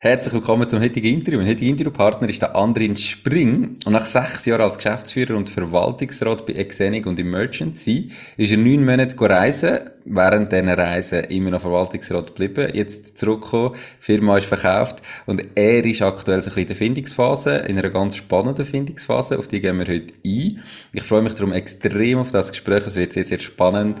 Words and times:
Herzlich 0.00 0.32
willkommen 0.32 0.68
zum 0.68 0.78
heutigen 0.78 1.12
Interview. 1.12 1.40
Mein 1.40 1.48
heutiger 1.48 1.70
Interviewpartner 1.72 2.28
ist 2.28 2.40
der 2.40 2.54
Andrin 2.54 2.96
Spring. 2.96 3.78
Und 3.84 3.92
nach 3.92 4.06
sechs 4.06 4.46
Jahren 4.46 4.60
als 4.60 4.76
Geschäftsführer 4.76 5.36
und 5.36 5.50
Verwaltungsrat 5.50 6.46
bei 6.46 6.52
Exenic 6.52 7.04
und 7.04 7.18
Emergency 7.18 8.12
ist 8.36 8.52
er 8.52 8.58
neun 8.58 8.84
Monate 8.84 9.16
reisen. 9.20 9.80
Während 10.04 10.52
dieser 10.52 10.78
Reise 10.78 11.18
immer 11.18 11.50
noch 11.50 11.62
Verwaltungsrat 11.62 12.28
geblieben. 12.28 12.70
Jetzt 12.74 13.18
zurückgekommen. 13.18 13.74
Die 13.74 14.04
Firma 14.04 14.38
ist 14.38 14.46
verkauft. 14.46 15.02
Und 15.26 15.44
er 15.56 15.84
ist 15.84 16.00
aktuell 16.00 16.42
so 16.42 16.52
ein 16.52 16.58
in 16.58 16.66
der 16.68 16.76
Findungsphase. 16.76 17.56
In 17.66 17.76
einer 17.76 17.90
ganz 17.90 18.14
spannenden 18.14 18.66
Findungsphase. 18.66 19.36
Auf 19.36 19.48
die 19.48 19.60
gehen 19.60 19.80
wir 19.80 19.88
heute 19.92 20.14
ein. 20.24 20.62
Ich 20.92 21.02
freue 21.02 21.22
mich 21.22 21.34
darum 21.34 21.52
extrem 21.52 22.18
auf 22.18 22.30
das 22.30 22.50
Gespräch. 22.50 22.86
Es 22.86 22.94
wird 22.94 23.14
sehr, 23.14 23.24
sehr 23.24 23.40
spannend. 23.40 24.00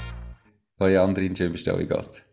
Hallo 0.81 1.03
Andrin, 1.03 1.35
schön 1.35 1.51
bist 1.51 1.67
du 1.67 1.77
wie 1.77 1.85
geht's? 1.85 2.23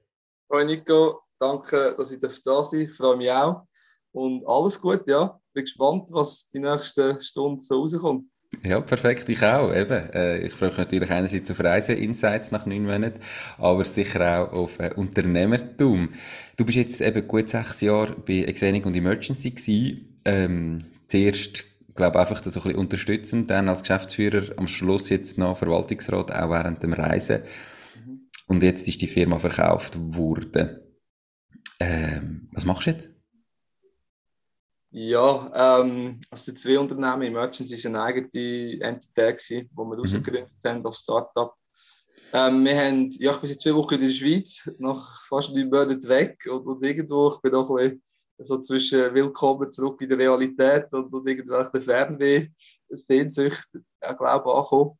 Hallo 0.50 0.64
Nico, 0.64 1.20
danke, 1.38 1.94
dass 1.98 2.10
ich 2.10 2.18
da 2.18 2.30
sein 2.30 2.40
darf. 2.46 2.72
Ich 2.72 2.90
freue 2.92 3.18
mich 3.18 3.30
auch. 3.30 3.66
Und 4.12 4.42
alles 4.48 4.80
gut, 4.80 5.06
ja. 5.06 5.38
Bin 5.52 5.64
gespannt, 5.64 6.08
was 6.12 6.48
die 6.48 6.58
nächste 6.58 7.20
Stunde 7.20 7.62
so 7.62 7.82
rauskommt. 7.82 8.24
Ja, 8.64 8.80
perfekt, 8.80 9.28
ich 9.28 9.42
auch. 9.42 9.70
Eben. 9.74 10.10
Äh, 10.14 10.38
ich 10.38 10.52
freue 10.52 10.70
mich 10.70 10.78
natürlich 10.78 11.10
einerseits 11.10 11.50
auf 11.50 11.62
Reise-Insights 11.62 12.50
nach 12.50 12.64
neun 12.64 12.86
Monaten, 12.86 13.20
aber 13.58 13.84
sicher 13.84 14.48
auch 14.48 14.52
auf 14.54 14.80
äh, 14.80 14.94
Unternehmertum. 14.96 16.14
Du 16.56 16.64
bist 16.64 16.78
jetzt 16.78 17.02
eben 17.02 17.28
gut 17.28 17.50
sechs 17.50 17.82
Jahre 17.82 18.16
bei 18.26 18.44
Exenic 18.44 18.86
und 18.86 18.96
Emergency 18.96 19.50
gewesen. 19.50 20.16
Ähm, 20.24 20.84
zuerst, 21.06 21.66
glaube 21.94 22.18
einfach 22.18 22.40
das 22.40 22.54
so 22.54 22.60
ein 22.60 22.62
bisschen 22.62 22.78
unterstützend, 22.78 23.50
dann 23.50 23.68
als 23.68 23.82
Geschäftsführer, 23.82 24.56
am 24.56 24.68
Schluss 24.68 25.10
jetzt 25.10 25.36
noch 25.36 25.58
Verwaltungsrat, 25.58 26.32
auch 26.32 26.48
während 26.48 26.82
dem 26.82 26.94
Reisen. 26.94 27.42
Und 28.48 28.62
jetzt 28.62 28.88
ist 28.88 29.00
die 29.02 29.06
Firma 29.06 29.38
verkauft 29.38 29.98
worden. 29.98 30.80
Ähm, 31.78 32.48
was 32.52 32.64
machst 32.64 32.86
du 32.86 32.90
jetzt? 32.90 33.10
Ja, 34.90 35.80
ähm, 35.82 36.18
also 36.30 36.52
zwei 36.52 36.78
Unternehmen, 36.78 37.22
Emergency 37.22 37.84
war 37.84 37.90
eine 37.90 38.02
eigene 38.02 38.80
Entität, 38.80 39.44
die 39.50 39.68
wir 39.70 39.84
mhm. 39.84 40.00
ausgegründet 40.00 40.50
haben 40.64 40.84
als 40.84 41.00
Startup. 41.00 41.54
Ähm, 42.32 42.64
wir 42.64 42.76
haben, 42.76 43.10
ja, 43.18 43.32
ich 43.32 43.36
bin 43.36 43.48
seit 43.50 43.60
zwei 43.60 43.74
Wochen 43.74 43.94
in 43.94 44.00
der 44.00 44.08
Schweiz, 44.08 44.70
nach 44.78 45.22
fast 45.26 45.54
drei 45.54 45.64
Monaten 45.64 46.08
weg 46.08 46.38
und, 46.50 46.66
und 46.66 46.82
irgendwo, 46.82 47.30
ich 47.34 47.40
bin 47.42 47.54
auch 47.54 47.70
ein 47.70 47.76
bisschen 47.76 48.02
so 48.38 48.60
zwischen 48.60 49.14
Willkommen 49.14 49.70
zurück 49.70 50.00
in 50.00 50.08
der 50.08 50.18
Realität 50.18 50.92
und, 50.92 51.12
und 51.12 51.28
irgendwelche 51.28 51.80
Fernweh, 51.82 52.48
Sehnsucht, 52.88 53.68
ich 53.74 54.16
glaube, 54.16 54.54
angekommen. 54.54 54.98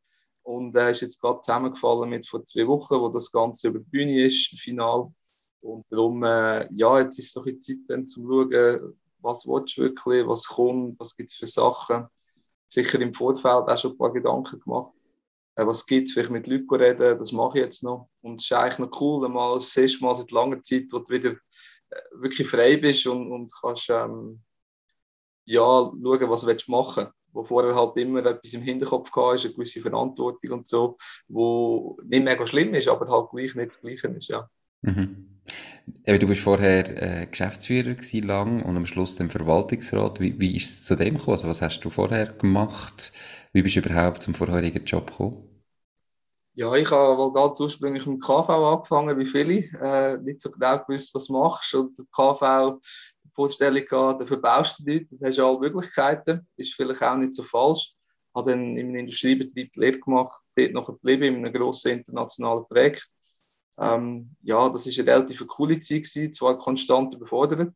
Und 0.49 0.73
er 0.75 0.89
ist 0.89 1.01
jetzt 1.01 1.21
gerade 1.21 1.41
zusammengefallen 1.41 2.09
mit 2.09 2.27
vor 2.27 2.43
zwei 2.43 2.65
Wochen, 2.65 2.99
wo 2.99 3.09
das 3.09 3.31
Ganze 3.31 3.67
über 3.67 3.77
die 3.77 3.85
Bühne 3.85 4.25
ist, 4.25 4.51
im 4.51 4.57
Final. 4.57 5.13
Und 5.61 5.85
darum, 5.91 6.23
äh, 6.23 6.67
ja, 6.73 6.99
jetzt 7.01 7.19
ist 7.19 7.33
so 7.33 7.43
ein 7.43 7.61
Zeit 7.61 7.77
dann 7.87 8.03
zu 8.03 8.21
schauen, 8.21 8.99
was 9.19 9.45
willst 9.45 9.77
du 9.77 9.81
wirklich, 9.83 10.27
was 10.27 10.45
kommt, 10.45 10.99
was 10.99 11.15
gibt 11.15 11.29
es 11.29 11.37
für 11.37 11.45
Sachen. 11.45 12.07
Sicher 12.67 12.99
im 12.99 13.13
Vorfeld 13.13 13.45
auch 13.69 13.77
schon 13.77 13.91
ein 13.91 13.97
paar 13.99 14.11
Gedanken 14.11 14.59
gemacht. 14.59 14.91
Äh, 15.53 15.67
was 15.67 15.85
gibt 15.85 16.07
es, 16.07 16.15
vielleicht 16.15 16.31
mit 16.31 16.47
Leuten 16.47 16.73
reden, 16.73 17.19
das 17.19 17.31
mache 17.31 17.59
ich 17.59 17.65
jetzt 17.65 17.83
noch. 17.83 18.09
Und 18.21 18.41
es 18.41 18.45
ist 18.45 18.53
eigentlich 18.53 18.79
noch 18.79 19.01
cool, 19.01 19.29
mal 19.29 19.53
das 19.53 19.77
erste 19.77 20.03
Mal 20.03 20.15
seit 20.15 20.31
langer 20.31 20.63
Zeit, 20.63 20.87
wo 20.91 20.97
du 20.97 21.13
wieder 21.13 21.33
äh, 21.91 22.01
wirklich 22.13 22.47
frei 22.47 22.75
bist 22.77 23.05
und, 23.05 23.31
und 23.31 23.53
kannst 23.61 23.87
ähm, 23.91 24.41
ja, 25.45 25.61
schauen, 25.61 26.29
was 26.31 26.41
du 26.41 26.71
machen 26.71 27.03
willst 27.05 27.18
wo 27.33 27.43
vorher 27.43 27.75
halt 27.75 27.97
immer 27.97 28.25
etwas 28.25 28.53
im 28.53 28.61
Hinterkopf 28.61 29.11
hatte, 29.15 29.43
eine 29.43 29.53
gewisse 29.53 29.81
Verantwortung 29.81 30.51
und 30.51 30.67
so, 30.67 30.97
wo 31.27 31.97
nicht 32.05 32.23
mega 32.23 32.45
schlimm 32.45 32.73
ist, 32.73 32.87
aber 32.87 33.09
halt 33.11 33.29
gleich 33.31 33.55
nicht 33.55 33.69
das 33.69 33.81
Gleiche 33.81 34.07
ist, 34.07 34.29
ja. 34.29 34.49
Mhm. 34.81 35.41
du 36.05 36.27
bist 36.27 36.41
vorher 36.41 37.21
äh, 37.21 37.27
Geschäftsführer 37.27 37.93
gewesen, 37.93 38.27
lang 38.27 38.63
und 38.63 38.77
am 38.77 38.85
Schluss 38.85 39.15
dann 39.15 39.29
Verwaltungsrat. 39.29 40.19
Wie, 40.19 40.39
wie 40.39 40.55
ist 40.55 40.71
es 40.71 40.85
zu 40.85 40.95
dem 40.95 41.15
gekommen? 41.15 41.33
Also 41.33 41.49
was 41.49 41.61
hast 41.61 41.81
du 41.81 41.89
vorher 41.89 42.27
gemacht? 42.27 43.11
Wie 43.51 43.61
bist 43.61 43.75
du 43.75 43.81
überhaupt 43.81 44.23
zum 44.23 44.33
vorherigen 44.33 44.85
Job 44.85 45.11
gekommen? 45.11 45.49
Ja, 46.59 46.75
ich 46.75 46.91
habe 46.91 47.17
wohl 47.17 47.31
ganz 47.31 47.57
ursprünglich 47.61 48.05
mit 48.05 48.17
dem 48.17 48.19
KV 48.19 48.49
angefangen, 48.49 49.17
wie 49.17 49.25
viele. 49.25 49.63
Äh, 49.81 50.17
nicht 50.17 50.41
so 50.41 50.51
genau 50.51 50.77
gewusst, 50.79 51.15
was 51.15 51.27
du 51.27 51.33
machst. 51.33 51.73
Und 51.73 51.97
der 51.97 52.05
KV 52.11 52.81
Vorstellung 53.31 53.85
gehabt, 53.85 54.21
dafür 54.21 54.37
baust 54.37 54.79
du 54.79 54.83
nichts, 54.83 55.17
dann 55.17 55.27
hast 55.27 55.37
du 55.37 55.45
alle 55.45 55.59
Möglichkeiten, 55.59 56.47
ist 56.55 56.73
vielleicht 56.73 57.01
auch 57.03 57.17
nicht 57.17 57.33
so 57.33 57.43
falsch. 57.43 57.93
Habe 58.35 58.51
dann 58.51 58.77
in 58.77 58.87
einem 58.87 58.95
Industriebetrieb 58.95 59.73
die 59.73 59.79
Lehre 59.79 59.99
gemacht, 59.99 60.41
dort 60.55 60.71
noch 60.73 60.87
geblieben, 60.87 61.23
in 61.23 61.45
einem 61.45 61.53
grossen 61.53 61.91
internationalen 61.91 62.65
Projekt. 62.65 63.07
Ähm, 63.77 64.35
ja, 64.43 64.69
das 64.69 64.85
war 64.85 65.03
eine 65.03 65.11
relativ 65.11 65.47
coole 65.47 65.79
Zeit, 65.79 66.03
gewesen, 66.03 66.33
zwar 66.33 66.57
konstant 66.57 67.15
überfordert, 67.15 67.75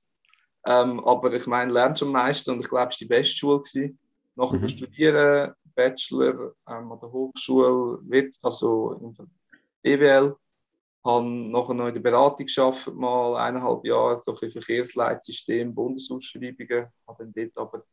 ähm, 0.68 1.00
aber 1.02 1.34
ich 1.34 1.48
meine, 1.48 1.72
lernst 1.72 2.04
am 2.04 2.12
meisten 2.12 2.52
und 2.52 2.60
ich 2.60 2.70
glaube, 2.70 2.90
es 2.90 2.96
war 2.96 2.98
die 3.00 3.06
beste 3.06 3.36
Schule. 3.36 3.62
Gewesen. 3.62 4.00
Nachher 4.36 4.60
mhm. 4.60 4.68
studieren, 4.68 5.54
Bachelor 5.76 6.54
ähm, 6.68 6.92
an 6.92 7.00
der 7.00 7.12
Hochschule, 7.12 8.00
also 8.42 9.20
BWL, 9.82 10.36
habe 11.04 11.26
nachher 11.26 11.74
noch 11.74 11.88
in 11.88 11.94
der 11.94 12.02
Beratung 12.02 12.46
gearbeitet, 12.46 12.96
mal 12.96 13.36
eineinhalb 13.38 13.86
Jahre, 13.86 14.18
so 14.18 14.38
ein 14.38 14.52
Verkehrsleitsystem, 14.52 15.74
Bundesausschreibungen, 15.74 16.88
habe 17.08 17.24
dann 17.26 17.34
dort 17.34 17.58
aber, 17.58 17.86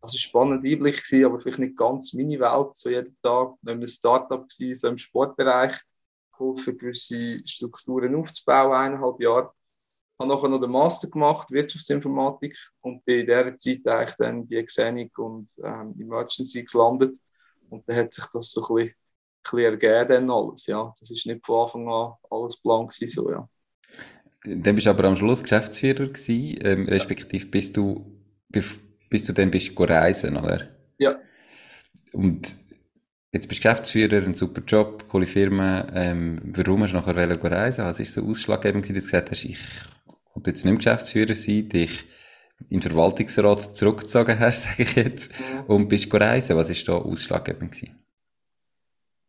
war 0.00 0.08
spannend 0.08 0.64
Einblick 0.64 0.96
gewesen, 0.96 1.24
aber 1.24 1.40
vielleicht 1.40 1.60
nicht 1.60 1.76
ganz 1.76 2.12
meine 2.14 2.40
Welt, 2.40 2.74
so 2.74 2.90
jeden 2.90 3.16
Tag, 3.22 3.50
noch 3.50 3.58
in 3.62 3.68
einem 3.70 3.86
Startup 3.86 4.48
gewesen, 4.48 4.74
so 4.74 4.88
im 4.88 4.98
Sportbereich, 4.98 5.80
geholfen, 6.32 6.78
gewisse 6.78 7.40
Strukturen 7.46 8.14
aufzubauen, 8.14 8.72
eineinhalb 8.72 9.20
Jahre. 9.20 9.52
Habe 10.20 10.30
nachher 10.30 10.48
noch 10.48 10.60
den 10.60 10.70
Master 10.70 11.08
gemacht, 11.08 11.50
Wirtschaftsinformatik, 11.50 12.56
und 12.80 13.04
bin 13.04 13.20
in 13.20 13.26
dieser 13.26 13.56
Zeit 13.56 13.86
eigentlich 13.86 14.16
dann 14.16 14.48
bei 14.48 14.64
Xenic 14.64 15.16
und 15.18 15.52
ähm, 15.62 15.94
Emergency 15.98 16.64
gelandet. 16.64 17.16
Und 17.70 17.88
dann 17.88 17.96
hat 17.96 18.14
sich 18.14 18.24
das 18.32 18.50
so 18.50 18.66
ein 18.66 18.74
bisschen 18.74 18.94
bisschen 19.50 19.80
ergeben 19.80 20.08
dann 20.08 20.30
alles, 20.30 20.66
ja. 20.66 20.94
Das 21.00 21.10
ist 21.10 21.26
nicht 21.26 21.44
von 21.44 21.64
Anfang 21.64 21.88
an 21.88 22.12
alles 22.30 22.56
blank 22.56 22.92
gewesen, 22.92 23.12
so, 23.12 23.30
ja. 23.30 23.48
Dann 24.44 24.74
bist 24.74 24.86
du 24.86 24.90
aber 24.90 25.04
am 25.04 25.16
Schluss 25.16 25.42
Geschäftsführer 25.42 26.06
gewesen, 26.06 26.58
ähm, 26.62 26.86
respektive 26.86 27.46
bist 27.46 27.76
du, 27.76 28.18
bis 28.48 29.24
du 29.26 29.32
dann 29.32 29.50
bist 29.50 29.78
reisen, 29.78 30.36
oder? 30.36 30.68
Ja. 30.98 31.16
Und 32.12 32.56
jetzt 33.32 33.48
bist 33.48 33.64
du 33.64 33.68
Geschäftsführer, 33.68 34.22
ein 34.24 34.34
super 34.34 34.62
Job, 34.66 35.08
coole 35.08 35.26
Firma, 35.26 35.86
ähm, 35.92 36.40
warum 36.44 36.82
hast 36.82 36.92
du 36.92 36.96
nachher 36.96 37.16
reisen 37.50 37.84
Was 37.84 38.00
ist 38.00 38.14
so 38.14 38.22
ausschlaggebend 38.22 38.84
gewesen, 38.84 38.94
dass 38.94 39.04
du 39.04 39.10
gesagt 39.10 39.30
hast, 39.30 39.44
ich 39.44 39.58
will 40.34 40.42
jetzt 40.46 40.64
nicht 40.64 40.72
mehr 40.72 40.76
Geschäftsführer 40.76 41.34
sein, 41.34 41.68
dich 41.68 42.04
den 42.70 42.82
Verwaltungsrat 42.82 43.74
zurückgezogen 43.76 44.38
hast, 44.38 44.64
sage 44.64 44.82
ich 44.82 44.94
jetzt, 44.94 45.32
ja. 45.32 45.60
und 45.66 45.88
bist 45.88 46.12
reisen. 46.12 46.56
Was 46.56 46.70
ist 46.70 46.86
da 46.88 46.94
ausschlaggebend 46.94 47.72
gewesen? 47.72 47.98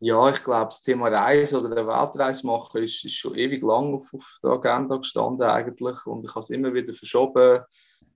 Ja, 0.02 0.30
ich 0.30 0.42
glaube, 0.42 0.64
das 0.64 0.80
Thema 0.80 1.08
Reise 1.08 1.60
oder 1.60 1.76
eine 1.76 1.86
Weltreise 1.86 2.46
machen 2.46 2.82
ist, 2.82 3.04
ist 3.04 3.16
schon 3.16 3.36
ewig 3.36 3.62
lang 3.62 3.94
auf, 3.94 4.14
auf 4.14 4.38
der 4.42 4.52
Agenda 4.52 4.96
gestanden 4.96 5.46
eigentlich 5.46 6.06
und 6.06 6.24
ich 6.24 6.30
habe 6.30 6.40
es 6.40 6.48
immer 6.48 6.72
wieder 6.72 6.94
verschoben. 6.94 7.60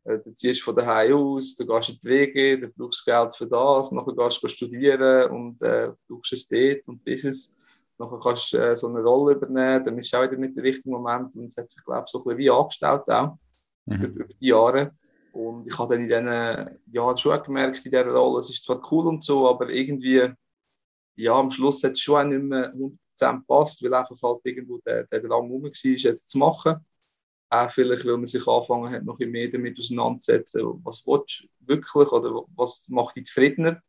Äh, 0.05 0.19
du 0.21 0.33
ziehst 0.33 0.63
von 0.63 0.75
daheim 0.75 1.15
aus, 1.15 1.55
du 1.57 1.67
gehst 1.67 1.91
in 1.91 1.99
die 2.03 2.09
Wege, 2.09 2.59
du 2.59 2.69
brauchst 2.69 3.05
Geld 3.05 3.37
für 3.37 3.47
das, 3.47 3.93
nachher 3.93 4.15
gehst 4.15 4.43
du 4.43 4.49
studieren 4.49 5.31
und 5.31 5.61
äh, 5.61 5.93
brauchst 6.09 6.33
es 6.33 6.49
dort 6.49 6.89
und 6.89 7.05
Business. 7.05 7.55
Nachher 7.99 8.19
kannst 8.19 8.55
du 8.55 8.57
äh, 8.57 8.75
so 8.79 8.89
eine 8.89 9.03
Rolle 9.03 9.35
übernehmen, 9.35 9.85
dann 9.85 9.99
ist 9.99 10.07
es 10.07 10.15
auch 10.15 10.23
wieder 10.23 10.39
nicht 10.39 10.57
der 10.57 10.65
richtige 10.65 10.89
Moment 10.89 11.37
und 11.37 11.47
es 11.47 11.57
hat 11.59 11.71
sich, 11.71 11.85
glaube 11.85 12.05
ich, 12.07 12.11
so 12.11 12.19
ein 12.19 12.25
bisschen 12.25 12.39
wie 12.39 12.51
angestaut 12.51 13.11
auch 13.11 13.37
mhm. 13.85 13.95
über, 13.97 14.25
über 14.25 14.35
die 14.41 14.47
Jahre. 14.47 14.95
Und 15.33 15.67
ich 15.67 15.79
habe 15.79 15.97
dann 15.97 16.09
in 16.09 16.09
diesen 16.09 16.95
Jahren 16.95 17.19
schon 17.19 17.43
gemerkt, 17.43 17.85
in 17.85 17.91
dieser 17.91 18.07
Rolle, 18.07 18.41
es 18.41 18.49
ist 18.49 18.65
zwar 18.65 18.81
cool 18.91 19.09
und 19.09 19.23
so, 19.23 19.49
aber 19.49 19.69
irgendwie, 19.69 20.33
ja, 21.17 21.35
am 21.35 21.51
Schluss 21.51 21.83
hat 21.85 21.93
es 21.93 22.01
schon 22.01 22.21
auch 22.21 22.25
nicht 22.25 22.43
mehr 22.43 22.75
100% 22.75 23.41
gepasst, 23.41 23.83
weil 23.83 23.95
einfach 23.95 24.21
halt 24.23 24.41
irgendwo 24.45 24.79
der, 24.79 25.05
der 25.05 25.21
Drang 25.21 25.49
rum 25.49 25.63
war, 25.63 25.71
jetzt 25.71 26.29
zu 26.29 26.39
machen. 26.39 26.85
Auch 27.51 27.71
vielleicht, 27.71 28.05
weil 28.05 28.17
man 28.17 28.27
sich 28.27 28.47
angefangen 28.49 28.91
hat, 28.91 29.05
noch 29.05 29.19
mehr 29.19 29.49
damit 29.49 29.79
auseinanderzusetzen, 29.79 30.81
was 30.83 31.07
willst 31.07 31.45
du 31.61 31.67
wirklich 31.67 32.13
oder 32.13 32.45
was 32.57 32.87
macht 32.89 33.17
dich 33.17 33.27
zufriedener 33.27 33.81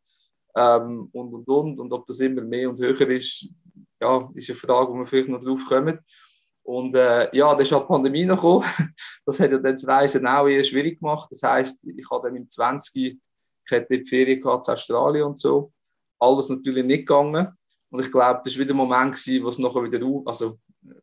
ähm, 0.54 1.08
und, 1.12 1.34
und, 1.34 1.48
und. 1.48 1.80
Und 1.80 1.92
ob 1.92 2.06
das 2.06 2.20
immer 2.20 2.42
mehr 2.42 2.70
und 2.70 2.78
höher 2.78 3.08
ist, 3.10 3.48
ja, 4.00 4.30
ist 4.34 4.50
eine 4.50 4.58
Frage, 4.58 4.92
wo 4.92 4.98
wir 4.98 5.06
vielleicht 5.06 5.28
noch 5.28 5.40
drauf 5.40 5.60
kommen. 5.68 5.98
Und 6.62 6.94
äh, 6.94 7.34
ja, 7.36 7.52
dann 7.52 7.60
ist 7.60 7.72
halt 7.72 7.84
die 7.84 7.88
Pandemie 7.88 8.24
noch 8.24 8.36
gekommen. 8.36 8.64
Das 9.24 9.40
hat 9.40 9.50
ja 9.50 9.58
dann 9.58 9.72
das 9.74 9.86
Reisen 9.88 10.26
auch 10.26 10.46
eher 10.46 10.62
schwierig 10.62 11.00
gemacht. 11.00 11.28
Das 11.32 11.42
heisst, 11.42 11.84
ich 11.84 12.10
habe 12.10 12.28
dann 12.28 12.36
im 12.36 12.48
20. 12.48 13.18
Ich 13.64 13.72
hatte 13.72 13.98
die 13.98 14.06
Ferien 14.06 14.40
gehabt, 14.40 14.68
in 14.68 14.74
Australien 14.74 15.24
und 15.24 15.38
so. 15.38 15.72
Alles 16.18 16.48
natürlich 16.48 16.84
nicht 16.84 17.06
gegangen. 17.06 17.48
Und 17.90 18.00
ich 18.00 18.10
glaube, 18.10 18.40
das 18.44 18.54
war 18.54 18.64
wieder 18.64 18.74
ein 18.74 18.78
Moment, 18.78 19.14
gewesen, 19.14 19.44
wo 19.44 19.48
es 19.48 19.58
nachher 19.58 19.82
wieder 19.84 20.00
also, 20.26 20.58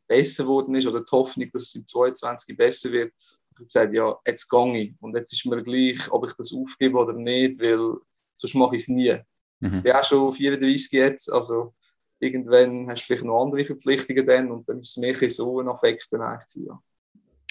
besser 0.07 0.43
geworden 0.43 0.75
ist 0.75 0.87
oder 0.87 1.01
die 1.01 1.11
Hoffnung, 1.11 1.49
dass 1.51 1.63
es 1.63 1.75
im 1.75 1.87
22 1.87 2.57
besser 2.57 2.91
wird. 2.91 3.13
Ich 3.51 3.55
habe 3.55 3.65
gesagt, 3.65 3.93
ja, 3.93 4.17
jetzt 4.25 4.49
gehe 4.49 4.81
ich. 4.81 4.93
Und 4.99 5.15
jetzt 5.15 5.33
ist 5.33 5.45
mir 5.45 5.63
gleich, 5.63 6.11
ob 6.11 6.27
ich 6.27 6.33
das 6.33 6.53
aufgebe 6.53 6.97
oder 6.97 7.13
nicht, 7.13 7.59
weil 7.59 7.97
sonst 8.35 8.55
mache 8.55 8.75
ich 8.75 8.83
es 8.83 8.87
nie. 8.87 9.15
Mhm. 9.59 9.77
Ich 9.77 9.83
bin 9.83 9.91
auch 9.93 10.03
schon 10.03 10.33
34 10.33 10.91
jetzt, 10.91 11.31
also 11.31 11.73
irgendwann 12.19 12.89
hast 12.89 13.03
du 13.03 13.05
vielleicht 13.07 13.25
noch 13.25 13.43
andere 13.43 13.65
Verpflichtungen 13.65 14.25
dann 14.25 14.51
und 14.51 14.67
dann 14.67 14.79
ist 14.79 14.89
es 14.89 14.97
mehr 14.97 15.15
so 15.29 15.59
ein 15.59 15.67
Affekt 15.67 16.07
dann 16.11 16.21
eigentlich. 16.21 16.65
Ja. 16.65 16.81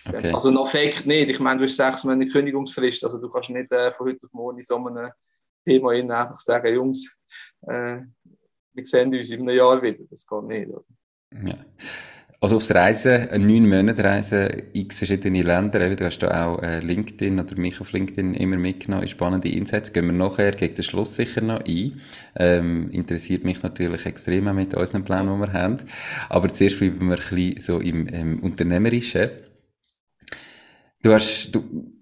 Okay. 0.08 0.32
Also 0.32 0.48
ein 0.48 0.58
Affekt 0.58 1.06
nicht, 1.06 1.30
ich 1.30 1.40
meine, 1.40 1.60
du 1.60 1.64
hast 1.66 1.76
sechs 1.76 2.04
Monate 2.04 2.26
Kündigungsfrist, 2.26 3.04
also 3.04 3.20
du 3.20 3.28
kannst 3.28 3.50
nicht 3.50 3.70
äh, 3.70 3.92
von 3.92 4.08
heute 4.08 4.26
auf 4.26 4.32
morgen 4.32 4.58
in 4.58 4.64
so 4.64 4.76
einem 4.76 5.12
Thema 5.64 5.90
einfach 5.90 6.36
sagen, 6.36 6.74
Jungs, 6.74 7.18
äh, 7.66 8.00
wir 8.74 8.86
sehen 8.86 9.14
uns 9.14 9.30
in 9.30 9.42
einem 9.42 9.56
Jahr 9.56 9.82
wieder, 9.82 10.04
das 10.10 10.26
geht 10.26 10.42
nicht. 10.44 10.68
Oder? 10.68 10.84
Ja. 11.44 11.58
Also 12.42 12.56
aufs 12.56 12.74
Reisen, 12.74 13.28
eine 13.28 13.46
neun 13.46 13.68
Monate 13.68 14.02
Reise, 14.02 14.50
x 14.72 14.98
verschiedene 14.98 15.42
Länder, 15.42 15.94
du 15.94 16.04
hast 16.04 16.18
da 16.18 16.44
auch 16.44 16.60
äh, 16.60 16.80
LinkedIn 16.80 17.38
oder 17.38 17.56
mich 17.56 17.80
auf 17.80 17.92
LinkedIn 17.92 18.34
immer 18.34 18.56
mitgenommen, 18.56 19.06
spannende 19.06 19.48
Insights, 19.48 19.92
gehen 19.92 20.06
wir 20.06 20.12
nachher 20.12 20.50
gegen 20.50 20.74
den 20.74 20.82
Schluss 20.82 21.14
sicher 21.14 21.40
noch 21.40 21.64
ein. 21.64 22.00
Ähm, 22.34 22.90
interessiert 22.90 23.44
mich 23.44 23.62
natürlich 23.62 24.06
extrem 24.06 24.48
auch 24.48 24.54
mit 24.54 24.74
unseren 24.74 25.04
Plänen, 25.04 25.40
die 25.40 25.46
wir 25.46 25.52
haben. 25.52 25.76
Aber 26.30 26.48
zuerst 26.48 26.80
bleiben 26.80 27.06
wir 27.10 27.14
ein 27.14 27.20
bisschen 27.20 27.60
so 27.60 27.78
im 27.78 28.12
ähm, 28.12 28.40
Unternehmerischen. 28.40 29.30
Du 31.04 31.12
hast, 31.12 31.52
du, 31.52 31.92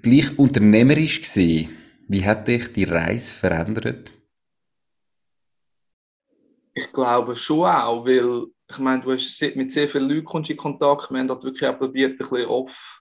gleich 0.00 0.38
unternehmerisch 0.38 1.22
gesehen, 1.22 1.70
wie 2.10 2.24
hat 2.24 2.48
dich 2.48 2.72
die 2.72 2.84
Reise 2.84 3.32
verändert? 3.32 4.12
Ich 6.74 6.92
glaube 6.92 7.36
schon 7.36 7.66
auch, 7.66 8.04
weil 8.04 8.46
ich 8.68 8.78
meine, 8.78 9.02
du 9.02 9.12
hast 9.12 9.40
mit 9.54 9.70
sehr 9.70 9.88
vielen 9.88 10.08
Leuten 10.08 10.42
in 10.50 10.56
Kontakt. 10.56 11.12
Wir 11.12 11.20
haben 11.20 11.28
dort 11.28 11.44
wirklich 11.44 11.68
auch 11.68 11.78
probiert, 11.78 12.12
ein 12.12 12.16
bisschen 12.16 12.46
off 12.46 13.00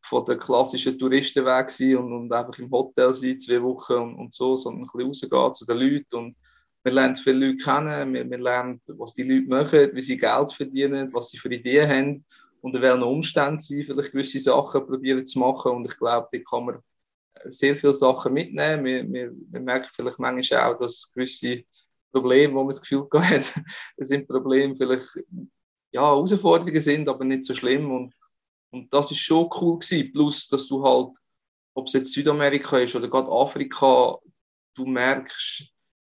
von 0.00 0.24
der 0.26 0.38
klassischen 0.38 0.96
Touristenweg 0.96 1.70
sein 1.70 1.96
und, 1.96 2.12
und 2.12 2.32
einfach 2.32 2.56
im 2.60 2.70
Hotel 2.70 3.12
sein, 3.12 3.40
zwei 3.40 3.60
Wochen 3.60 3.94
und, 3.94 4.14
und 4.14 4.32
so, 4.32 4.54
sondern 4.54 4.82
ein 4.84 5.08
bisschen 5.08 5.32
rausgehen 5.32 5.54
zu 5.54 5.66
den 5.66 5.78
Leuten. 5.78 6.16
Und 6.16 6.36
wir 6.84 6.92
lernen 6.92 7.16
viele 7.16 7.46
Leute 7.48 7.64
kennen, 7.64 8.14
wir, 8.14 8.30
wir 8.30 8.38
lernen, 8.38 8.80
was 8.86 9.14
die 9.14 9.24
Leute 9.24 9.48
machen, 9.48 9.90
wie 9.92 10.02
sie 10.02 10.16
Geld 10.16 10.52
verdienen, 10.52 11.12
was 11.12 11.30
sie 11.30 11.38
für 11.38 11.52
Ideen 11.52 11.88
haben, 11.88 12.24
unter 12.60 12.80
welchen 12.80 13.02
Umständen 13.02 13.58
sie 13.58 13.82
vielleicht 13.82 14.12
gewisse 14.12 14.38
Sachen 14.38 14.86
probieren 14.86 15.26
zu 15.26 15.40
machen. 15.40 15.72
Und 15.72 15.86
ich 15.88 15.98
glaube, 15.98 16.28
da 16.30 16.38
kann 16.48 16.66
man 16.66 16.78
sehr 17.44 17.74
viele 17.76 17.92
Sachen 17.92 18.32
mitnehmen. 18.32 18.84
Wir, 18.84 19.32
wir, 19.50 19.60
merken 19.60 19.90
vielleicht 19.94 20.18
manchmal 20.18 20.72
auch, 20.72 20.76
dass 20.76 21.10
gewisse 21.12 21.64
Probleme, 22.12 22.54
wo 22.54 22.58
man 22.58 22.68
das 22.68 22.80
Gefühl 22.80 23.06
hat, 23.12 23.54
es 23.96 24.08
sind 24.08 24.28
Probleme, 24.28 24.74
vielleicht 24.76 25.08
ja, 25.92 26.02
Herausforderungen 26.02 26.80
sind, 26.80 27.08
aber 27.08 27.24
nicht 27.24 27.44
so 27.44 27.54
schlimm. 27.54 27.90
Und, 27.90 28.14
und 28.70 28.92
das 28.92 29.10
ist 29.10 29.18
schon 29.18 29.50
cool 29.60 29.78
gewesen. 29.78 30.12
Plus, 30.12 30.48
dass 30.48 30.66
du 30.66 30.82
halt, 30.84 31.16
ob 31.74 31.86
es 31.86 31.92
jetzt 31.92 32.12
Südamerika 32.12 32.78
ist 32.78 32.94
oder 32.96 33.08
gerade 33.08 33.30
Afrika, 33.30 34.18
du 34.74 34.86
merkst, 34.86 35.70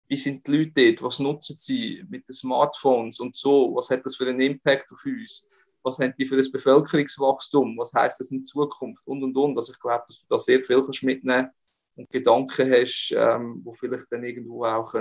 wie 0.09 0.17
sind 0.17 0.47
die 0.47 0.53
Leute 0.53 0.73
dort, 0.87 1.03
was 1.03 1.19
nutzen 1.19 1.57
sie 1.57 2.05
mit 2.09 2.29
den 2.29 2.35
Smartphones 2.35 3.21
und 3.21 3.35
so, 3.35 3.75
was 3.75 3.91
hat 3.91 4.05
das 4.05 4.17
für 4.17 4.29
einen 4.29 4.41
Impact 4.41 4.91
auf 4.93 5.05
uns, 5.05 5.49
was 5.85 5.99
haben 5.99 6.15
die 6.19 6.27
für 6.27 6.37
das 6.37 6.51
Bevölkerungswachstum, 6.51 7.77
was 7.79 7.93
heißt 7.93 8.19
das 8.21 8.31
in 8.31 8.43
Zukunft 8.43 9.07
und 9.07 9.23
und 9.23 9.37
und. 9.37 9.57
Also 9.57 9.73
ich 9.73 9.81
glaube, 9.81 10.05
dass 10.09 10.19
du 10.19 10.27
da 10.29 10.41
sehr 10.41 10.61
viel 10.61 10.83
kannst 10.83 11.03
mitnehmen 11.03 11.51
und 11.97 12.11
Gedanken 12.11 12.71
hast, 12.73 13.15
ähm, 13.17 13.61
wo 13.63 13.73
vielleicht 13.75 14.11
dann 14.11 14.25
irgendwo 14.25 14.65
auch 14.65 14.95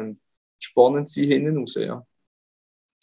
spannend 0.59 1.09
sein 1.09 1.25
hinten 1.25 1.57
raus, 1.57 1.75
ja. 1.75 2.05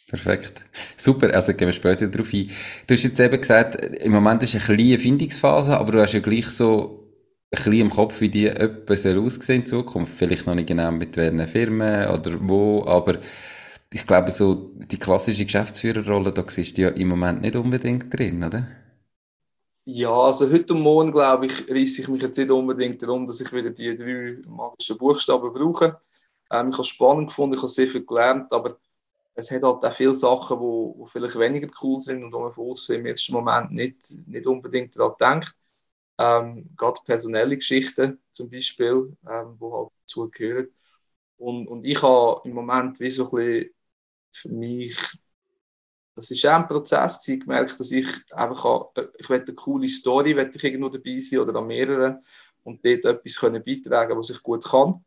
Perfekt. 0.09 0.65
Super, 0.97 1.32
also 1.35 1.55
gehen 1.55 1.69
wir 1.69 1.73
später 1.73 2.09
darauf 2.09 2.32
ein. 2.32 2.50
Du 2.87 2.94
hast 2.94 3.05
jetzt 3.05 3.21
eben 3.21 3.41
gesagt, 3.41 3.77
im 3.77 4.12
Moment 4.12 4.43
ist 4.43 4.55
eine 4.55 4.65
kleine 4.65 4.99
Findungsphase, 4.99 5.79
aber 5.79 5.93
du 5.93 6.00
hast 6.00 6.15
ja 6.15 6.21
gleich 6.21 6.47
so 6.47 7.09
ein 7.53 7.62
bisschen 7.62 7.73
im 7.75 7.91
Kopf, 7.91 8.21
wie 8.21 8.29
die 8.29 8.47
etwas 8.47 9.06
aussehen 9.06 9.62
in 9.62 9.67
Zukunft. 9.67 10.12
Vielleicht 10.17 10.47
noch 10.47 10.56
nicht 10.56 10.67
genau 10.69 10.91
mit 10.91 11.17
welchen 11.17 11.47
Firmen 11.47 12.09
oder 12.09 12.37
wo, 12.41 12.85
aber 12.87 13.21
ich 13.93 14.07
glaube, 14.07 14.31
so 14.33 14.73
die 14.77 14.99
klassische 14.99 15.45
Geschäftsführerrolle, 15.45 16.33
da 16.33 16.45
siehst 16.49 16.79
du 16.79 16.83
ja 16.83 16.89
im 16.91 17.09
Moment 17.09 17.43
nicht 17.43 17.57
unbedingt 17.57 18.13
drin, 18.17 18.43
oder? 18.45 18.67
Ja, 19.85 20.11
also 20.13 20.51
heute 20.51 20.75
und 20.75 20.83
morgen, 20.83 21.11
glaube 21.11 21.47
ich, 21.47 21.69
reiße 21.69 22.03
ich 22.03 22.09
mich 22.09 22.23
jetzt 22.23 22.37
nicht 22.39 22.51
unbedingt 22.51 23.03
darum, 23.03 23.27
dass 23.27 23.41
ich 23.41 23.53
wieder 23.53 23.71
die 23.71 23.97
drei 23.97 24.39
magischen 24.49 24.99
Buchstaben 24.99 25.53
brauche. 25.53 26.01
Ähm, 26.51 26.69
ich 26.69 26.75
habe 26.75 26.83
es 26.83 26.89
spannend 26.89 27.29
gefunden, 27.29 27.55
ich 27.55 27.61
habe 27.61 27.69
sehr 27.69 27.89
viel 27.89 28.05
gelernt, 28.05 28.53
aber 28.53 28.79
es 29.35 29.51
hat 29.51 29.63
halt 29.63 29.85
auch 29.85 29.95
viele 29.95 30.15
Sachen, 30.15 30.59
die 30.59 30.63
wo, 30.63 30.95
wo 30.99 31.07
vielleicht 31.07 31.39
weniger 31.39 31.69
cool 31.83 32.01
sind 32.01 32.25
und 32.25 32.33
wo 32.33 32.41
man 32.41 32.53
von 32.55 32.71
außen 32.73 32.97
im 32.97 33.07
ersten 33.07 33.33
Moment 33.35 33.73
nicht, 33.73 34.13
nicht 34.27 34.47
unbedingt 34.47 34.97
daran 34.97 35.15
denkt. 35.21 35.57
Ähm, 36.19 36.71
gerade 36.77 37.01
personelle 37.07 37.57
Geschichten 37.57 38.21
zum 38.33 38.51
Beispiel, 38.51 39.17
ähm, 39.31 39.57
wo 39.59 39.75
halt 39.77 39.91
dazugehören. 40.03 40.69
Und, 41.39 41.69
und 41.69 41.85
ich 41.85 42.03
habe 42.03 42.43
im 42.49 42.55
Moment 42.55 43.01
wie 43.01 43.11
so 43.11 43.25
ein 43.27 43.31
bisschen 43.37 43.71
für 44.31 44.50
mich, 44.50 44.97
das 46.15 46.31
ist 46.31 46.44
auch 46.47 46.53
ein 46.53 46.69
Prozess 46.69 47.25
gewesen, 47.25 47.41
gemerkt, 47.41 47.81
dass 47.81 47.91
ich 47.91 48.06
einfach, 48.32 48.65
habe, 48.65 49.12
ich 49.19 49.31
eine 49.31 49.55
coole 49.55 49.88
Story, 49.88 50.37
will 50.37 50.50
ich 50.55 50.65
irgendwo 50.65 50.88
dabei 50.88 51.21
sein 51.21 51.41
oder 51.41 51.59
an 51.59 51.67
mehreren 51.67 52.19
und 52.62 52.85
dort 52.85 53.05
etwas 53.05 53.37
können 53.37 53.62
beitragen, 53.62 54.19
was 54.19 54.31
ich 54.31 54.43
gut 54.43 54.65
kann. 54.65 55.05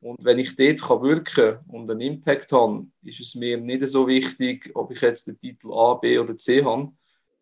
Und 0.00 0.24
wenn 0.24 0.38
ich 0.38 0.56
dort 0.56 0.80
kann 0.80 1.02
wirken 1.02 1.58
und 1.68 1.90
einen 1.90 2.00
Impact 2.00 2.52
habe, 2.52 2.86
ist 3.02 3.20
es 3.20 3.34
mir 3.34 3.58
nicht 3.58 3.86
so 3.86 4.06
wichtig, 4.06 4.70
ob 4.74 4.90
ich 4.90 5.00
jetzt 5.02 5.26
den 5.26 5.38
Titel 5.38 5.72
A, 5.72 5.94
B 5.94 6.18
oder 6.18 6.36
C 6.36 6.64
habe. 6.64 6.92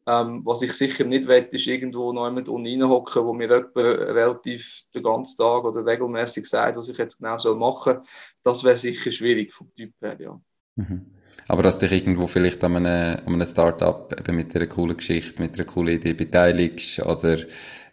Ähm, 0.07 0.45
was 0.45 0.63
ich 0.63 0.73
sicher 0.73 1.05
nicht 1.05 1.29
will, 1.29 1.49
ist 1.51 1.67
irgendwo 1.67 2.13
noch 2.13 2.27
jemand 2.27 2.49
reinhocken, 2.49 3.25
wo 3.25 3.33
mir 3.33 3.49
jemand 3.49 3.77
relativ 3.77 4.85
den 4.95 5.03
ganzen 5.03 5.37
Tag 5.37 5.65
oder 5.65 5.85
regelmäßig 5.85 6.49
sagt, 6.49 6.79
was 6.79 6.89
ich 6.89 6.99
jetzt 6.99 7.19
genau 7.19 7.37
machen 7.57 7.95
soll. 7.95 8.03
Das 8.43 8.65
wäre 8.65 8.77
sicher 8.77 9.13
schwierig 9.13 9.53
vom 9.53 9.73
Typ 9.75 9.93
her, 10.01 10.17
ja. 10.19 10.41
Mhm. 10.77 11.18
Aber 11.49 11.63
dass 11.63 11.79
dich 11.79 11.93
irgendwo 11.93 12.27
vielleicht 12.27 12.63
an 12.63 12.77
einem, 12.77 13.19
an 13.27 13.35
einem 13.35 13.47
Start-up 13.47 14.15
eben 14.19 14.37
mit 14.37 14.55
einer 14.55 14.67
coolen 14.67 14.97
Geschichte, 14.97 15.41
mit 15.41 15.55
einer 15.55 15.65
coolen 15.65 15.95
Idee 15.95 16.13
beteiligst 16.13 17.01
oder, 17.01 17.39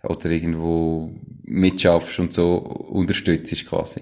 oder 0.04 0.30
irgendwo 0.30 1.12
mitschaffst 1.44 2.20
und 2.20 2.34
so 2.34 2.58
unterstützt 2.58 3.66
quasi. 3.66 4.02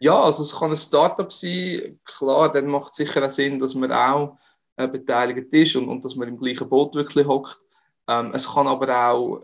Ja, 0.00 0.20
also 0.20 0.42
es 0.42 0.58
kann 0.58 0.70
ein 0.70 0.76
Startup 0.76 1.30
sein, 1.30 2.00
klar, 2.04 2.50
dann 2.50 2.66
macht 2.66 2.90
es 2.90 2.96
sicher 2.96 3.24
auch 3.24 3.30
Sinn, 3.30 3.58
dass 3.58 3.74
man 3.74 3.92
auch 3.92 4.38
äh, 4.76 4.88
beteiligt 4.88 5.52
ist 5.52 5.76
und, 5.76 5.88
und 5.88 6.04
dass 6.04 6.16
man 6.16 6.28
im 6.28 6.38
gleichen 6.38 6.68
Boot 6.68 6.94
wirklich 6.94 7.26
hockt. 7.26 7.60
Ähm, 8.08 8.32
es 8.34 8.52
kann 8.52 8.66
aber 8.66 9.10
auch 9.10 9.42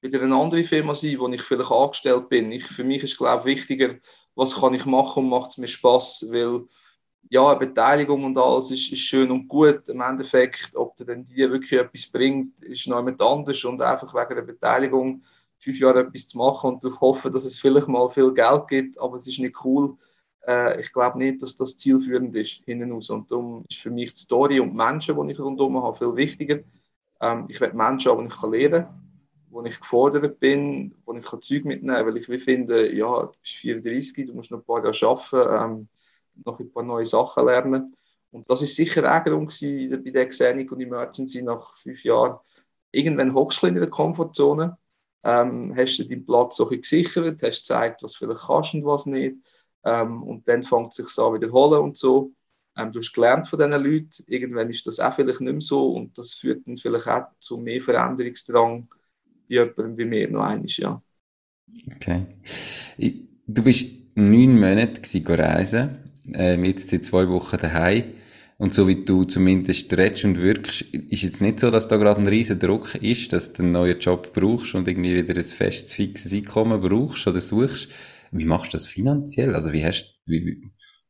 wieder 0.00 0.22
eine 0.22 0.34
andere 0.34 0.64
Firma 0.64 0.94
sein, 0.94 1.18
wo 1.18 1.28
ich 1.28 1.42
vielleicht 1.42 1.70
angestellt 1.70 2.28
bin. 2.28 2.50
Ich, 2.50 2.64
für 2.64 2.84
mich 2.84 3.02
ist 3.02 3.18
glaube 3.18 3.50
ich 3.50 3.58
wichtiger, 3.58 3.96
was 4.34 4.60
kann 4.60 4.74
ich 4.74 4.86
machen 4.86 5.24
und 5.24 5.30
macht 5.30 5.50
es 5.50 5.58
mir 5.58 5.68
Spaß, 5.68 6.26
weil 6.30 6.64
ja, 7.30 7.48
eine 7.48 7.58
Beteiligung 7.58 8.24
und 8.24 8.38
alles 8.38 8.70
ist, 8.70 8.92
ist, 8.92 9.00
schön 9.00 9.30
und 9.30 9.48
gut. 9.48 9.88
Im 9.88 10.00
Endeffekt, 10.00 10.76
ob 10.76 10.96
der 10.96 11.06
denn 11.06 11.24
die 11.24 11.36
wirklich 11.36 11.72
etwas 11.72 12.06
bringt, 12.06 12.60
ist 12.62 12.86
noch 12.88 12.98
jemand 12.98 13.20
anders 13.20 13.64
und 13.64 13.82
einfach 13.82 14.14
wegen 14.14 14.36
der 14.36 14.42
Beteiligung 14.42 15.22
fünf 15.58 15.80
Jahre 15.80 16.00
etwas 16.00 16.28
zu 16.28 16.38
machen 16.38 16.74
und 16.74 16.84
darauf 16.84 17.00
hoffen, 17.00 17.32
dass 17.32 17.44
es 17.44 17.58
vielleicht 17.58 17.88
mal 17.88 18.08
viel 18.08 18.32
Geld 18.32 18.68
gibt, 18.68 19.00
aber 19.00 19.16
es 19.16 19.26
ist 19.26 19.40
nicht 19.40 19.64
cool. 19.64 19.96
Äh, 20.46 20.80
ich 20.80 20.92
glaube 20.92 21.18
nicht, 21.18 21.42
dass 21.42 21.56
das 21.56 21.76
zielführend 21.76 22.34
ist, 22.36 22.62
hinten 22.64 22.92
raus. 22.92 23.10
Und 23.10 23.30
darum 23.30 23.64
ist 23.68 23.80
für 23.80 23.90
mich 23.90 24.14
die 24.14 24.20
Story 24.20 24.60
und 24.60 24.70
die 24.70 24.76
Menschen, 24.76 25.16
die 25.20 25.32
ich 25.32 25.40
rundherum 25.40 25.82
habe, 25.82 25.96
viel 25.96 26.14
wichtiger. 26.14 26.60
Ähm, 27.20 27.46
ich 27.48 27.60
will 27.60 27.72
Menschen 27.72 28.12
haben, 28.12 28.28
die 28.28 28.34
ich 28.34 28.42
lernen 28.42 28.84
kann, 28.84 29.02
wo 29.50 29.64
ich 29.64 29.80
gefordert 29.80 30.38
bin, 30.38 30.94
wo 31.04 31.14
ich 31.14 31.24
Zeug 31.24 31.64
mitnehmen 31.64 31.96
kann, 31.96 32.06
weil 32.06 32.16
ich 32.16 32.44
finde, 32.44 32.92
ja, 32.94 33.22
du 33.22 33.32
bist 33.40 33.54
34, 33.56 34.26
du 34.26 34.34
musst 34.34 34.50
noch 34.50 34.58
ein 34.58 34.64
paar 34.64 34.84
Jahre 34.84 35.06
arbeiten, 35.08 35.80
ähm, 35.80 35.88
noch 36.44 36.60
ein 36.60 36.70
paar 36.70 36.82
neue 36.82 37.04
Sachen 37.04 37.46
lernen. 37.46 37.94
Und 38.30 38.48
das 38.50 38.62
ist 38.62 38.76
sicher 38.76 39.04
auch 39.04 39.24
Grund 39.24 39.50
gewesen, 39.50 40.02
bei 40.04 40.10
der 40.10 40.28
Xenic 40.28 40.70
und 40.72 40.80
Emergency 40.80 41.42
nach 41.42 41.76
fünf 41.78 42.02
Jahren. 42.04 42.38
Irgendwann 42.90 43.34
hockst 43.34 43.62
du 43.62 43.66
in 43.66 43.74
der 43.74 43.88
Komfortzone 43.88 44.76
ähm, 45.26 45.74
hast 45.76 45.98
du 45.98 46.04
deinen 46.04 46.24
Platz 46.24 46.60
ein 46.60 46.80
gesichert, 46.80 47.42
hast 47.42 47.60
gezeigt, 47.60 48.02
was 48.02 48.14
vielleicht 48.14 48.46
kannst 48.46 48.74
und 48.74 48.84
was 48.84 49.06
nicht. 49.06 49.36
Ähm, 49.84 50.22
und 50.22 50.48
dann 50.48 50.62
fängt 50.62 50.90
es 50.90 50.96
sich 50.96 51.18
an 51.24 51.34
wiederholen 51.34 51.82
und 51.82 51.96
so. 51.96 52.32
Ähm, 52.76 52.92
du 52.92 53.00
hast 53.00 53.12
gelernt 53.12 53.48
von 53.48 53.58
diesen 53.58 53.84
Leuten, 53.84 54.24
irgendwann 54.26 54.70
ist 54.70 54.86
das 54.86 55.00
auch 55.00 55.14
vielleicht 55.14 55.40
nicht 55.40 55.52
mehr 55.52 55.60
so 55.60 55.94
und 55.94 56.16
das 56.16 56.34
führt 56.34 56.66
dann 56.66 56.76
vielleicht 56.76 57.08
auch 57.08 57.26
zu 57.38 57.56
mehr 57.56 57.82
Veränderungsdrang 57.82 58.88
bei 59.48 59.54
jemandem 59.54 59.98
wie 59.98 60.04
mir 60.04 60.30
noch 60.30 60.44
einmal, 60.44 60.66
ja. 60.68 61.02
Okay. 61.94 62.26
Du 63.46 63.62
bist 63.62 64.16
neun 64.16 64.60
Monate 64.60 65.00
reisen, 65.38 66.05
ähm, 66.34 66.64
jetzt 66.64 66.90
seit 66.90 67.04
zwei 67.04 67.28
Wochen 67.28 67.56
daheim. 67.56 68.04
Und 68.58 68.72
so 68.72 68.88
wie 68.88 69.04
du 69.04 69.24
zumindest 69.24 69.92
redest 69.96 70.24
und 70.24 70.40
wirkst, 70.40 70.82
ist 70.82 71.22
jetzt 71.22 71.42
nicht 71.42 71.60
so, 71.60 71.70
dass 71.70 71.88
da 71.88 71.98
gerade 71.98 72.20
ein 72.20 72.26
riesen 72.26 72.58
Druck 72.58 72.94
ist, 72.94 73.32
dass 73.34 73.52
du 73.52 73.62
einen 73.62 73.72
neuen 73.72 73.98
Job 73.98 74.32
brauchst 74.32 74.74
und 74.74 74.88
irgendwie 74.88 75.14
wieder 75.14 75.36
ein 75.36 75.44
festes, 75.44 75.92
fixes 75.92 76.32
Einkommen 76.32 76.80
brauchst 76.80 77.26
oder 77.26 77.40
suchst. 77.40 77.88
Wie 78.32 78.46
machst 78.46 78.72
du 78.72 78.78
das 78.78 78.86
finanziell? 78.86 79.54
Also 79.54 79.72
wie 79.72 79.84
hast, 79.84 80.20
wie, 80.24 80.62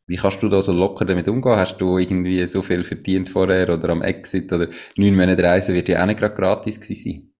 wie 0.08 0.16
kannst 0.16 0.42
du 0.42 0.48
da 0.48 0.60
so 0.60 0.72
locker 0.72 1.04
damit 1.04 1.28
umgehen? 1.28 1.56
Hast 1.56 1.78
du 1.78 1.98
irgendwie 1.98 2.46
so 2.48 2.62
viel 2.62 2.82
verdient 2.82 3.30
vorher 3.30 3.72
oder 3.72 3.90
am 3.90 4.02
Exit 4.02 4.52
oder 4.52 4.68
neun 4.96 5.14
Monate 5.14 5.42
Reise 5.44 5.72
wird 5.72 5.88
ja 5.88 6.02
auch 6.02 6.06
nicht 6.06 6.18
gerade 6.18 6.34
gratis 6.34 6.80
gewesen 6.80 7.04
sein? 7.04 7.32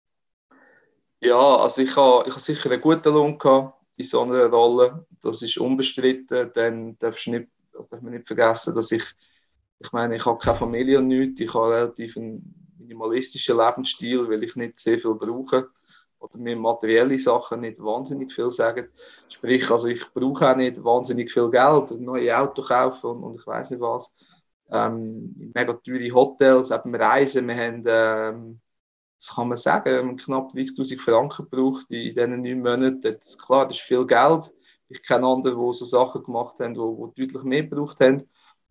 Ja, 1.20 1.56
also 1.56 1.82
ich 1.82 1.96
habe, 1.96 2.24
ich 2.26 2.30
habe 2.30 2.40
sicher 2.40 2.70
einen 2.70 2.80
guten 2.80 3.12
Lohn 3.12 3.38
gehabt 3.38 3.84
in 3.96 4.04
so 4.04 4.22
einer 4.22 4.46
Rolle. 4.46 5.06
Das 5.22 5.42
ist 5.42 5.58
unbestritten. 5.58 6.50
Dann 6.54 6.98
darfst 6.98 7.26
du 7.26 7.32
nicht, 7.32 7.48
also 7.76 7.88
darf 7.90 8.02
man 8.02 8.12
nicht 8.12 8.26
vergessen, 8.26 8.74
dass 8.74 8.92
ich, 8.92 9.04
ich 9.78 9.92
meine, 9.92 10.16
ich 10.16 10.26
habe 10.26 10.38
keine 10.38 10.56
Familie 10.56 10.98
und 10.98 11.08
nichts. 11.08 11.40
Ich 11.40 11.52
habe 11.54 11.70
relativ 11.70 12.16
einen 12.16 12.74
minimalistischen 12.78 13.56
Lebensstil, 13.56 14.28
weil 14.28 14.42
ich 14.42 14.56
nicht 14.56 14.78
sehr 14.78 14.98
viel 14.98 15.14
brauche 15.14 15.68
oder 16.18 16.38
mir 16.38 16.56
materielle 16.56 17.18
Sachen 17.18 17.60
nicht 17.60 17.78
wahnsinnig 17.78 18.32
viel 18.32 18.50
sagen. 18.50 18.88
Sprich, 19.28 19.70
also 19.70 19.88
ich 19.88 20.12
brauche 20.12 20.50
auch 20.50 20.56
nicht 20.56 20.82
wahnsinnig 20.82 21.30
viel 21.32 21.50
Geld, 21.50 21.90
ein 21.90 22.04
neues 22.04 22.32
Auto 22.32 22.62
kaufen 22.62 23.10
und, 23.10 23.24
und 23.24 23.36
ich 23.36 23.46
weiß 23.46 23.70
nicht 23.70 23.80
was. 23.80 24.14
Ähm, 24.70 25.52
mega 25.54 25.74
teure 25.74 26.10
Hotels, 26.12 26.70
eben 26.70 26.94
Reisen, 26.94 27.46
wir 27.46 27.56
haben, 27.56 27.84
ähm, 27.86 28.60
das 29.16 29.34
kann 29.34 29.48
man 29.48 29.56
sagen, 29.56 30.16
knapp 30.16 30.52
30'000 30.52 31.00
Franken 31.00 31.48
gebraucht 31.48 31.86
in, 31.88 32.08
in 32.08 32.14
diesen 32.14 32.42
neun 32.42 32.58
Monaten. 32.60 33.00
Das, 33.00 33.38
klar, 33.38 33.66
das 33.66 33.76
ist 33.76 33.82
viel 33.84 34.04
Geld. 34.06 34.52
Ich 34.88 35.02
kenne 35.02 35.26
andere, 35.26 35.54
die 35.54 35.72
so 35.76 35.84
Sachen 35.84 36.22
gemacht 36.22 36.58
haben, 36.60 36.74
die, 36.74 36.80
die 37.14 37.26
deutlich 37.26 37.42
mehr 37.42 37.62
gebraucht 37.64 38.00
haben. 38.00 38.22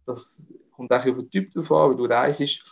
Das 0.06 0.44
kommt 0.72 0.92
auch 0.92 1.06
auf 1.06 1.18
den 1.18 1.30
Typ 1.30 1.52
drauf 1.52 1.72
an, 1.72 1.92
wie 1.92 1.98
du 1.98 2.06
reist. 2.06 2.64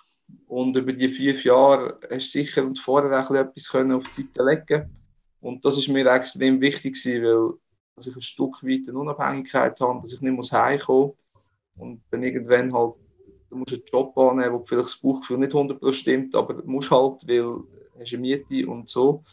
Und 0.47 0.75
über 0.75 0.93
die 0.93 1.09
fünf 1.09 1.43
Jahre 1.43 1.97
hast 2.09 2.33
du 2.33 2.39
sicher 2.39 2.63
und 2.63 2.79
vorher 2.79 3.19
auch 3.19 3.31
etwas 3.31 3.67
können 3.67 3.91
auf 3.91 4.05
die 4.09 4.23
Seite 4.23 4.43
legen 4.43 4.95
Und 5.41 5.65
das 5.65 5.77
ist 5.77 5.89
mir 5.89 6.05
extrem 6.07 6.61
wichtig 6.61 6.95
gewesen, 6.95 7.23
weil 7.23 7.53
dass 7.95 8.07
ich 8.07 8.15
ein 8.15 8.21
Stück 8.21 8.63
weit 8.63 8.87
eine 8.87 8.97
Unabhängigkeit 8.97 9.79
habe, 9.79 10.01
dass 10.01 10.13
ich 10.13 10.21
nicht 10.21 10.33
muss 10.33 10.51
heimkommen. 10.51 11.13
Und 11.75 12.01
dann 12.11 12.23
irgendwann 12.23 12.73
halt, 12.73 12.95
du 13.49 13.57
musst 13.57 13.73
einen 13.73 13.83
Job 13.85 14.17
annehmen, 14.17 14.53
wo 14.53 14.63
vielleicht 14.63 14.87
das 14.87 14.97
Bauchgefühl 14.97 15.37
nicht 15.37 15.53
100% 15.53 15.93
stimmt, 15.93 16.35
aber 16.35 16.55
du 16.55 16.69
musst 16.69 16.91
halt, 16.91 17.27
weil 17.27 17.63
hast 17.99 18.13
eine 18.13 18.21
Miete 18.21 18.67
und 18.67 18.89
so. 18.89 19.23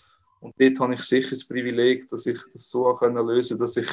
Und 0.41 0.55
dort 0.59 0.81
habe 0.81 0.95
ich 0.95 1.03
sicher 1.03 1.31
das 1.31 1.45
Privileg, 1.45 2.09
dass 2.09 2.27
ich 2.27 2.39
das 2.53 2.69
so 2.71 2.91
lösen 3.01 3.59
kann, 3.59 3.67
dass 3.67 3.77
ich 3.77 3.89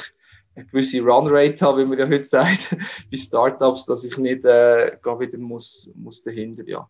eine 0.54 0.66
gewisse 0.66 1.02
Runrate 1.02 1.64
habe, 1.64 1.82
wie 1.82 1.86
man 1.86 1.98
ja 1.98 2.06
heute 2.06 2.24
sagt, 2.24 2.70
bei 3.10 3.16
Startups, 3.16 3.86
dass 3.86 4.04
ich 4.04 4.16
nicht 4.18 4.44
äh, 4.44 4.96
wieder 5.02 5.38
muss, 5.38 5.90
muss 5.94 6.22
dahinter, 6.22 6.66
ja 6.66 6.88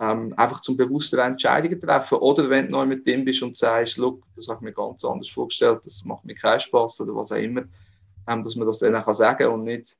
ähm, 0.00 0.34
einfach 0.36 0.60
zum 0.60 0.76
bewusster 0.76 1.24
Entscheidungen 1.24 1.80
treffen. 1.80 2.18
Oder 2.18 2.50
wenn 2.50 2.66
du 2.66 2.72
neu 2.72 2.86
mit 2.86 3.06
dem 3.06 3.24
bist 3.24 3.42
und 3.42 3.56
sagst, 3.56 3.96
look, 3.96 4.22
das 4.34 4.48
habe 4.48 4.58
ich 4.58 4.62
mir 4.62 4.72
ganz 4.72 5.04
anders 5.04 5.30
vorgestellt, 5.30 5.80
das 5.84 6.04
macht 6.04 6.24
mir 6.24 6.34
keinen 6.34 6.60
Spaß 6.60 7.00
oder 7.02 7.14
was 7.14 7.32
auch 7.32 7.36
immer, 7.36 7.64
ähm, 8.28 8.42
dass 8.42 8.56
man 8.56 8.66
das 8.66 8.80
dann 8.80 8.94
auch 8.94 9.12
sagen 9.14 9.38
kann 9.38 9.54
und 9.54 9.64
nicht, 9.64 9.98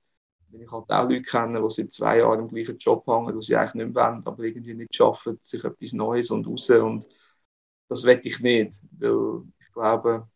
wenn 0.51 0.63
ich 0.63 0.71
halt 0.71 0.91
auch 0.91 1.09
Leute 1.09 1.23
kenne, 1.23 1.61
die 1.61 1.71
seit 1.71 1.93
zwei 1.93 2.19
Jahren 2.19 2.41
im 2.41 2.49
gleichen 2.49 2.79
Job 2.79 3.07
hängen, 3.07 3.39
die 3.39 3.45
sie 3.45 3.57
eigentlich 3.57 3.75
nicht 3.75 3.95
mehr 3.95 4.05
wollen, 4.05 4.27
aber 4.27 4.43
irgendwie 4.45 4.75
nicht 4.75 4.95
schaffen, 4.95 5.39
sich 5.41 5.65
etwas 5.65 5.93
Neues 5.93 6.31
und 6.31 6.47
raus 6.47 6.71
und 6.71 7.07
das 7.89 8.05
wette 8.05 8.29
ich 8.29 8.41
nicht, 8.41 8.75
weil 8.99 9.43
ich 9.61 9.73
glaube, 9.73 10.27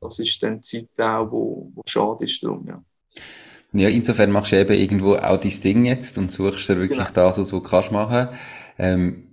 das 0.00 0.18
ist 0.18 0.42
dann 0.42 0.60
die 0.60 0.62
Zeit 0.62 1.00
auch, 1.00 1.30
wo, 1.30 1.70
wo 1.74 1.82
schade 1.86 2.24
ist 2.24 2.42
drum, 2.42 2.66
ja. 2.66 2.82
Ja, 3.72 3.88
insofern 3.88 4.30
machst 4.30 4.52
du 4.52 4.60
eben 4.60 4.72
irgendwo 4.72 5.16
auch 5.16 5.38
dein 5.38 5.60
Ding 5.60 5.84
jetzt 5.84 6.16
und 6.18 6.30
suchst 6.30 6.68
dir 6.68 6.78
wirklich 6.78 6.98
genau. 6.98 7.10
das 7.12 7.38
was 7.38 7.50
du 7.50 7.60
kannst 7.60 7.92
machen. 7.92 8.28
Ähm, 8.78 9.26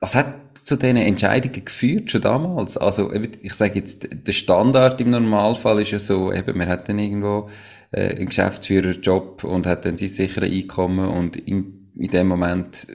was 0.00 0.14
hat 0.14 0.58
zu 0.66 0.76
diesen 0.76 0.96
Entscheidungen 0.96 1.64
geführt, 1.64 2.10
schon 2.10 2.22
damals? 2.22 2.76
Also, 2.76 3.12
ich 3.12 3.54
sage 3.54 3.78
jetzt, 3.78 4.08
der 4.10 4.32
Standard 4.32 5.00
im 5.00 5.10
Normalfall 5.10 5.80
ist 5.80 5.90
ja 5.90 5.98
so, 5.98 6.32
eben, 6.32 6.56
man 6.56 6.68
hat 6.68 6.88
dann 6.88 6.98
irgendwo 6.98 7.50
äh, 7.90 8.16
einen 8.16 8.26
Geschäftsführerjob 8.26 9.44
und 9.44 9.66
hat 9.66 9.84
dann 9.84 9.96
sein 9.96 10.08
sicheres 10.08 10.50
Einkommen 10.50 11.08
und 11.08 11.36
in, 11.36 11.92
in 11.96 12.10
dem 12.10 12.28
Moment 12.28 12.86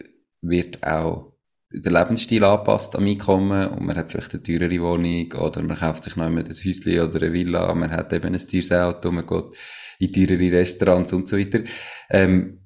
wird 0.41 0.85
auch 0.85 1.33
der 1.69 1.91
Lebensstil 1.91 2.43
anpasst 2.43 2.95
am 2.95 3.05
Einkommen 3.05 3.67
und 3.67 3.85
man 3.85 3.97
hat 3.97 4.11
vielleicht 4.11 4.33
eine 4.33 4.43
teurere 4.43 4.81
Wohnung 4.81 5.31
oder 5.33 5.61
man 5.63 5.77
kauft 5.77 6.05
sich 6.05 6.15
noch 6.15 6.25
einmal 6.25 6.43
ein 6.43 6.49
Häuschen 6.49 6.99
oder 6.99 7.21
eine 7.21 7.33
Villa, 7.33 7.73
man 7.75 7.91
hat 7.91 8.13
eben 8.13 8.33
ein 8.33 8.39
teures 8.39 8.71
Auto, 8.71 9.11
man 9.11 9.27
geht 9.27 9.45
in 9.99 10.13
teurere 10.13 10.59
Restaurants 10.59 11.11
und 11.11 11.27
so 11.27 11.37
weiter. 11.37 11.61
Ähm, 12.09 12.59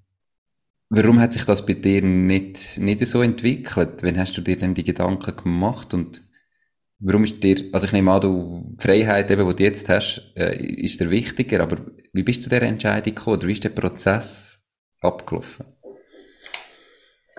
warum 0.89 1.19
hat 1.19 1.33
sich 1.33 1.45
das 1.45 1.65
bei 1.65 1.73
dir 1.73 2.03
nicht, 2.03 2.77
nicht 2.77 3.05
so 3.07 3.23
entwickelt? 3.23 4.03
Wann 4.03 4.19
hast 4.19 4.37
du 4.37 4.41
dir 4.41 4.57
denn 4.57 4.75
die 4.75 4.83
Gedanken 4.83 5.35
gemacht 5.35 5.93
und 5.95 6.21
warum 6.99 7.23
ist 7.23 7.43
dir, 7.43 7.69
also 7.73 7.87
ich 7.87 7.93
nehme 7.93 8.11
an, 8.11 8.21
du, 8.21 8.75
die 8.77 8.83
Freiheit 8.83 9.31
eben, 9.31 9.47
die 9.47 9.55
du 9.55 9.63
jetzt 9.63 9.89
hast, 9.89 10.31
äh, 10.35 10.55
ist 10.63 10.99
dir 10.99 11.09
wichtiger, 11.09 11.61
aber 11.61 11.77
wie 12.13 12.23
bist 12.23 12.41
du 12.41 12.43
zu 12.43 12.49
dieser 12.51 12.61
Entscheidung 12.61 13.15
gekommen 13.15 13.37
oder 13.37 13.47
wie 13.47 13.53
ist 13.53 13.63
der 13.63 13.69
Prozess 13.69 14.59
abgelaufen? 14.99 15.65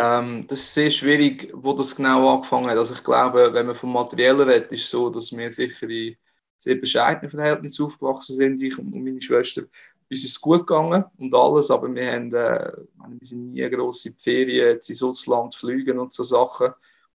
Ähm, 0.02 0.47
das 0.49 0.59
ist 0.61 0.75
sehr 0.75 0.90
schwierig, 0.90 1.50
wo 1.54 1.73
das 1.75 1.94
genau 1.94 2.35
angefangen 2.35 2.68
hat. 2.68 2.76
Also 2.76 2.94
ich 2.94 3.04
glaube, 3.04 3.52
wenn 3.54 3.66
man 3.66 3.76
vom 3.76 3.92
Materiellen 3.92 4.49
redet, 4.49 4.73
ist 4.73 4.82
es 4.85 4.90
so, 4.90 5.11
dass 5.11 5.30
wir 5.37 5.52
sicher 5.52 5.88
in 5.88 6.16
sehr 6.59 6.75
bescheidenen 6.76 7.30
Verhältnissen 7.30 7.85
aufgewachsen 7.85 8.35
sind, 8.35 8.61
ich 8.61 8.76
und 8.78 8.90
meine 8.92 9.23
Schwester. 9.23 9.62
Uns 10.11 10.25
ist 10.25 10.30
es 10.32 10.40
gut 10.40 10.66
gegangen 10.66 11.04
und 11.18 11.35
alles, 11.35 11.71
aber 11.71 11.94
wir, 11.94 12.12
haben, 12.12 12.35
äh, 12.35 12.73
wir 12.97 13.26
sind 13.26 13.52
nie 13.52 13.68
grosse 13.71 14.12
Ferien 14.18 14.76
ins 14.76 15.02
Ausland 15.02 15.54
fliegen 15.54 15.99
und 16.00 16.12
so 16.12 16.25
Sachen. 16.25 16.73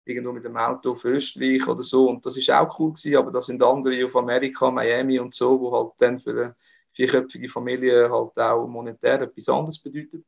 Irgendwo 0.04 0.32
mit 0.32 0.44
dem 0.44 0.56
Auto 0.58 0.92
auf 0.92 1.04
Österreich 1.06 1.66
oder 1.66 1.82
so. 1.82 2.10
Und 2.10 2.26
das 2.26 2.36
ist 2.36 2.50
auch 2.50 2.78
cool 2.78 2.92
gewesen, 2.92 3.16
aber 3.16 3.30
da 3.30 3.40
sind 3.40 3.62
andere 3.62 4.04
auf 4.04 4.14
Amerika, 4.16 4.70
Miami 4.70 5.18
und 5.18 5.32
so, 5.34 5.58
wo 5.58 5.72
halt 5.72 5.92
dann 5.98 6.20
für 6.20 6.30
eine 6.32 6.56
vierköpfige 6.92 7.48
Familie 7.48 8.10
halt 8.10 8.38
auch 8.38 8.66
monetär 8.66 9.22
etwas 9.22 9.48
anderes 9.48 9.78
bedeutet. 9.78 10.24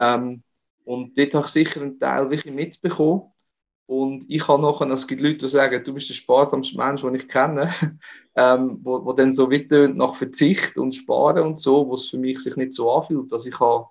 Ähm, 0.00 0.42
und 0.84 1.16
dort 1.18 1.34
habe 1.34 1.46
ich 1.46 1.52
sicher 1.52 1.80
einen 1.82 1.98
Teil 1.98 2.30
wirklich 2.30 2.54
mitbekommen. 2.54 3.32
Und 3.86 4.24
ich 4.28 4.46
habe 4.48 4.62
nachher, 4.62 4.88
es 4.90 5.06
gibt 5.06 5.22
Leute, 5.22 5.38
die 5.38 5.48
sagen, 5.48 5.82
du 5.84 5.92
bist 5.94 6.08
der 6.08 6.14
sparsamste 6.14 6.76
Mensch, 6.78 7.02
den 7.02 7.14
ich 7.14 7.28
kenne, 7.28 7.70
ähm, 8.36 8.80
wo, 8.82 9.04
wo 9.04 9.12
dann 9.12 9.32
so 9.32 9.50
wieder 9.50 9.88
nach 9.88 10.14
Verzicht 10.14 10.78
und 10.78 10.94
Sparen 10.94 11.44
und 11.46 11.60
so, 11.60 11.88
wo 11.88 11.94
es 11.94 12.08
für 12.08 12.18
mich 12.18 12.40
sich 12.40 12.56
nicht 12.56 12.74
so 12.74 12.90
anfühlt. 12.90 13.32
Also 13.32 13.48
ich 13.50 13.60
habe, 13.60 13.88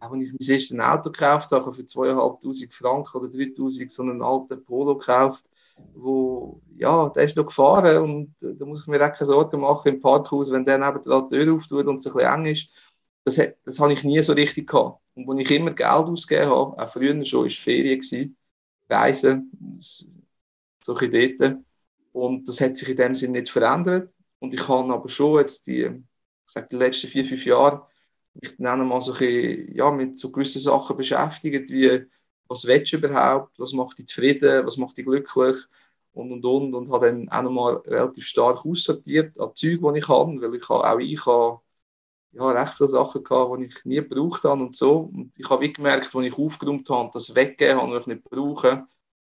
auch 0.00 0.12
wenn 0.12 0.22
ich 0.22 0.30
mein 0.32 0.48
erstes 0.50 0.78
Auto 0.78 1.10
gekauft 1.10 1.52
habe, 1.52 1.72
für 1.74 1.84
2'500 1.86 2.74
Franken 2.74 3.18
oder 3.18 3.28
3'000 3.28 3.90
so 3.92 4.02
einen 4.02 4.22
alten 4.22 4.64
Polo 4.64 4.96
gekauft, 4.98 5.46
wo, 5.94 6.60
ja, 6.76 7.08
der 7.10 7.24
ist 7.24 7.36
noch 7.36 7.46
gefahren 7.46 7.98
und 8.02 8.42
äh, 8.42 8.54
da 8.56 8.64
muss 8.64 8.82
ich 8.82 8.86
mir 8.86 9.04
auch 9.04 9.12
keine 9.12 9.26
Sorgen 9.26 9.60
machen 9.60 9.94
im 9.94 10.00
Parkhaus, 10.00 10.52
wenn 10.52 10.64
der 10.64 10.78
neben 10.78 11.02
der 11.02 11.28
Tür 11.28 11.54
auftut 11.54 11.86
und 11.86 11.96
es 11.96 12.06
ein 12.06 12.12
bisschen 12.12 12.34
eng 12.34 12.44
ist. 12.46 12.68
Das, 13.24 13.40
das 13.64 13.80
habe 13.80 13.92
ich 13.92 14.04
nie 14.04 14.20
so 14.22 14.32
richtig 14.34 14.68
gehabt. 14.68 15.00
Und 15.14 15.26
wo 15.26 15.34
ich 15.34 15.50
immer 15.50 15.72
Geld 15.72 15.88
ausgegeben 15.88 16.50
habe, 16.50 16.78
auch 16.78 16.92
früher 16.92 17.24
schon, 17.24 17.44
war 17.44 17.50
Ferien. 17.50 18.00
Gewesen, 18.00 18.36
Reisen, 18.88 19.78
so 20.82 20.94
ein 20.96 21.10
dort. 21.10 21.56
Und 22.12 22.48
das 22.48 22.60
hat 22.60 22.76
sich 22.76 22.90
in 22.90 22.96
dem 22.96 23.14
Sinne 23.14 23.40
nicht 23.40 23.50
verändert. 23.50 24.12
Und 24.38 24.54
ich 24.54 24.68
habe 24.68 24.92
aber 24.92 25.08
schon 25.08 25.40
jetzt 25.40 25.66
die, 25.66 25.84
ich 25.84 26.52
sage, 26.52 26.68
die 26.70 26.76
letzten 26.76 27.08
vier, 27.08 27.24
fünf 27.24 27.44
Jahre 27.46 27.86
mich 28.34 28.56
dann 28.58 28.86
mal 28.86 29.00
so 29.00 29.12
bisschen, 29.12 29.74
ja, 29.74 29.90
mit 29.90 30.18
so 30.18 30.30
gewissen 30.30 30.60
Sachen 30.60 30.96
beschäftigt, 30.96 31.70
wie 31.70 32.06
was 32.48 32.66
willst 32.66 32.92
du 32.92 32.98
überhaupt, 32.98 33.58
was 33.58 33.72
macht 33.72 33.98
dich 33.98 34.06
zufrieden, 34.06 34.66
was 34.66 34.76
macht 34.76 34.98
dich 34.98 35.06
glücklich 35.06 35.56
und 36.12 36.32
und 36.32 36.44
und 36.44 36.74
und 36.74 36.92
habe 36.92 37.06
dann 37.06 37.28
auch 37.30 37.42
nochmal 37.42 37.76
relativ 37.86 38.26
stark 38.26 38.66
aussortiert 38.66 39.38
an 39.40 39.52
Zeug, 39.54 39.80
die 39.80 39.98
ich 39.98 40.08
habe, 40.08 40.40
weil 40.40 40.54
ich 40.54 40.70
auch 40.70 40.98
ich 40.98 41.26
habe 41.26 41.60
ja, 42.34 42.50
recht 42.50 42.74
viele 42.74 42.88
Sachen 42.88 43.22
gehabt, 43.22 43.60
die 43.60 43.64
ich 43.66 43.84
nie 43.84 43.96
gebraucht 43.96 44.44
habe 44.44 44.62
und 44.62 44.76
so. 44.76 45.10
Und 45.12 45.32
ich 45.38 45.48
habe 45.48 45.70
gemerkt, 45.70 46.14
als 46.14 46.26
ich 46.26 46.38
aufgeräumt 46.38 46.88
habe, 46.90 47.10
das 47.12 47.34
weggegeben 47.34 47.80
habe, 47.80 47.92
was 47.92 48.02
ich 48.02 48.06
nicht 48.08 48.24
brauche, 48.24 48.86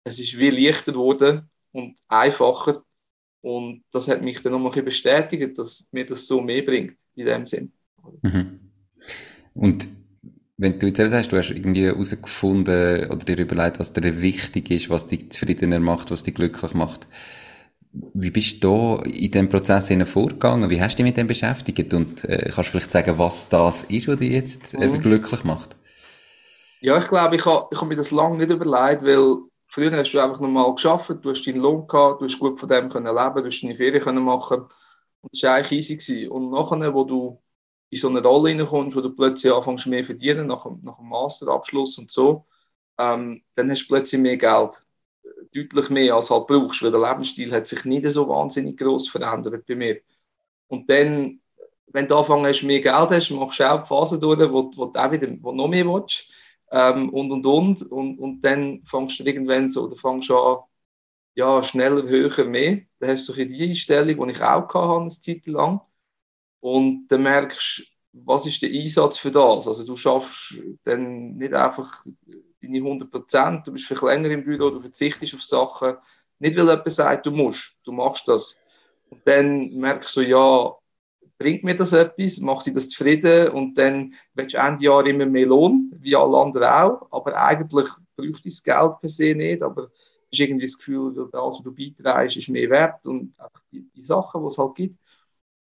es 0.04 0.18
ist 0.18 0.38
wie 0.38 0.50
leichter 0.50 0.92
geworden 0.92 1.50
und 1.72 1.98
einfacher. 2.08 2.80
Und 3.42 3.84
das 3.92 4.08
hat 4.08 4.22
mich 4.22 4.42
dann 4.42 4.52
nochmal 4.52 4.82
bestätigt, 4.82 5.58
dass 5.58 5.88
mir 5.92 6.06
das 6.06 6.26
so 6.26 6.40
mehr 6.40 6.62
bringt, 6.62 6.96
in 7.14 7.26
dem 7.26 7.46
Sinn. 7.46 7.72
Mhm. 8.22 8.60
Und 9.54 9.88
wenn 10.56 10.78
du 10.78 10.86
jetzt 10.86 10.98
sagst, 10.98 11.32
du 11.32 11.36
hast 11.36 11.50
irgendwie 11.50 11.84
herausgefunden 11.84 13.10
oder 13.10 13.24
dir 13.24 13.38
überlegt, 13.38 13.78
was 13.78 13.92
dir 13.92 14.22
wichtig 14.22 14.70
ist, 14.70 14.88
was 14.88 15.06
dich 15.06 15.30
zufriedener 15.30 15.80
macht, 15.80 16.10
was 16.10 16.22
dich 16.22 16.34
glücklich 16.34 16.72
macht, 16.72 17.06
Wie 18.14 18.30
bist 18.30 18.62
du 18.62 18.96
in 19.04 19.30
diesem 19.30 19.48
Prozess 19.48 19.90
vorgegangen? 20.08 20.68
Wie 20.68 20.80
hast 20.80 20.94
du 20.94 20.96
dich 21.02 21.10
mit 21.10 21.16
dem 21.16 21.26
beschäftigt? 21.26 21.94
Und 21.94 22.24
äh, 22.24 22.50
kannst 22.54 22.68
du 22.68 22.72
vielleicht 22.72 22.90
sagen, 22.90 23.18
was 23.18 23.48
das 23.48 23.84
ist, 23.84 24.08
was 24.08 24.16
dich 24.16 24.32
jetzt 24.32 24.74
mhm. 24.74 24.82
eben 24.82 25.00
glücklich 25.00 25.44
macht? 25.44 25.76
Ja, 26.80 26.98
ich 26.98 27.08
glaube, 27.08 27.36
ich 27.36 27.44
habe 27.46 27.68
ich 27.70 27.80
hab 27.80 27.88
mir 27.88 27.96
das 27.96 28.10
lange 28.10 28.36
nicht 28.36 28.50
überlegt, 28.50 29.02
weil 29.02 29.38
früher 29.66 29.92
hast 29.92 30.12
du 30.12 30.20
einfach 30.20 30.40
normal 30.40 30.74
geschafft, 30.74 31.10
du 31.22 31.30
hast 31.30 31.46
deinen 31.46 31.60
Lohn 31.60 31.86
gehabt, 31.86 32.20
du 32.20 32.26
hast 32.26 32.38
gut 32.38 32.60
von 32.60 32.68
dem 32.68 32.88
können 32.88 33.06
leben, 33.06 33.36
du 33.36 33.46
hast 33.46 33.62
deine 33.62 33.74
Ferien 33.74 34.02
können 34.02 34.24
machen 34.24 34.60
und 35.22 35.32
das 35.32 35.42
war 35.42 35.54
eigentlich 35.54 35.78
easy. 35.78 35.96
Gewesen. 35.96 36.30
Und 36.30 36.50
nachher, 36.50 36.94
wo 36.94 37.04
du 37.04 37.42
in 37.90 37.98
so 37.98 38.08
eine 38.08 38.22
Rolle 38.22 38.50
reinkommst, 38.50 38.96
wo 38.96 39.00
du 39.00 39.10
plötzlich 39.10 39.52
anfängst 39.52 39.86
mehr 39.86 40.04
verdienen, 40.04 40.48
nach, 40.48 40.66
nach 40.82 40.98
dem 40.98 41.08
Masterabschluss 41.08 41.98
und 41.98 42.10
so, 42.10 42.46
ähm, 42.98 43.42
dann 43.54 43.70
hast 43.70 43.84
du 43.84 43.88
plötzlich 43.88 44.20
mehr 44.20 44.36
Geld. 44.36 44.82
Deutlich 45.54 45.90
mehr 45.90 46.14
als 46.14 46.30
halt 46.30 46.46
brauchst, 46.46 46.82
weil 46.82 46.90
der 46.90 47.00
Lebensstil 47.00 47.52
hat 47.52 47.66
sich 47.66 47.84
nicht 47.84 48.08
so 48.10 48.28
wahnsinnig 48.28 48.78
groß 48.78 49.08
verändert 49.08 49.66
bei 49.66 49.74
mir. 49.74 50.00
Und 50.68 50.88
dann, 50.90 51.40
wenn 51.88 52.08
du 52.08 52.16
anfängst, 52.16 52.64
mehr 52.64 52.80
Geld 52.80 53.10
hast, 53.10 53.30
machst 53.30 53.60
du 53.60 53.64
auch 53.70 53.82
die 53.82 53.88
Phase 53.88 54.18
durch, 54.18 54.40
wo, 54.50 54.70
wo 54.76 54.86
du 54.86 54.98
auch 54.98 55.12
wieder 55.12 55.28
wo 55.40 55.52
noch 55.52 55.68
mehr 55.68 55.86
willst. 55.86 56.28
Ähm, 56.70 57.10
und, 57.10 57.30
und, 57.32 57.46
und, 57.46 57.82
und. 57.92 58.18
Und 58.18 58.40
dann 58.42 58.82
fängst 58.84 59.20
du 59.20 59.24
irgendwann 59.24 59.68
so, 59.68 59.84
oder 59.86 59.96
fängst 59.96 60.30
an, 60.30 60.58
ja, 61.34 61.62
schneller, 61.62 62.08
höher, 62.08 62.44
mehr. 62.46 62.82
Dann 62.98 63.10
hast 63.10 63.28
du 63.28 63.32
so 63.34 63.44
die 63.44 63.62
Einstellung, 63.68 64.26
die 64.28 64.32
ich 64.32 64.42
auch 64.42 64.74
hatte, 64.74 65.00
eine 65.00 65.08
Zeit 65.10 65.46
lang. 65.46 65.80
Und 66.60 67.06
dann 67.08 67.22
merkst 67.22 67.78
du, 67.78 67.84
was 68.24 68.46
ist 68.46 68.62
der 68.62 68.70
Einsatz 68.70 69.18
für 69.18 69.30
das? 69.30 69.68
Also 69.68 69.84
du 69.84 69.96
schaffst 69.96 70.54
dann 70.84 71.36
nicht 71.36 71.52
einfach 71.54 72.06
deine 72.62 72.78
100 72.78 73.10
Prozent, 73.10 73.66
du 73.66 73.72
bist 73.72 73.86
vielleicht 73.86 74.02
länger 74.02 74.30
im 74.30 74.44
Büro, 74.44 74.70
du 74.70 74.80
verzichtest 74.80 75.34
auf 75.34 75.42
Sachen, 75.42 75.96
nicht 76.38 76.56
weil 76.56 76.68
jemand 76.68 76.90
sagt, 76.90 77.26
du 77.26 77.30
musst, 77.30 77.76
du 77.84 77.92
machst 77.92 78.28
das. 78.28 78.60
Und 79.08 79.20
dann 79.26 79.70
merkst 79.74 80.16
du, 80.16 80.20
ja, 80.22 80.74
bringt 81.38 81.64
mir 81.64 81.76
das 81.76 81.92
etwas, 81.92 82.40
macht 82.40 82.66
dich 82.66 82.74
das 82.74 82.88
zufrieden 82.88 83.50
und 83.50 83.76
dann 83.76 84.14
willst 84.34 84.54
du 84.54 84.58
Ende 84.58 84.84
Jahr 84.84 85.06
immer 85.06 85.26
mehr 85.26 85.46
Lohn, 85.46 85.92
wie 85.98 86.16
alle 86.16 86.38
anderen 86.38 86.64
auch, 86.64 87.08
aber 87.10 87.36
eigentlich 87.36 87.88
braucht 88.16 88.46
das 88.46 88.62
Geld 88.62 89.00
per 89.00 89.08
se 89.08 89.34
nicht, 89.34 89.62
aber 89.62 89.90
hast 90.32 90.40
irgendwie 90.40 90.66
das 90.66 90.78
Gefühl, 90.78 91.14
das, 91.14 91.28
was 91.32 91.62
du 91.62 91.74
beiträgst, 91.74 92.36
ist 92.36 92.48
mehr 92.48 92.70
wert 92.70 93.06
und 93.06 93.38
einfach 93.38 93.62
die, 93.70 93.88
die 93.94 94.04
Sachen, 94.04 94.42
die 94.42 94.46
es 94.48 94.58
halt 94.58 94.74
gibt. 94.74 94.98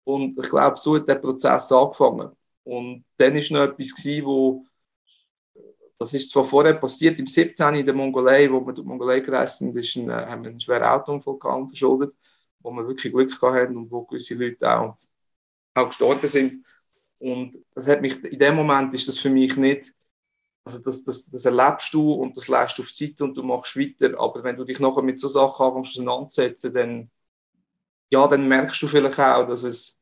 Und 0.05 0.39
ich 0.39 0.49
glaube, 0.49 0.79
so 0.79 0.97
hat 0.97 1.09
der 1.09 1.17
Prozess 1.17 1.71
angefangen. 1.71 2.31
Und 2.65 3.05
dann 3.17 3.35
war 3.35 3.67
noch 3.67 3.73
etwas, 3.73 3.95
gewesen, 3.95 4.27
wo, 4.27 4.65
das 5.99 6.15
ist 6.15 6.31
zwar 6.31 6.45
vorher 6.45 6.75
passiert, 6.75 7.19
im 7.19 7.27
17. 7.27 7.75
in 7.75 7.87
der 7.87 7.95
Mongolei, 7.95 8.51
wo 8.51 8.61
wir 8.61 8.73
durch 8.73 8.85
die 8.85 8.89
Mongolei 8.89 9.21
gereist 9.21 9.59
sind, 9.59 9.77
ist 9.77 9.97
ein, 9.97 10.11
haben 10.11 10.45
wir 10.45 10.51
einen 10.51 10.61
schweren 10.61 10.85
Autounfall 10.85 11.39
verschuldet, 11.67 12.15
wo 12.61 12.71
wir 12.71 12.87
wirklich 12.87 13.13
Glück 13.13 13.31
haben 13.43 13.77
und 13.77 13.91
wo 13.91 14.05
gewisse 14.05 14.35
Leute 14.35 14.71
auch, 14.71 14.97
auch 15.75 15.89
gestorben 15.89 16.27
sind. 16.27 16.65
Und 17.19 17.59
das 17.75 17.89
hat 17.89 18.01
mich, 18.01 18.23
in 18.25 18.39
dem 18.39 18.55
Moment 18.55 18.95
ist 18.95 19.09
das 19.09 19.19
für 19.19 19.31
mich 19.31 19.57
nicht, 19.57 19.93
also 20.65 20.83
das, 20.83 21.03
das, 21.03 21.31
das 21.31 21.45
erlebst 21.45 21.93
du 21.95 22.13
und 22.13 22.37
das 22.37 22.49
lässt 22.49 22.79
du 22.79 22.83
auf 22.83 22.93
die 22.93 23.15
Zeit 23.15 23.21
und 23.23 23.35
du 23.35 23.43
machst 23.43 23.77
weiter, 23.77 24.19
aber 24.21 24.45
wenn 24.45 24.57
du 24.57 24.65
dich 24.65 24.79
nachher 24.81 25.03
mit 25.03 25.19
so 25.19 25.27
Sachen 25.27 25.65
anfängst 25.67 25.93
auseinanderzusetzen, 25.93 26.75
dann, 26.75 27.11
ja, 28.13 28.27
dann 28.29 28.47
merkst 28.47 28.83
du 28.83 28.87
vielleicht 28.87 29.19
auch, 29.19 29.49
dass 29.49 29.63
es 29.65 29.98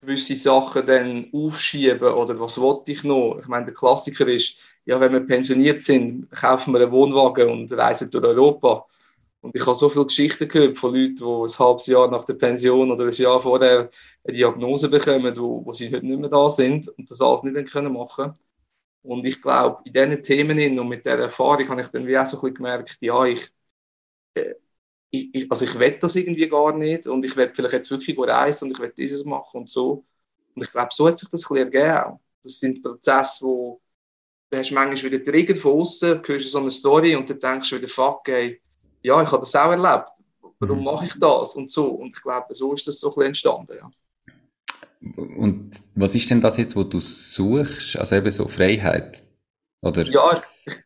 gewisse 0.00 0.36
Sachen 0.36 0.86
dann 0.86 1.28
aufschieben 1.32 2.08
oder 2.12 2.38
was 2.40 2.60
wollte 2.60 2.92
ich 2.92 3.04
noch? 3.04 3.38
Ich 3.40 3.46
meine, 3.48 3.66
der 3.66 3.74
Klassiker 3.74 4.26
ist, 4.28 4.58
ja, 4.86 5.00
wenn 5.00 5.12
wir 5.12 5.20
pensioniert 5.20 5.82
sind, 5.82 6.30
kaufen 6.30 6.72
wir 6.74 6.80
einen 6.82 6.92
Wohnwagen 6.92 7.48
und 7.50 7.72
reisen 7.72 8.10
durch 8.10 8.24
Europa. 8.24 8.86
Und 9.42 9.56
ich 9.56 9.62
habe 9.66 9.74
so 9.76 9.88
viele 9.88 10.06
Geschichten 10.06 10.48
gehört 10.48 10.78
von 10.78 10.94
Leuten, 10.94 11.16
die 11.16 11.24
ein 11.24 11.58
halbes 11.58 11.86
Jahr 11.86 12.10
nach 12.10 12.24
der 12.26 12.34
Pension 12.34 12.90
oder 12.90 13.04
ein 13.06 13.10
Jahr 13.12 13.40
vorher 13.40 13.90
eine 14.24 14.36
Diagnose 14.36 14.88
bekommen, 14.90 15.36
wo, 15.36 15.64
wo 15.64 15.72
sie 15.72 15.88
heute 15.94 16.06
nicht 16.06 16.20
mehr 16.20 16.30
da 16.30 16.50
sind 16.50 16.88
und 16.88 17.10
das 17.10 17.20
alles 17.22 17.42
nicht 17.44 17.72
können 17.72 17.92
machen 17.94 18.34
Und 19.02 19.26
ich 19.26 19.42
glaube, 19.42 19.82
in 19.86 19.92
diesen 19.94 20.22
Themen 20.22 20.78
und 20.80 20.88
mit 20.88 21.06
dieser 21.06 21.18
Erfahrung 21.20 21.68
habe 21.70 21.82
ich 21.82 21.88
dann 21.88 22.06
wie 22.06 22.18
auch 22.18 22.26
so 22.26 22.36
ein 22.38 22.40
bisschen 22.42 22.54
gemerkt, 22.56 22.98
ja, 23.00 23.24
ich, 23.26 23.48
äh, 24.34 24.54
ich, 25.10 25.34
ich, 25.34 25.50
also 25.50 25.64
ich 25.64 25.78
will 25.78 25.98
das 26.00 26.16
irgendwie 26.16 26.48
gar 26.48 26.76
nicht 26.76 27.06
und 27.06 27.24
ich 27.24 27.36
will 27.36 27.50
vielleicht 27.52 27.74
jetzt 27.74 27.90
wirklich 27.90 28.18
reisen 28.18 28.66
und 28.66 28.72
ich 28.72 28.78
will 28.78 28.92
dieses 28.96 29.24
machen 29.24 29.62
und 29.62 29.70
so. 29.70 30.04
Und 30.54 30.62
ich 30.62 30.70
glaube, 30.70 30.90
so 30.92 31.08
hat 31.08 31.18
sich 31.18 31.28
das 31.28 31.42
ein 31.42 31.54
bisschen 31.54 31.72
ergeben. 31.72 32.18
Das 32.42 32.60
sind 32.60 32.82
Prozesse, 32.82 33.44
wo 33.44 33.80
du 34.50 34.58
hast 34.58 34.72
manchmal 34.72 35.12
wieder 35.12 35.24
Trigger 35.24 35.56
von 35.56 35.80
außen, 35.80 36.22
hörst 36.24 36.48
so 36.48 36.58
eine 36.58 36.70
Story 36.70 37.14
und 37.14 37.28
dann 37.30 37.40
denkst 37.40 37.70
du 37.70 37.76
wieder, 37.76 37.88
fuck, 37.88 38.28
ey, 38.28 38.60
ja, 39.02 39.22
ich 39.22 39.30
habe 39.30 39.40
das 39.40 39.54
auch 39.54 39.70
erlebt. 39.70 40.10
Warum 40.58 40.78
mhm. 40.78 40.84
mache 40.84 41.06
ich 41.06 41.18
das? 41.18 41.54
Und 41.54 41.70
so. 41.70 41.86
Und 41.88 42.14
ich 42.14 42.22
glaube, 42.22 42.54
so 42.54 42.74
ist 42.74 42.86
das 42.86 43.00
so 43.00 43.08
ein 43.08 43.10
bisschen 43.10 43.26
entstanden, 43.26 43.76
ja. 43.78 43.90
Und 45.16 45.70
was 45.94 46.14
ist 46.14 46.28
denn 46.28 46.42
das 46.42 46.58
jetzt, 46.58 46.76
wo 46.76 46.84
du 46.84 47.00
suchst? 47.00 47.96
Also 47.96 48.16
eben 48.16 48.30
so 48.30 48.46
Freiheit? 48.46 49.24
Oder? 49.80 50.02
Ja, 50.02 50.42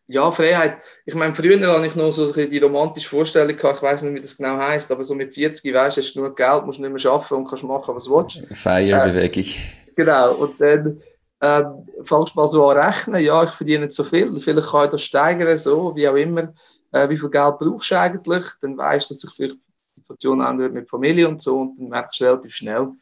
ja, 0.06 0.30
Freiheit. 0.32 0.78
Ich 1.06 1.14
meine, 1.14 1.34
früher 1.34 1.58
hatte 1.60 1.86
ich 1.86 1.94
noch 1.94 2.12
so 2.12 2.32
die 2.32 2.58
romantische 2.58 3.08
Vorstellung 3.08 3.56
gehabt, 3.56 3.76
ich 3.76 3.82
weiß 3.82 4.02
nicht, 4.02 4.14
wie 4.14 4.20
das 4.20 4.36
genau 4.36 4.56
heißt, 4.56 4.90
aber 4.90 5.04
so 5.04 5.14
mit 5.14 5.32
40 5.32 5.72
weißt 5.72 5.96
du, 5.96 6.00
hast 6.00 6.14
du 6.14 6.20
genug 6.20 6.36
Geld, 6.36 6.66
musst 6.66 6.80
nicht 6.80 6.90
mehr 6.90 7.12
arbeiten 7.12 7.34
und 7.34 7.48
kannst 7.48 7.64
machen, 7.64 7.94
was 7.94 8.04
du 8.04 8.16
willst. 8.16 8.42
Feierbewegung. 8.56 9.44
Äh, 9.44 9.92
genau. 9.96 10.34
Und 10.34 10.60
dann 10.60 11.02
ähm, 11.40 11.86
fängst 12.04 12.34
du 12.34 12.40
mal 12.40 12.48
so 12.48 12.68
an 12.68 12.78
rechnen, 12.78 13.22
ja, 13.22 13.44
ich 13.44 13.50
verdiene 13.50 13.86
nicht 13.86 13.96
so 13.96 14.04
viel, 14.04 14.38
vielleicht 14.40 14.68
kann 14.68 14.84
ich 14.84 14.90
das 14.90 15.02
steigern, 15.02 15.58
so, 15.58 15.94
wie 15.94 16.08
auch 16.08 16.14
immer. 16.14 16.54
Äh, 16.92 17.08
wie 17.08 17.18
viel 17.18 17.30
Geld 17.30 17.58
brauchst 17.58 17.90
du 17.90 17.98
eigentlich? 17.98 18.44
Dann 18.60 18.78
weißt 18.78 19.10
du, 19.10 19.14
dass 19.14 19.20
sich 19.20 19.32
vielleicht 19.34 19.56
die 19.56 20.00
Situation 20.00 20.40
ändert 20.40 20.72
mit 20.72 20.88
Familie 20.88 21.28
und 21.28 21.40
so 21.40 21.58
und 21.58 21.78
dann 21.78 21.88
merkst 21.88 22.20
du 22.20 22.24
relativ 22.24 22.54
schnell, 22.54 22.92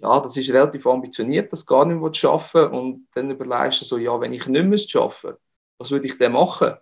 ja, 0.00 0.20
das 0.20 0.36
ist 0.36 0.50
relativ 0.50 0.86
ambitioniert, 0.86 1.52
das 1.52 1.66
gar 1.66 1.84
nicht 1.84 2.00
zu 2.00 2.20
schaffen 2.20 2.68
und 2.68 3.08
dann 3.14 3.30
überlegst 3.30 3.80
du 3.80 3.84
so, 3.84 3.98
ja, 3.98 4.20
wenn 4.20 4.32
ich 4.32 4.46
nicht 4.46 4.64
mehr 4.64 5.02
arbeiten 5.02 5.38
was 5.78 5.90
würde 5.90 6.06
ich 6.06 6.18
denn 6.18 6.32
machen? 6.32 6.74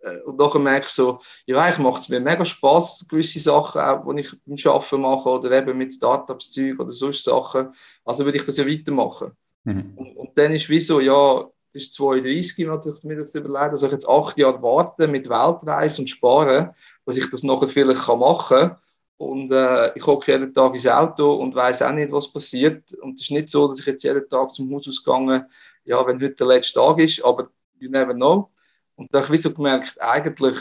Äh, 0.00 0.20
und 0.20 0.38
nachher 0.38 0.58
merkst 0.58 0.96
du 0.98 1.02
so, 1.02 1.20
ja, 1.46 1.60
eigentlich 1.60 1.78
macht 1.78 2.02
es 2.02 2.08
mir 2.08 2.20
mega 2.20 2.44
Spaß, 2.44 3.06
gewisse 3.08 3.40
Sachen, 3.40 3.80
auch 3.80 4.04
die 4.12 4.20
ich 4.20 4.32
beim 4.44 4.56
Arbeiten 4.72 5.00
mache 5.00 5.28
oder 5.28 5.50
eben 5.52 5.78
mit 5.78 5.94
Startups 5.94 6.50
Zeug 6.50 6.78
oder 6.78 6.92
solche 6.92 7.22
Sachen. 7.22 7.74
Also 8.04 8.24
würde 8.24 8.38
ich 8.38 8.44
das 8.44 8.56
ja 8.56 8.66
weitermachen. 8.66 9.32
Mhm. 9.64 9.92
Und, 9.96 10.16
und, 10.16 10.38
dann 10.38 10.52
ist 10.52 10.68
wie 10.68 10.80
so, 10.80 11.00
ja, 11.00 11.48
das 11.72 11.84
ist 11.84 11.94
32, 11.94 12.68
hatte 12.68 12.94
ich 12.96 13.04
mir 13.04 13.16
das 13.16 13.34
überlegt, 13.34 13.72
dass 13.72 13.82
ich 13.82 13.92
jetzt 13.92 14.08
acht 14.08 14.38
Jahre 14.38 14.62
warte 14.62 15.08
mit 15.08 15.28
Weltreise 15.28 16.02
und 16.02 16.08
sparen, 16.08 16.70
dass 17.04 17.16
ich 17.16 17.28
das 17.30 17.42
nachher 17.42 17.68
vielleicht 17.68 18.06
machen 18.08 18.58
kann. 18.58 18.76
Und 19.18 19.50
äh, 19.50 19.96
ich 19.96 20.06
hocke 20.06 20.30
jeden 20.30 20.52
Tag 20.52 20.74
ins 20.74 20.86
Auto 20.86 21.36
und 21.36 21.54
weiß 21.54 21.80
auch 21.82 21.92
nicht, 21.92 22.12
was 22.12 22.30
passiert. 22.30 22.92
Und 23.00 23.14
es 23.14 23.22
ist 23.22 23.30
nicht 23.30 23.48
so, 23.48 23.66
dass 23.66 23.80
ich 23.80 23.86
jetzt 23.86 24.04
jeden 24.04 24.28
Tag 24.28 24.52
zum 24.52 24.72
Haus 24.74 24.86
ausgegangen 24.86 25.46
ja, 25.86 26.06
wenn 26.06 26.20
heute 26.20 26.34
der 26.34 26.46
letzte 26.48 26.80
Tag 26.80 26.98
ist, 26.98 27.24
aber 27.24 27.48
you 27.78 27.90
never 27.90 28.14
know. 28.14 28.50
Und 28.94 29.12
da 29.14 29.22
habe 29.22 29.34
ich 29.34 29.42
so 29.42 29.52
gemerkt, 29.52 30.00
eigentlich 30.00 30.58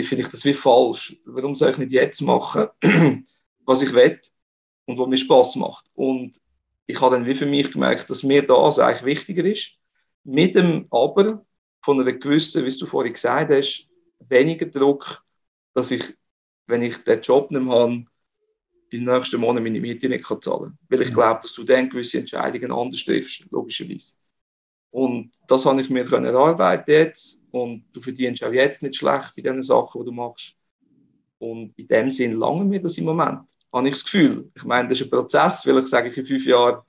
finde 0.00 0.22
ich 0.22 0.30
das 0.30 0.44
wie 0.44 0.54
falsch. 0.54 1.16
Warum 1.24 1.54
soll 1.54 1.70
ich 1.70 1.78
nicht 1.78 1.92
jetzt 1.92 2.20
machen, 2.22 2.68
was 3.64 3.82
ich 3.82 3.92
will 3.92 4.20
und 4.86 4.98
was 4.98 5.08
mir 5.08 5.16
Spaß 5.16 5.56
macht? 5.56 5.84
Und 5.94 6.40
ich 6.86 7.00
habe 7.00 7.14
dann 7.14 7.26
wie 7.26 7.34
für 7.34 7.46
mich 7.46 7.72
gemerkt, 7.72 8.10
dass 8.10 8.22
mir 8.22 8.44
das 8.44 8.78
eigentlich 8.78 9.04
wichtiger 9.04 9.44
ist. 9.44 9.78
Mit 10.24 10.54
dem 10.54 10.86
Aber 10.90 11.44
von 11.82 12.00
einer 12.00 12.12
gewissen, 12.12 12.64
wie 12.64 12.76
du 12.76 12.86
vorhin 12.86 13.12
gesagt 13.12 13.52
hast, 13.52 13.88
weniger 14.28 14.66
Druck, 14.66 15.22
dass 15.74 15.90
ich, 15.90 16.02
wenn 16.66 16.82
ich 16.82 16.98
den 17.04 17.20
Job 17.20 17.50
nicht 17.50 17.62
mehr 17.62 17.74
habe, 17.74 18.04
in 18.90 19.04
den 19.04 19.14
nächsten 19.14 19.40
Monaten 19.40 19.64
meine 19.64 19.80
Miete 19.80 20.08
nicht 20.08 20.24
zahlen 20.24 20.42
kann. 20.42 20.78
Weil 20.88 21.02
ich 21.02 21.12
glaube, 21.12 21.40
dass 21.42 21.52
du 21.52 21.64
dann 21.64 21.90
gewisse 21.90 22.18
Entscheidungen 22.18 22.72
anders 22.72 23.04
triffst, 23.04 23.46
logischerweise. 23.50 24.14
Und 24.94 25.32
das 25.48 25.66
habe 25.66 25.80
ich 25.80 25.90
mir 25.90 26.04
können 26.04 26.26
erarbeiten 26.26 26.88
jetzt. 26.92 27.44
Und 27.50 27.84
du 27.92 28.00
verdienst 28.00 28.44
auch 28.44 28.52
jetzt 28.52 28.80
nicht 28.80 28.94
schlecht 28.94 29.34
bei 29.34 29.42
den 29.42 29.60
Sachen, 29.60 30.00
die 30.00 30.06
du 30.06 30.12
machst. 30.12 30.54
Und 31.38 31.76
in 31.76 31.88
dem 31.88 32.10
Sinn 32.10 32.38
lange 32.38 32.64
mir 32.64 32.80
das 32.80 32.96
im 32.96 33.06
Moment. 33.06 33.40
Habe 33.72 33.88
ich 33.88 33.94
das 33.94 34.04
Gefühl. 34.04 34.52
Ich 34.54 34.62
meine, 34.62 34.88
das 34.88 35.00
ist 35.00 35.06
ein 35.06 35.10
Prozess. 35.10 35.62
Sage 35.62 36.10
ich 36.10 36.16
in 36.16 36.24
fünf 36.24 36.46
Jahren, 36.46 36.82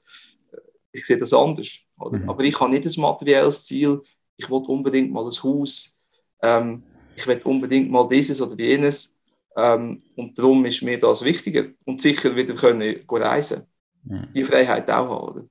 äh, 0.51 0.57
ich 0.91 1.03
sehe 1.03 1.17
das 1.17 1.33
anders. 1.33 1.79
Mhm. 1.97 2.29
Aber 2.29 2.43
ich 2.43 2.59
habe 2.59 2.69
nicht 2.69 2.85
ein 2.85 3.01
materielles 3.01 3.65
Ziel. 3.65 3.99
Ich 4.37 4.51
will 4.51 4.61
unbedingt 4.67 5.11
mal 5.11 5.25
ein 5.25 5.43
Haus. 5.43 5.99
Ähm, 6.43 6.83
ich 7.15 7.25
will 7.25 7.41
unbedingt 7.43 7.89
mal 7.89 8.07
dieses 8.07 8.39
oder 8.39 8.55
jenes. 8.55 9.17
Ähm, 9.57 9.99
und 10.15 10.37
darum 10.37 10.63
ist 10.65 10.83
mir 10.83 10.99
das 10.99 11.23
wichtiger. 11.23 11.69
Und 11.85 12.01
sicher 12.01 12.35
wieder 12.35 12.53
können 12.53 13.01
reisen. 13.09 13.63
Mhm. 14.03 14.27
Die 14.35 14.43
Freiheit 14.43 14.91
auch 14.91 15.09
haben. 15.09 15.49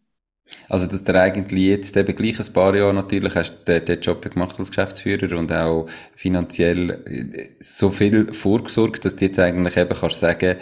Also, 0.68 0.87
dass 0.87 1.05
du 1.05 1.20
eigentlich 1.20 1.68
jetzt 1.68 1.96
eben 1.96 2.16
gleich 2.16 2.40
ein 2.40 2.53
paar 2.53 2.74
Jahre 2.74 2.94
natürlich 2.94 3.35
hast 3.35 3.66
den, 3.66 3.85
den 3.85 4.00
Job 4.00 4.29
gemacht 4.31 4.59
als 4.59 4.70
Geschäftsführer 4.70 5.38
und 5.38 5.53
auch 5.53 5.87
finanziell 6.14 6.90
äh, 6.90 7.48
so 7.61 7.90
viel 7.90 8.33
vorgesorgt, 8.33 9.05
dass 9.05 9.16
du 9.16 9.27
jetzt 9.27 9.38
eigentlich 9.38 9.77
eben 9.77 9.96
kannst 9.96 10.20
sagen, 10.20 10.57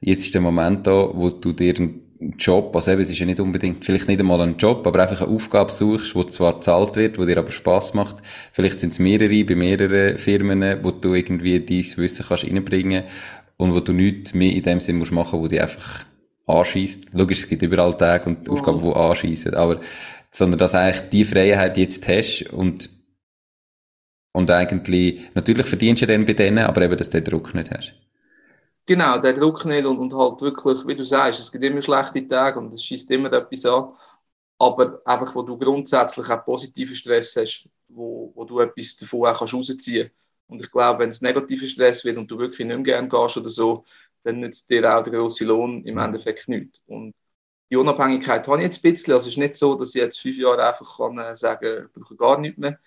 jetzt 0.00 0.24
ist 0.24 0.34
der 0.34 0.40
Moment 0.40 0.86
da, 0.86 1.10
wo 1.12 1.30
du 1.30 1.52
dir 1.52 1.74
einen 1.76 2.08
Job, 2.36 2.74
also 2.74 2.90
eben, 2.90 3.02
es 3.02 3.10
ist 3.10 3.18
ja 3.18 3.26
nicht 3.26 3.38
unbedingt, 3.38 3.84
vielleicht 3.84 4.08
nicht 4.08 4.18
einmal 4.18 4.40
ein 4.40 4.56
Job, 4.56 4.84
aber 4.86 5.02
einfach 5.02 5.22
eine 5.22 5.30
Aufgabe 5.30 5.70
suchst, 5.70 6.16
wo 6.16 6.24
zwar 6.24 6.54
gezahlt 6.54 6.96
wird, 6.96 7.18
wo 7.18 7.24
dir 7.24 7.38
aber 7.38 7.52
Spaß 7.52 7.94
macht. 7.94 8.16
Vielleicht 8.52 8.80
sind 8.80 8.92
es 8.92 8.98
mehrere, 8.98 9.44
bei 9.44 9.54
mehreren 9.54 10.18
Firmen, 10.18 10.82
wo 10.82 10.90
du 10.90 11.14
irgendwie 11.14 11.60
dein 11.60 11.84
Wissen 11.96 12.26
kannst 12.26 12.44
reinbringen 12.44 13.04
und 13.56 13.72
wo 13.72 13.80
du 13.80 13.92
nichts 13.92 14.34
mehr 14.34 14.52
in 14.52 14.62
dem 14.62 14.80
Sinn 14.80 14.98
musst 14.98 15.12
machen, 15.12 15.40
wo 15.40 15.46
die 15.46 15.60
einfach 15.60 16.04
anschießt. 16.48 17.12
Logisch, 17.12 17.40
es 17.40 17.48
gibt 17.48 17.62
überall 17.62 17.96
Tage 17.96 18.30
und 18.30 18.48
Aufgaben, 18.48 18.82
die 18.82 18.92
anschießen, 18.92 19.54
aber, 19.54 19.80
sondern 20.30 20.58
dass 20.58 20.74
eigentlich 20.74 21.08
die 21.10 21.24
Freiheit 21.24 21.76
jetzt 21.76 22.06
hast 22.08 22.44
und, 22.52 22.90
und 24.32 24.50
eigentlich, 24.50 25.20
natürlich 25.34 25.66
verdienst 25.66 26.02
du 26.02 26.06
dann 26.06 26.26
bei 26.26 26.32
denen, 26.34 26.64
aber 26.64 26.82
eben, 26.82 26.96
dass 26.96 27.10
du 27.10 27.20
den 27.20 27.30
Druck 27.30 27.54
nicht 27.54 27.70
hast. 27.70 27.94
Genau, 28.86 29.18
der 29.18 29.34
Druck 29.34 29.66
nicht 29.66 29.84
und, 29.84 29.98
und 29.98 30.14
halt 30.14 30.40
wirklich, 30.40 30.86
wie 30.86 30.94
du 30.94 31.04
sagst, 31.04 31.40
es 31.40 31.52
gibt 31.52 31.62
immer 31.62 31.82
schlechte 31.82 32.26
Tage 32.26 32.58
und 32.58 32.72
es 32.72 32.82
schießt 32.82 33.10
immer 33.10 33.30
etwas 33.32 33.66
an, 33.66 33.92
aber 34.58 35.02
einfach, 35.04 35.34
wo 35.34 35.42
du 35.42 35.58
grundsätzlich 35.58 36.28
auch 36.30 36.44
positiven 36.44 36.94
Stress 36.94 37.36
hast, 37.36 37.68
wo, 37.88 38.32
wo 38.34 38.44
du 38.44 38.60
etwas 38.60 38.96
davon 38.96 39.26
auch 39.26 39.38
kannst 39.38 39.54
rausziehen 39.54 40.08
kannst. 40.08 40.28
Und 40.48 40.60
ich 40.62 40.70
glaube, 40.70 41.00
wenn 41.00 41.10
es 41.10 41.20
negativer 41.20 41.66
Stress 41.66 42.04
wird 42.04 42.16
und 42.16 42.30
du 42.30 42.38
wirklich 42.38 42.66
nicht 42.66 42.76
mehr 42.76 42.82
gerne 42.82 43.08
gehst 43.08 43.36
oder 43.36 43.50
so, 43.50 43.84
dann 44.24 44.40
nützt 44.40 44.68
dir 44.70 44.96
auch 44.96 45.02
der 45.02 45.12
grosse 45.12 45.44
Lohn 45.44 45.84
im 45.84 45.98
Endeffekt 45.98 46.48
nichts. 46.48 46.80
Und 46.86 47.14
die 47.70 47.76
Unabhängigkeit 47.76 48.46
habe 48.48 48.58
ich 48.58 48.64
jetzt 48.64 48.84
ein 48.84 48.92
bisschen. 48.92 49.14
Also 49.14 49.28
es 49.28 49.34
ist 49.34 49.38
nicht 49.38 49.56
so, 49.56 49.74
dass 49.74 49.94
ich 49.94 50.00
jetzt 50.00 50.20
fünf 50.20 50.36
Jahre 50.36 50.66
einfach 50.66 50.96
kann 50.96 51.18
äh, 51.18 51.36
sagen 51.36 51.86
ich 51.86 51.92
brauche 51.92 52.16
gar 52.16 52.38
nichts 52.38 52.58
mehr. 52.58 52.78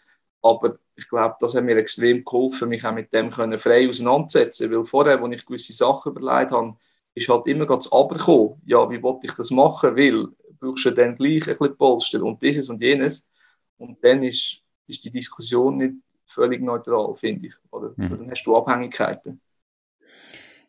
Aber 0.41 0.77
ich 0.95 1.07
glaube, 1.07 1.35
das 1.39 1.55
hat 1.55 1.63
mir 1.63 1.77
extrem 1.77 2.25
geholfen, 2.25 2.69
mich 2.69 2.83
auch 2.83 2.93
mit 2.93 3.13
dem 3.13 3.29
können 3.29 3.59
frei 3.59 3.87
auseinanderzusetzen. 3.87 4.71
Weil 4.71 4.83
vorher, 4.85 5.21
als 5.21 5.35
ich 5.35 5.45
gewisse 5.45 5.73
Sachen 5.73 6.13
überlegt 6.13 6.51
habe, 6.51 6.75
ist 7.13 7.29
halt 7.29 7.47
immer 7.47 7.65
ganz 7.65 7.87
Aber 7.91 8.17
Ja, 8.65 8.89
wie 8.89 9.01
wollte 9.03 9.27
ich 9.27 9.33
das 9.33 9.51
machen? 9.51 9.95
Weil 9.95 10.27
brauchst 10.59 10.85
du 10.85 10.91
dann 10.91 11.15
gleich 11.15 11.47
ein 11.47 11.57
bisschen 11.57 11.77
Polster 11.77 12.23
und 12.23 12.41
dieses 12.41 12.69
und 12.69 12.81
jenes. 12.81 13.29
Und 13.77 14.03
dann 14.03 14.23
ist, 14.23 14.61
ist 14.87 15.03
die 15.03 15.11
Diskussion 15.11 15.77
nicht 15.77 15.95
völlig 16.25 16.61
neutral, 16.61 17.13
finde 17.15 17.47
ich. 17.47 17.53
Oder? 17.71 17.93
Mhm. 17.97 18.09
Dann 18.09 18.31
hast 18.31 18.43
du 18.45 18.55
Abhängigkeiten. 18.55 19.41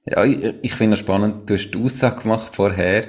Ja, 0.04 0.24
ich, 0.24 0.54
ich 0.62 0.74
finde 0.74 0.94
es 0.94 1.00
spannend, 1.00 1.48
du 1.48 1.54
hast 1.54 1.70
die 1.70 1.78
Aussage 1.78 2.22
gemacht 2.22 2.54
vorher, 2.54 3.06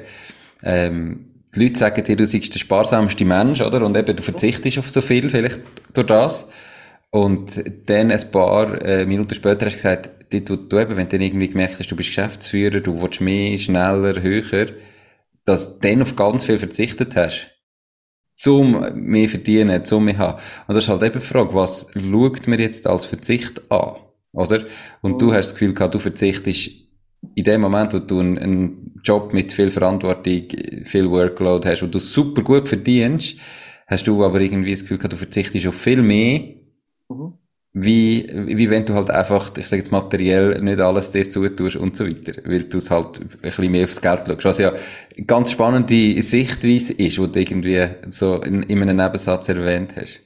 ähm, 0.64 1.34
die 1.56 1.64
Leute 1.64 1.80
sagen 1.80 2.04
dir, 2.04 2.16
du 2.16 2.26
seist 2.26 2.54
der 2.54 2.60
sparsamste 2.60 3.26
Mensch, 3.26 3.62
oder? 3.62 3.86
Und 3.86 3.98
eben, 3.98 4.16
du 4.16 4.24
verzichtest 4.24 4.80
auf 4.80 4.90
so 4.90 5.02
viel, 5.02 5.30
vielleicht 5.30 5.60
durch 5.94 6.08
das. 6.08 6.46
Und 7.12 7.64
dann 7.88 8.12
ein 8.12 8.32
paar 8.32 8.82
äh, 8.82 9.06
Minuten 9.06 9.36
später 9.36 9.68
hast 9.68 9.74
du 9.74 9.78
gesagt, 9.78 10.10
du, 10.32 10.56
du 10.56 10.80
eben, 10.80 10.98
wenn 10.98 11.08
du 11.08 11.18
dann 11.18 11.22
irgendwie 11.22 11.50
gemerkt 11.50 11.80
hast, 11.80 11.92
du 11.92 11.96
bist 11.96 12.10
Geschäftsführer, 12.10 12.80
du 12.80 13.00
willst 13.00 13.22
mehr, 13.22 13.58
schneller, 13.60 14.20
höher, 14.22 14.68
dass 15.46 15.80
du 15.80 15.88
dann 15.88 16.02
auf 16.02 16.16
ganz 16.16 16.46
viel 16.46 16.58
verzichtet 16.58 17.16
hast. 17.16 17.52
Zum 18.34 18.84
mehr 18.96 19.30
verdienen, 19.30 19.86
zum 19.86 20.06
mehr 20.06 20.18
haben. 20.18 20.42
Und 20.68 20.74
das 20.74 20.86
ist 20.86 20.90
halt 20.90 21.04
eben 21.04 21.20
die 21.20 21.26
Frage, 21.26 21.54
was 21.54 21.86
schaut 21.94 22.48
mir 22.48 22.60
jetzt 22.60 22.88
als 22.88 23.06
Verzicht 23.06 23.62
an? 23.72 23.98
Oder? 24.32 24.66
Und 25.02 25.22
du 25.22 25.32
hast 25.32 25.50
das 25.50 25.54
Gefühl 25.54 25.76
gehabt, 25.76 25.94
du 25.94 26.00
verzichtest 26.00 26.83
in 27.36 27.44
dem 27.44 27.62
Moment, 27.62 27.94
wo 27.94 28.00
du 28.00 28.20
einen, 28.20 28.84
Job 29.04 29.34
mit 29.34 29.52
viel 29.52 29.70
Verantwortung, 29.70 30.44
viel 30.86 31.12
Workload 31.12 31.68
hast, 31.68 31.84
wo 31.84 31.88
du 31.88 32.00
super 32.00 32.42
gut 32.42 32.70
verdienst, 32.70 33.38
hast 33.88 34.08
du 34.08 34.24
aber 34.24 34.40
irgendwie 34.40 34.72
das 34.72 34.82
Gefühl 34.82 34.98
gehabt, 34.98 35.14
du 35.14 35.18
verzichtest 35.18 35.68
auf 35.68 35.76
viel 35.76 36.02
mehr, 36.02 36.40
mhm. 37.10 37.34
wie, 37.74 38.26
wie 38.32 38.70
wenn 38.70 38.86
du 38.86 38.94
halt 38.94 39.10
einfach, 39.10 39.52
ich 39.58 39.68
sage 39.68 39.82
jetzt 39.82 39.92
materiell, 39.92 40.62
nicht 40.62 40.80
alles 40.80 41.12
dir 41.12 41.30
zutust 41.30 41.76
und 41.76 41.98
so 41.98 42.08
weiter, 42.08 42.42
weil 42.46 42.64
du 42.64 42.78
es 42.78 42.90
halt 42.90 43.20
ein 43.20 43.28
bisschen 43.42 43.72
mehr 43.72 43.84
aufs 43.84 44.00
Geld 44.02 44.26
schaust. 44.26 44.46
Was 44.46 44.60
ja 44.60 44.72
eine 44.72 45.26
ganz 45.26 45.52
spannende 45.52 46.22
Sichtweise 46.22 46.94
ist, 46.94 47.18
die 47.18 47.28
du 47.28 47.40
irgendwie 47.40 47.86
so 48.10 48.42
in, 48.42 48.64
in 48.64 48.82
einem 48.82 48.96
Nebensatz 48.96 49.50
erwähnt 49.50 49.96
hast. 49.98 50.22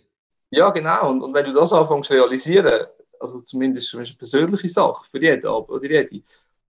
Ja, 0.51 0.69
genau. 0.69 1.09
Und, 1.09 1.23
und 1.23 1.33
wenn 1.33 1.45
du 1.45 1.53
das 1.53 1.73
anfängst 1.73 2.09
zu 2.09 2.13
realisieren, 2.13 2.85
also 3.19 3.41
zumindest 3.41 3.91
ist 3.91 3.99
eine 3.99 4.17
persönliche 4.17 4.69
Sache 4.69 5.03
für 5.09 5.19
jeden 5.19 5.45
oder 5.47 5.83
jede, 5.83 6.21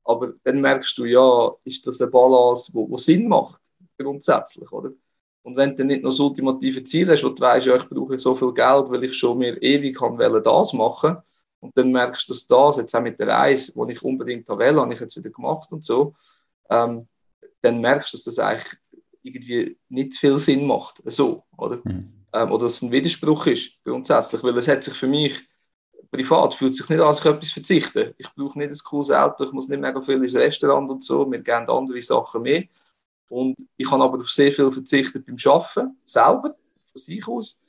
aber 0.08 0.32
dann 0.42 0.62
merkst 0.62 0.96
du, 0.96 1.04
ja, 1.04 1.52
ist 1.64 1.86
das 1.86 2.00
eine 2.00 2.10
Balance, 2.10 2.72
wo, 2.72 2.88
wo 2.88 2.96
Sinn 2.96 3.28
macht, 3.28 3.60
grundsätzlich, 3.98 4.72
oder? 4.72 4.90
Und 5.42 5.56
wenn 5.56 5.76
du 5.76 5.84
nicht 5.84 6.02
noch 6.02 6.10
das 6.10 6.18
ultimative 6.18 6.82
Ziel 6.82 7.10
hast, 7.10 7.24
wo 7.24 7.28
du 7.28 7.42
weißt, 7.42 7.66
ja, 7.66 7.76
ich 7.76 7.88
brauche 7.88 8.18
so 8.18 8.34
viel 8.34 8.52
Geld, 8.54 8.88
weil 8.88 9.04
ich 9.04 9.14
schon 9.14 9.36
mir 9.36 9.62
ewig 9.62 9.98
kann 9.98 10.18
wollen, 10.18 10.42
das 10.42 10.72
machen, 10.72 11.18
und 11.60 11.76
dann 11.76 11.92
merkst 11.92 12.26
du, 12.26 12.32
dass 12.32 12.46
das, 12.46 12.76
jetzt 12.78 12.94
auch 12.94 13.02
mit 13.02 13.18
der 13.20 13.28
Reise, 13.28 13.72
die 13.74 13.92
ich 13.92 14.02
unbedingt 14.02 14.48
will, 14.48 14.76
habe 14.80 14.94
ich 14.94 15.00
jetzt 15.00 15.16
wieder 15.16 15.30
gemacht 15.30 15.70
und 15.72 15.84
so, 15.84 16.14
ähm, 16.70 17.06
dann 17.60 17.80
merkst 17.80 18.12
du, 18.12 18.16
dass 18.16 18.24
das 18.24 18.38
eigentlich 18.38 18.78
irgendwie 19.22 19.76
nicht 19.90 20.14
viel 20.16 20.38
Sinn 20.38 20.66
macht, 20.66 21.02
so, 21.04 21.44
oder? 21.58 21.80
Mhm. 21.84 22.14
Ähm, 22.32 22.52
oder 22.52 22.64
dass 22.64 22.76
es 22.76 22.82
ein 22.82 22.92
Widerspruch 22.92 23.46
ist, 23.46 23.72
grundsätzlich, 23.84 24.42
weil 24.42 24.56
es 24.56 24.68
hat 24.68 24.84
sich 24.84 24.94
für 24.94 25.06
mich 25.06 25.46
privat 26.10 26.54
fühlt 26.54 26.72
es 26.72 26.78
sich 26.78 26.88
nicht 26.88 27.00
an, 27.00 27.06
als 27.06 27.20
ich 27.20 27.26
etwas 27.26 27.50
verzichten. 27.50 28.14
Ich 28.18 28.32
brauche 28.34 28.58
nicht 28.58 28.70
ein 28.70 28.78
cooles 28.84 29.10
Auto, 29.10 29.44
ich 29.44 29.52
muss 29.52 29.68
nicht 29.68 29.80
mega 29.80 30.00
viel 30.00 30.22
ins 30.22 30.34
Restaurant 30.36 30.90
und 30.90 31.04
so. 31.04 31.30
Wir 31.30 31.40
geben 31.40 31.68
andere 31.68 32.02
Sachen 32.02 32.42
mehr. 32.42 32.64
Und 33.30 33.56
ich 33.76 33.90
habe 33.90 34.02
aber 34.02 34.20
auf 34.20 34.30
sehr 34.30 34.52
viel 34.52 34.72
verzichtet 34.72 35.26
beim 35.26 35.36
Arbeiten, 35.44 35.96
selber, 36.04 36.54
von 36.92 37.00
sich 37.00 37.26
aus. 37.28 37.60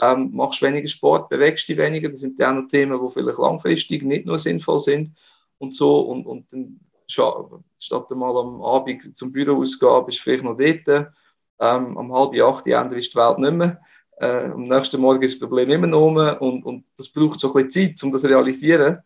Ähm, 0.00 0.30
machst 0.32 0.62
weniger 0.62 0.86
Sport, 0.86 1.28
bewegst 1.28 1.68
dich 1.68 1.76
weniger. 1.76 2.08
Das 2.08 2.20
sind 2.20 2.38
dann 2.38 2.58
auch 2.58 2.62
noch 2.62 2.68
Themen, 2.68 3.00
die 3.04 3.12
vielleicht 3.12 3.38
langfristig 3.38 4.02
nicht 4.04 4.26
nur 4.26 4.38
sinnvoll 4.38 4.78
sind. 4.78 5.10
Und 5.58 5.74
so. 5.74 6.00
Und, 6.00 6.24
und 6.24 6.52
dann 6.52 6.78
statt 7.08 8.10
mal 8.10 8.36
am 8.36 8.62
Abend 8.62 9.16
zum 9.16 9.32
Büro 9.32 9.60
ausgehen, 9.60 10.06
bist 10.06 10.18
du 10.18 10.22
vielleicht 10.22 10.44
noch 10.44 10.56
dort. 10.56 11.10
Ähm, 11.60 11.98
am 11.98 12.12
halb 12.12 12.40
acht 12.40 12.66
Ende 12.68 12.96
ist 12.96 13.12
die 13.12 13.18
Welt 13.18 13.38
nicht 13.38 13.54
mehr. 13.54 13.80
Äh, 14.20 14.50
am 14.50 14.62
nächsten 14.62 15.00
Morgen 15.00 15.22
ist 15.22 15.34
das 15.34 15.40
Problem 15.40 15.70
immer 15.70 15.86
noch 15.86 16.40
und, 16.40 16.64
und 16.64 16.84
das 16.96 17.08
braucht 17.08 17.38
so 17.38 17.54
ein 17.54 17.68
bisschen 17.68 17.94
Zeit, 17.94 18.02
um 18.02 18.12
das 18.12 18.22
zu 18.22 18.28
realisieren 18.28 18.98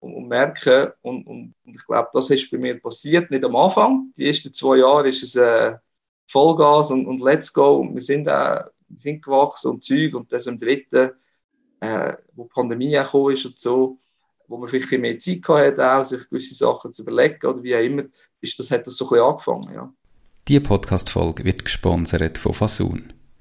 und, 0.00 0.14
und 0.14 0.28
merken. 0.28 0.92
Und, 1.02 1.26
und, 1.26 1.54
und, 1.64 1.76
ich 1.76 1.86
glaube, 1.86 2.08
das 2.12 2.30
ist 2.30 2.50
bei 2.50 2.58
mir 2.58 2.80
passiert, 2.80 3.30
nicht 3.30 3.44
am 3.44 3.56
Anfang. 3.56 4.12
Die 4.16 4.26
ersten 4.26 4.52
zwei 4.52 4.78
Jahre 4.78 5.08
ist 5.08 5.22
es 5.22 5.36
äh, 5.36 5.74
Vollgas 6.28 6.90
und, 6.90 7.06
und 7.06 7.20
Let's 7.20 7.52
Go. 7.52 7.76
Und 7.76 7.94
wir 7.94 8.02
sind, 8.02 8.26
äh, 8.26 8.64
wir 8.88 8.98
sind 8.98 9.24
gewachsen 9.24 9.72
und 9.72 9.84
Zeug. 9.84 10.14
Und 10.14 10.32
das 10.32 10.46
im 10.46 10.58
dritten, 10.58 11.10
äh, 11.80 12.14
wo 12.34 12.44
die 12.44 12.50
Pandemie 12.50 12.98
auch 12.98 13.30
ist 13.30 13.46
und 13.46 13.58
so, 13.58 13.98
wo 14.48 14.58
man 14.58 14.68
vielleicht 14.68 14.90
mehr 14.92 15.18
Zeit 15.18 15.46
hatte, 15.48 15.92
auch 15.92 16.04
sich 16.04 16.28
gewisse 16.28 16.54
Sachen 16.54 16.92
zu 16.92 17.02
überlegen 17.02 17.46
oder 17.46 17.62
wie 17.62 17.74
auch 17.76 17.80
immer, 17.80 18.04
ist 18.40 18.58
das, 18.58 18.70
hat 18.70 18.86
das 18.86 18.96
so 18.96 19.04
ein 19.06 19.10
bisschen 19.10 19.24
angefangen. 19.24 19.74
Ja. 19.74 19.92
Diese 20.48 20.60
Podcast-Folge 20.60 21.44
wird 21.44 21.64
gesponsert 21.64 22.38
von 22.38 22.54
Fasun. 22.54 23.12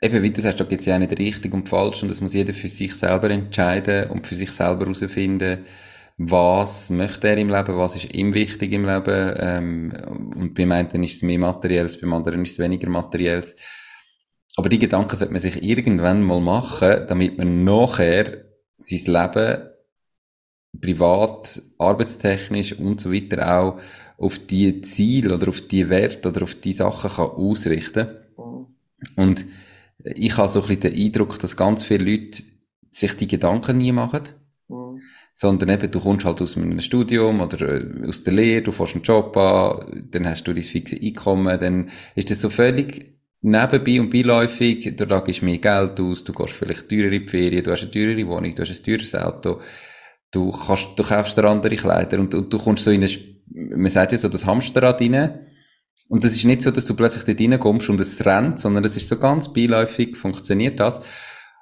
eben, 0.00 0.22
wie 0.22 0.30
du 0.30 0.40
sagst, 0.40 0.60
da 0.60 0.64
gibt 0.64 0.80
es 0.80 0.86
ja 0.86 0.94
auch 0.94 0.98
nicht 1.00 1.18
richtig 1.18 1.52
und 1.52 1.68
falsch 1.68 2.02
und 2.02 2.10
das 2.10 2.20
muss 2.20 2.34
jeder 2.34 2.54
für 2.54 2.68
sich 2.68 2.94
selber 2.94 3.30
entscheiden 3.30 4.10
und 4.10 4.26
für 4.26 4.34
sich 4.34 4.50
selber 4.50 4.86
herausfinden, 4.86 5.64
was 6.18 6.90
möchte 6.90 7.28
er 7.28 7.36
im 7.36 7.48
Leben, 7.48 7.76
was 7.76 7.96
ist 7.96 8.14
ihm 8.14 8.32
wichtig 8.32 8.72
im 8.72 8.86
Leben 8.86 9.34
ähm, 9.38 9.92
und 10.36 10.54
beim 10.54 10.72
einen 10.72 11.04
ist 11.04 11.16
es 11.16 11.22
mehr 11.22 11.38
Materielles, 11.38 12.00
beim 12.00 12.12
anderen 12.14 12.44
ist 12.44 12.52
es 12.52 12.58
weniger 12.58 12.88
Materielles. 12.88 13.56
Aber 14.56 14.70
die 14.70 14.78
Gedanken 14.78 15.16
sollte 15.16 15.32
man 15.32 15.42
sich 15.42 15.62
irgendwann 15.62 16.22
mal 16.22 16.40
machen, 16.40 17.04
damit 17.08 17.36
man 17.36 17.64
nachher 17.64 18.44
sein 18.76 19.00
Leben 19.06 19.68
privat, 20.80 21.60
arbeitstechnisch 21.78 22.78
und 22.78 23.00
so 23.00 23.12
weiter 23.12 23.60
auch 23.60 23.80
auf 24.18 24.38
die 24.38 24.80
Ziele 24.82 25.34
oder 25.34 25.48
auf 25.48 25.60
die 25.62 25.88
Werte 25.88 26.30
oder 26.30 26.42
auf 26.42 26.54
die 26.54 26.72
Sachen 26.72 27.10
kann 27.10 27.30
ausrichten. 27.30 28.08
Mhm. 28.38 28.66
Und 29.16 29.46
ich 30.14 30.36
habe 30.36 30.48
so 30.48 30.60
ein 30.60 30.68
bisschen 30.68 30.80
den 30.80 30.94
Eindruck, 30.94 31.38
dass 31.38 31.56
ganz 31.56 31.82
viele 31.82 32.10
Leute 32.10 32.42
sich 32.90 33.16
die 33.16 33.28
Gedanken 33.28 33.78
nie 33.78 33.92
machen. 33.92 34.22
Mhm. 34.68 35.00
Sondern 35.32 35.68
eben, 35.68 35.90
du 35.90 36.00
kommst 36.00 36.24
halt 36.24 36.40
aus 36.40 36.56
einem 36.56 36.80
Studium 36.80 37.40
oder 37.40 37.60
äh, 37.60 38.08
aus 38.08 38.22
der 38.22 38.32
Lehre, 38.32 38.62
du 38.62 38.72
fährst 38.72 38.94
einen 38.94 39.04
Job 39.04 39.36
an, 39.36 40.08
dann 40.10 40.26
hast 40.26 40.44
du 40.44 40.54
dein 40.54 40.62
fixe 40.62 40.98
Einkommen, 41.00 41.58
dann 41.58 41.90
ist 42.14 42.30
das 42.30 42.40
so 42.40 42.48
völlig 42.48 43.16
nebenbei 43.42 44.00
und 44.00 44.10
beiläufig, 44.10 44.96
da 44.96 45.20
gibst 45.20 45.42
du 45.42 45.44
mehr 45.44 45.58
Geld 45.58 46.00
aus, 46.00 46.24
du 46.24 46.32
gehst 46.32 46.54
vielleicht 46.54 46.88
teurer 46.88 47.12
in 47.12 47.22
die 47.22 47.28
Ferien, 47.28 47.62
du 47.62 47.70
hast 47.70 47.82
eine 47.82 47.90
teurere 47.90 48.26
Wohnung, 48.26 48.54
du 48.54 48.62
hast 48.62 48.70
ein 48.70 48.82
teures 48.82 49.14
Auto, 49.14 49.60
du, 50.30 50.50
kannst, 50.50 50.88
du 50.96 51.02
kaufst 51.02 51.36
dir 51.36 51.44
andere 51.44 51.76
Kleider 51.76 52.18
und, 52.18 52.34
und 52.34 52.52
du 52.52 52.58
kommst 52.58 52.84
so 52.84 52.90
in 52.90 53.04
ein, 53.04 53.10
man 53.50 53.90
sagt 53.90 54.12
ja 54.12 54.18
so, 54.18 54.28
das 54.28 54.46
Hamsterrad 54.46 55.00
rein, 55.00 55.46
und 56.08 56.24
das 56.24 56.34
ist 56.34 56.44
nicht 56.44 56.62
so, 56.62 56.70
dass 56.70 56.84
du 56.84 56.94
plötzlich 56.94 57.24
dort 57.24 57.40
reinkommst 57.40 57.88
und 57.88 58.00
es 58.00 58.24
rennt, 58.24 58.60
sondern 58.60 58.84
es 58.84 58.96
ist 58.96 59.08
so 59.08 59.18
ganz 59.18 59.52
beiläufig, 59.52 60.16
funktioniert 60.16 60.78
das. 60.78 61.00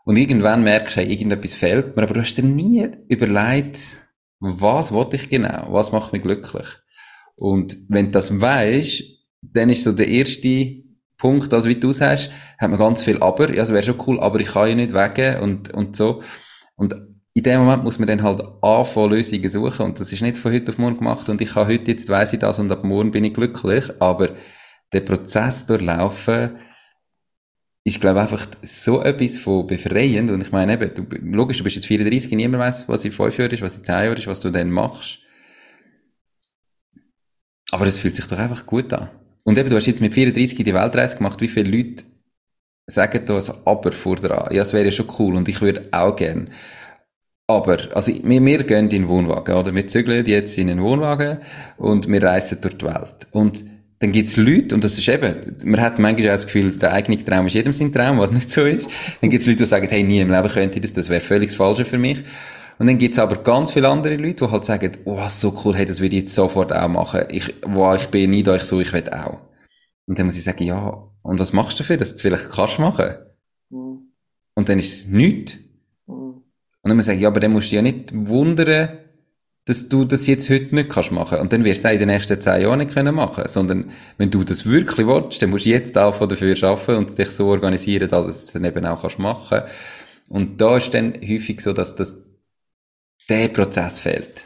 Und 0.04 0.16
irgendwann 0.16 0.62
merkst 0.62 0.96
du, 0.96 1.00
hey, 1.00 1.11
irgendetwas 1.11 1.54
fehlt 1.54 1.96
mir, 1.96 2.02
aber 2.02 2.14
du 2.14 2.20
hast 2.20 2.35
dir 2.35 2.42
nie 2.42 2.87
überlegt, 3.09 3.78
was 4.40 4.92
wollte 4.92 5.16
ich 5.16 5.30
genau, 5.30 5.68
was 5.70 5.92
macht 5.92 6.12
mich 6.12 6.22
glücklich. 6.22 6.66
Und 7.37 7.76
wenn 7.88 8.07
du 8.07 8.12
das 8.12 8.40
weisst, 8.40 9.04
dann 9.40 9.70
ist 9.70 9.85
so 9.85 9.92
der 9.92 10.09
erste 10.09 10.85
Punkt, 11.16 11.54
also 11.54 11.68
wie 11.68 11.76
du 11.76 11.92
sagst, 11.92 12.30
hat 12.59 12.70
man 12.70 12.78
ganz 12.78 13.02
viel 13.02 13.22
Aber, 13.22 13.52
ja, 13.52 13.62
es 13.62 13.72
wäre 13.72 13.83
schon 13.83 14.00
cool, 14.07 14.20
aber 14.20 14.40
ich 14.40 14.48
kann 14.48 14.68
ja 14.68 14.74
nicht 14.74 14.92
weg 14.92 15.40
und, 15.40 15.72
und 15.72 15.96
so. 15.96 16.22
Und 16.76 16.94
in 17.35 17.42
dem 17.42 17.61
Moment 17.61 17.83
muss 17.83 17.99
man 17.99 18.07
dann 18.07 18.23
halt 18.23 18.42
anfangen, 18.62 19.11
Lösungen 19.11 19.51
suchen. 19.51 19.87
Und 19.87 20.01
das 20.01 20.12
ist 20.12 20.23
nicht 20.23 20.38
von 20.38 20.53
heute 20.53 20.70
auf 20.70 20.79
morgen 20.79 20.99
gemacht. 20.99 21.29
Und 21.29 21.40
ich 21.40 21.55
habe 21.57 21.66
heute, 21.66 21.90
jetzt 21.90 22.09
weiss 22.09 22.33
ich 22.33 22.38
das 22.38 22.61
und 22.61 22.70
ab 22.70 22.85
morgen 22.85 23.11
bin 23.11 23.25
ich 23.25 23.35
glücklich. 23.35 23.90
Aber 23.99 24.31
der 24.92 25.01
Prozess 25.01 25.66
durchlaufen, 25.66 26.57
ist, 27.83 28.01
glaube 28.01 28.20
ich, 28.20 28.23
einfach 28.23 28.47
so 28.62 29.03
etwas 29.03 29.37
von 29.38 29.66
befreiend. 29.66 30.31
Und 30.31 30.42
ich 30.42 30.53
meine 30.53 30.75
eben, 30.75 30.94
du, 30.94 31.05
logisch, 31.37 31.59
du 31.59 31.64
bist 31.64 31.77
jetzt 31.77 31.87
34, 31.87 32.33
niemand 32.33 32.62
weiß, 32.62 32.88
was 32.88 33.05
in 33.05 33.12
5 33.12 33.37
Jahren 33.37 33.51
ist, 33.51 33.62
was 33.62 33.79
in 33.79 33.85
10 33.85 33.94
Jahren 33.94 34.16
ist, 34.16 34.27
was 34.29 34.40
du 34.40 34.51
dann 34.51 34.70
machst. 34.70 35.18
Aber 37.73 37.87
es 37.87 37.99
fühlt 37.99 38.14
sich 38.14 38.27
doch 38.27 38.38
einfach 38.38 38.64
gut 38.64 38.92
an. 38.92 39.11
Und 39.42 39.59
eben, 39.59 39.68
du 39.68 39.77
hast 39.77 39.87
jetzt 39.87 40.01
mit 40.01 40.14
34 40.14 40.64
die 40.64 40.73
Weltreise 40.73 41.16
gemacht. 41.16 41.40
Wie 41.40 41.49
viele 41.49 41.77
Leute 41.77 42.05
sagen 42.87 43.27
da 43.27 43.37
ein 43.37 43.53
Aber 43.64 43.90
vor 43.90 44.16
dran? 44.16 44.55
Ja, 44.55 44.62
es 44.62 44.73
wäre 44.73 44.85
ja 44.85 44.92
schon 44.92 45.11
cool 45.18 45.35
und 45.35 45.49
ich 45.49 45.61
würde 45.61 45.88
auch 45.90 46.14
gern. 46.14 46.51
Aber, 47.46 47.78
also, 47.94 48.12
wir, 48.24 48.44
wir 48.44 48.64
gehen 48.64 48.85
in 48.85 48.88
den 48.88 49.09
Wohnwagen, 49.09 49.54
oder? 49.54 49.74
Wir 49.74 49.87
zügeln 49.87 50.24
jetzt 50.24 50.57
in 50.57 50.70
einen 50.70 50.83
Wohnwagen 50.83 51.38
und 51.76 52.09
wir 52.09 52.22
reisen 52.22 52.59
durch 52.62 52.78
die 52.78 52.87
Welt. 52.87 53.26
Und 53.33 53.64
dann 53.98 54.12
gibt's 54.12 54.37
Leute, 54.37 54.74
und 54.74 54.83
das 54.83 54.98
ist 54.98 55.09
eben, 55.09 55.57
man 55.64 55.80
hat 55.80 55.98
manchmal 55.98 56.28
auch 56.28 56.33
das 56.33 56.46
Gefühl, 56.46 56.72
der 56.72 56.92
eigene 56.92 57.22
Traum 57.22 57.46
ist 57.46 57.54
jedem 57.54 57.72
sein 57.72 57.92
Traum, 57.92 58.18
was 58.18 58.33
nicht 58.33 58.50
so 58.50 58.64
ist. 58.64 58.88
Dann 59.20 59.30
gibt's 59.30 59.46
Leute, 59.46 59.59
die 59.59 59.66
sagen, 59.66 59.88
hey, 59.88 60.02
nie 60.02 60.20
im 60.20 60.30
Leben 60.30 60.48
könnte 60.48 60.78
ich 60.78 60.83
das, 60.83 60.94
das 60.94 61.09
wäre 61.11 61.20
völlig 61.20 61.50
das 61.50 61.57
Falsche 61.57 61.85
für 61.85 61.98
mich. 61.98 62.18
Und 62.78 62.87
dann 62.87 62.98
gibt's 62.98 63.18
aber 63.18 63.37
ganz 63.37 63.70
viele 63.70 63.88
andere 63.88 64.16
Leute, 64.16 64.46
die 64.46 64.50
halt 64.50 64.64
sagen, 64.64 64.92
oh, 65.04 65.20
so 65.28 65.59
cool, 65.64 65.76
hey, 65.76 65.85
das 65.87 66.00
würde 66.00 66.16
ich 66.16 66.22
jetzt 66.22 66.35
sofort 66.35 66.72
auch 66.72 66.88
machen. 66.88 67.24
Ich, 67.30 67.54
wow, 67.62 67.94
ich 67.94 68.09
bin 68.09 68.30
nicht 68.30 68.48
euch 68.48 68.62
so, 68.62 68.80
ich 68.80 68.92
will 68.92 69.09
auch. 69.11 69.38
Und 70.07 70.18
dann 70.18 70.26
muss 70.26 70.37
ich 70.37 70.44
sagen, 70.44 70.64
ja, 70.64 71.09
und 71.22 71.38
was 71.38 71.52
machst 71.52 71.78
du 71.78 71.83
dafür, 71.83 71.96
dass 71.96 72.11
du 72.11 72.14
es 72.16 72.22
vielleicht 72.22 72.50
kannst 72.50 72.78
machen? 72.78 73.14
Mhm. 73.70 74.12
Und 74.54 74.68
dann 74.68 74.78
ist 74.78 74.92
es 74.92 75.07
nichts. 75.07 75.59
Und 76.85 76.90
dann 76.90 76.97
muss 76.97 77.07
ich 77.07 77.12
sagen, 77.12 77.20
ja, 77.20 77.29
aber 77.29 77.40
dann 77.40 77.53
musst 77.53 77.73
du 77.73 77.77
ja 77.77 77.83
nicht 77.83 78.11
wundern, 78.12 78.99
dass 79.64 79.88
du 79.88 80.05
das 80.05 80.27
jetzt 80.27 80.51
heute 80.51 80.75
nicht 80.75 80.90
kannst 80.90 81.12
machen. 81.12 81.38
Und 81.38 81.51
dann 81.51 81.64
wirst 81.64 81.83
du 81.83 81.88
es 81.88 81.94
in 81.94 81.99
den 82.01 82.09
nächsten 82.09 82.38
zehn 82.38 82.61
Jahren 82.61 82.79
nicht 82.79 82.92
können 82.92 83.14
machen. 83.14 83.44
Sondern, 83.49 83.90
wenn 84.18 84.31
du 84.31 84.44
das 84.44 84.66
wirklich 84.66 85.07
willst, 85.07 85.40
dann 85.40 85.49
musst 85.49 85.64
du 85.64 85.70
jetzt 85.70 85.97
auch 85.97 86.18
dafür 86.29 86.55
arbeiten 86.62 86.97
und 86.97 87.16
dich 87.18 87.31
so 87.31 87.47
organisieren, 87.49 88.09
dass 88.11 88.27
du 88.27 88.31
es 88.31 88.53
dann 88.53 88.64
eben 88.64 88.85
auch 88.85 89.01
kannst 89.01 89.18
machen. 89.18 89.62
Und 90.29 90.61
da 90.61 90.77
ist 90.77 90.92
dann 90.92 91.14
häufig 91.14 91.62
so, 91.62 91.73
dass 91.73 91.94
das, 91.97 92.14
der 93.31 93.49
Prozess 93.49 94.01
fehlt. 94.01 94.44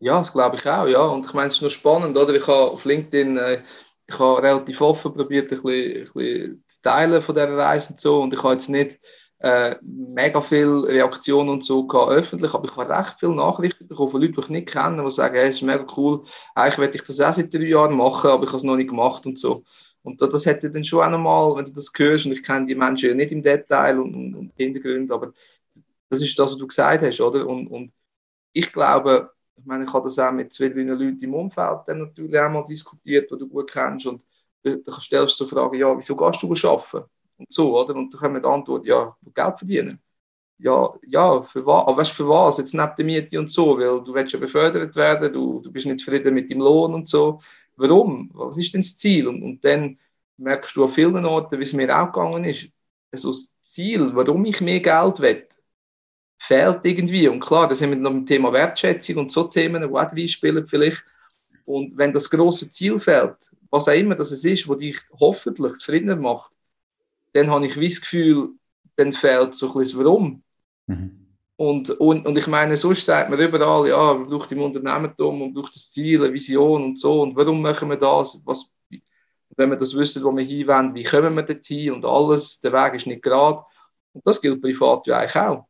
Ja, 0.00 0.18
das 0.18 0.32
glaube 0.32 0.56
ich 0.56 0.66
auch, 0.68 0.86
ja. 0.86 1.06
Und 1.06 1.24
ich 1.24 1.32
meine, 1.32 1.46
es 1.46 1.54
ist 1.54 1.62
noch 1.62 1.70
spannend, 1.70 2.18
oder? 2.18 2.34
Ich 2.34 2.46
habe 2.46 2.70
auf 2.72 2.84
LinkedIn, 2.84 3.38
äh, 3.38 3.62
ich 4.06 4.18
habe 4.18 4.42
relativ 4.42 4.82
offen 4.82 5.14
probiert, 5.14 5.50
ein 5.50 5.62
bisschen, 5.62 5.96
ein 5.96 6.04
bisschen 6.04 6.64
zu 6.66 6.82
teilen 6.82 7.22
von 7.22 7.34
dieser 7.34 7.56
Reise 7.56 7.90
und 7.94 8.00
so. 8.00 8.20
Und 8.20 8.34
ich 8.34 8.42
habe 8.42 8.52
jetzt 8.52 8.68
nicht 8.68 8.98
äh, 9.40 9.76
mega 9.82 10.40
viele 10.40 10.84
Reaktionen 10.88 11.48
und 11.50 11.64
so 11.64 11.86
gehabt, 11.86 12.10
öffentlich, 12.12 12.52
aber 12.54 12.64
ich 12.66 12.76
habe 12.76 12.90
recht 12.90 13.16
viele 13.20 13.34
Nachrichten 13.34 13.86
bekommen 13.86 14.10
von 14.10 14.20
Leuten, 14.20 14.34
die 14.34 14.40
ich 14.40 14.48
nicht 14.48 14.68
kenne, 14.68 15.02
die 15.04 15.10
sagen, 15.10 15.36
hey, 15.36 15.48
es 15.48 15.56
ist 15.56 15.62
mega 15.62 15.86
cool, 15.96 16.24
eigentlich 16.54 16.78
werde 16.78 16.96
ich 16.96 17.04
das 17.04 17.20
auch 17.20 17.32
seit 17.32 17.54
drei 17.54 17.60
Jahren 17.64 17.96
machen, 17.96 18.30
aber 18.30 18.44
ich 18.44 18.48
habe 18.48 18.58
es 18.58 18.64
noch 18.64 18.76
nicht 18.76 18.90
gemacht 18.90 19.26
und 19.26 19.38
so. 19.38 19.64
Und 20.02 20.20
das, 20.22 20.30
das 20.30 20.46
hätte 20.46 20.70
dann 20.70 20.84
schon 20.84 21.02
einmal, 21.02 21.54
wenn 21.56 21.66
du 21.66 21.72
das 21.72 21.92
hörst, 21.96 22.26
und 22.26 22.32
ich 22.32 22.42
kenne 22.42 22.66
die 22.66 22.74
Menschen 22.74 23.10
ja 23.10 23.14
nicht 23.14 23.32
im 23.32 23.42
Detail 23.42 23.98
und, 24.00 24.14
und, 24.14 24.34
und 24.34 24.52
Hintergründe, 24.56 25.14
aber 25.14 25.32
das 26.08 26.22
ist 26.22 26.38
das, 26.38 26.52
was 26.52 26.58
du 26.58 26.66
gesagt 26.66 27.04
hast, 27.04 27.20
oder? 27.20 27.46
Und, 27.46 27.68
und 27.68 27.92
ich 28.52 28.72
glaube, 28.72 29.30
ich 29.56 29.64
meine, 29.66 29.84
ich 29.84 29.92
habe 29.92 30.04
das 30.04 30.18
auch 30.18 30.32
mit 30.32 30.52
zwei, 30.52 30.68
drei 30.68 30.82
Leuten 30.82 31.20
im 31.20 31.34
Umfeld 31.34 31.80
dann 31.86 31.98
natürlich 32.00 32.38
auch 32.38 32.50
mal 32.50 32.64
diskutiert, 32.64 33.30
die 33.30 33.38
du 33.38 33.48
gut 33.48 33.70
kennst. 33.72 34.06
Und 34.06 34.24
da 34.62 35.00
stellst 35.00 35.40
du 35.40 35.44
so 35.44 35.48
Fragen, 35.48 35.76
ja, 35.76 35.96
wieso 35.96 36.16
gehst 36.16 36.42
du 36.42 36.68
arbeiten? 36.68 37.08
Und 37.38 37.52
so, 37.52 37.78
oder? 37.78 37.94
Und 37.94 38.12
dann 38.12 38.20
kommen 38.20 38.42
die 38.42 38.48
Antwort, 38.48 38.86
ja, 38.86 39.16
Geld 39.34 39.58
verdienen. 39.58 40.00
Ja, 40.58 40.92
ja, 41.06 41.42
für 41.42 41.64
was? 41.66 41.86
Aber 41.86 41.98
weißt 41.98 42.10
du, 42.12 42.14
für 42.16 42.28
was? 42.28 42.58
Jetzt 42.58 42.74
neben 42.74 42.92
der 42.96 43.04
Miete 43.04 43.38
und 43.38 43.50
so, 43.50 43.78
weil 43.78 44.02
du 44.04 44.14
willst 44.14 44.32
ja 44.32 44.40
befördert 44.40 44.96
werden, 44.96 45.32
du, 45.32 45.60
du 45.60 45.70
bist 45.72 45.86
nicht 45.86 46.00
zufrieden 46.00 46.34
mit 46.34 46.50
dem 46.50 46.58
Lohn 46.60 46.94
und 46.94 47.08
so. 47.08 47.40
Warum? 47.76 48.30
Was 48.34 48.58
ist 48.58 48.74
denn 48.74 48.82
das 48.82 48.96
Ziel? 48.96 49.28
Und, 49.28 49.42
und 49.42 49.64
dann 49.64 49.98
merkst 50.36 50.76
du 50.76 50.84
an 50.84 50.90
vielen 50.90 51.24
Orten, 51.24 51.58
wie 51.58 51.62
es 51.62 51.72
mir 51.72 51.96
auch 51.96 52.12
gegangen 52.12 52.44
ist, 52.44 52.70
also 53.12 53.28
das 53.30 53.56
Ziel, 53.62 54.10
warum 54.14 54.44
ich 54.44 54.60
mehr 54.60 54.80
Geld 54.80 55.20
will, 55.20 55.46
fehlt 56.38 56.84
irgendwie. 56.84 57.28
Und 57.28 57.40
klar, 57.40 57.68
da 57.68 57.74
sind 57.74 57.90
wir 57.90 57.96
noch 57.96 58.10
im 58.10 58.26
Thema 58.26 58.52
Wertschätzung 58.52 59.16
und 59.18 59.32
so 59.32 59.44
Themen, 59.44 59.82
die 59.82 59.88
auch 59.88 60.12
reinspielen 60.12 60.66
vielleicht. 60.66 61.04
Und 61.66 61.96
wenn 61.96 62.12
das 62.12 62.30
große 62.30 62.70
Ziel 62.70 62.98
fehlt, 62.98 63.36
was 63.70 63.88
auch 63.88 63.92
immer 63.92 64.14
das 64.14 64.32
ist, 64.32 64.68
was 64.68 64.78
dich 64.78 64.98
hoffentlich 65.20 65.74
zufriedener 65.78 66.16
macht, 66.16 66.50
dann 67.32 67.50
habe 67.50 67.66
ich 67.66 67.78
wie 67.78 67.88
das 67.88 68.00
Gefühl, 68.00 68.50
dann 68.96 69.12
fehlt 69.12 69.54
so 69.54 69.68
ein 69.68 69.78
bisschen 69.78 69.98
das 69.98 70.06
Warum. 70.06 70.42
Mhm. 70.86 71.26
Und, 71.56 71.90
und, 71.90 72.24
und 72.24 72.38
ich 72.38 72.46
meine, 72.46 72.76
sonst 72.76 73.04
sagt 73.04 73.30
man 73.30 73.40
überall, 73.40 73.88
ja, 73.88 74.14
man 74.14 74.28
braucht 74.28 74.52
im 74.52 74.62
Unternehmertum, 74.62 75.40
man 75.40 75.52
braucht 75.52 75.74
das 75.74 75.90
Ziel, 75.90 76.22
eine 76.22 76.32
Vision 76.32 76.84
und 76.84 76.98
so. 76.98 77.22
Und 77.22 77.34
warum 77.34 77.60
machen 77.60 77.90
wir 77.90 77.96
das? 77.96 78.40
Was, 78.44 78.72
wenn 79.56 79.70
wir 79.70 79.76
das 79.76 79.96
wissen, 79.96 80.22
wo 80.22 80.34
wir 80.36 80.44
hinwollen, 80.44 80.94
wie 80.94 81.02
kommen 81.02 81.34
wir 81.34 81.42
dorthin 81.42 81.92
und 81.92 82.04
alles, 82.04 82.60
der 82.60 82.72
Weg 82.72 82.94
ist 82.94 83.06
nicht 83.08 83.22
gerade. 83.22 83.62
Und 84.12 84.24
das 84.26 84.40
gilt 84.40 84.62
privat 84.62 85.06
ja 85.08 85.18
eigentlich 85.18 85.36
auch. 85.36 85.66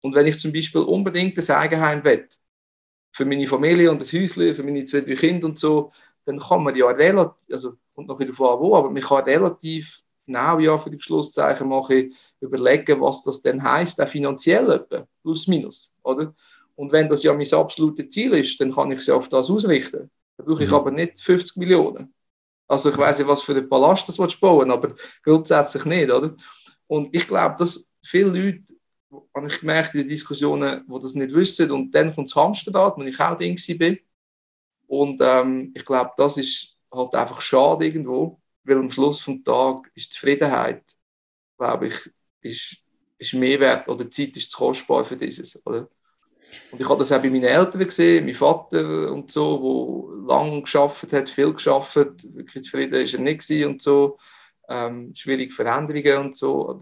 Und 0.00 0.14
wenn 0.14 0.26
ich 0.26 0.38
zum 0.38 0.52
Beispiel 0.52 0.80
unbedingt 0.80 1.38
ein 1.38 1.56
Eigenheim 1.56 2.02
will, 2.02 2.28
für 3.12 3.24
meine 3.24 3.46
Familie 3.46 3.90
und 3.90 4.00
das 4.00 4.12
Häuschen, 4.12 4.54
für 4.54 4.62
meine 4.62 4.84
zwei, 4.84 5.00
drei 5.00 5.14
Kinder 5.14 5.46
und 5.46 5.58
so, 5.58 5.92
dann 6.24 6.38
kann 6.38 6.62
man 6.62 6.74
ja 6.76 6.86
relativ, 6.86 7.52
also 7.52 7.76
kommt 7.94 8.08
noch 8.08 8.18
wieder 8.18 8.32
vor 8.32 8.60
wo, 8.60 8.76
aber 8.76 8.90
man 8.90 9.02
kann 9.02 9.24
relativ 9.24 10.02
genau 10.32 10.58
ja 10.58 10.78
für 10.78 10.90
die 10.90 11.00
Schlusszeichen 11.00 11.68
mache, 11.68 12.10
überlegen, 12.40 13.00
was 13.00 13.22
das 13.24 13.42
denn 13.42 13.62
heißt, 13.62 14.00
auch 14.00 14.08
finanziell 14.08 14.70
etwa, 14.70 15.06
plus 15.22 15.46
minus, 15.46 15.94
oder? 16.02 16.34
Und 16.76 16.92
wenn 16.92 17.08
das 17.08 17.22
ja 17.22 17.34
mein 17.34 17.52
absolutes 17.52 18.08
Ziel 18.08 18.32
ist, 18.34 18.60
dann 18.60 18.72
kann 18.72 18.90
ich 18.92 19.00
sie 19.00 19.12
auf 19.12 19.28
das 19.28 19.50
ausrichten. 19.50 20.10
Da 20.36 20.44
brauche 20.44 20.64
ich 20.64 20.70
mhm. 20.70 20.76
aber 20.76 20.90
nicht 20.90 21.20
50 21.20 21.56
Millionen. 21.56 22.14
Also 22.68 22.90
ich 22.90 22.96
weiß 22.96 23.18
nicht, 23.18 23.28
was 23.28 23.42
für 23.42 23.52
einen 23.52 23.68
Palast 23.68 24.08
das 24.08 24.18
willst 24.18 24.40
bauen, 24.40 24.70
aber 24.70 24.94
grundsätzlich 25.22 25.84
nicht, 25.84 26.10
oder? 26.10 26.34
Und 26.86 27.14
ich 27.14 27.26
glaube, 27.26 27.56
dass 27.58 27.92
viele 28.02 28.30
Leute 28.30 28.74
habe 29.34 29.48
ich 29.48 29.60
gemerkt 29.60 29.94
in 29.94 30.02
den 30.02 30.08
Diskussionen, 30.08 30.84
die 30.86 31.00
das 31.00 31.14
nicht 31.14 31.34
wissen. 31.34 31.70
Und 31.70 31.92
dann 31.92 32.14
kommt 32.14 32.30
das 32.30 32.36
Hamsterrad, 32.36 32.96
wo 32.96 33.02
ich 33.02 33.20
auch 33.20 33.36
Ding 33.36 33.58
bin. 33.78 33.98
Und 34.86 35.20
ähm, 35.22 35.72
ich 35.74 35.84
glaube, 35.84 36.12
das 36.16 36.36
ist 36.36 36.76
halt 36.92 37.14
einfach 37.14 37.40
schade 37.40 37.86
irgendwo, 37.86 38.39
weil 38.64 38.78
am 38.78 38.90
Schluss 38.90 39.24
des 39.24 39.42
Tages 39.44 39.90
ist 39.94 40.12
Zufriedenheit, 40.12 40.82
glaube 41.58 41.88
ich, 41.88 42.10
ist, 42.42 42.76
ist 43.18 43.34
mehr 43.34 43.60
wert 43.60 43.88
oder 43.88 44.10
Zeit 44.10 44.36
ist 44.36 44.50
zu 44.50 44.58
kostbar 44.58 45.04
für 45.04 45.16
dieses. 45.16 45.64
Oder? 45.66 45.88
Und 46.72 46.80
ich 46.80 46.88
habe 46.88 46.98
das 46.98 47.12
auch 47.12 47.22
bei 47.22 47.30
meinen 47.30 47.44
Eltern 47.44 47.84
gesehen, 47.84 48.24
mein 48.24 48.34
Vater 48.34 49.12
und 49.12 49.30
so, 49.30 49.60
wo 49.60 50.12
lange 50.26 50.62
geschafft 50.62 51.12
hat, 51.12 51.28
viel 51.28 51.52
geschafft, 51.52 51.96
wirklich 51.96 52.64
zufrieden 52.64 53.02
ist 53.02 53.14
er 53.14 53.20
nicht 53.20 53.48
und 53.64 53.80
so, 53.80 54.18
ähm, 54.68 55.12
schwierige 55.14 55.52
Veränderungen 55.52 56.26
und 56.26 56.36
so 56.36 56.80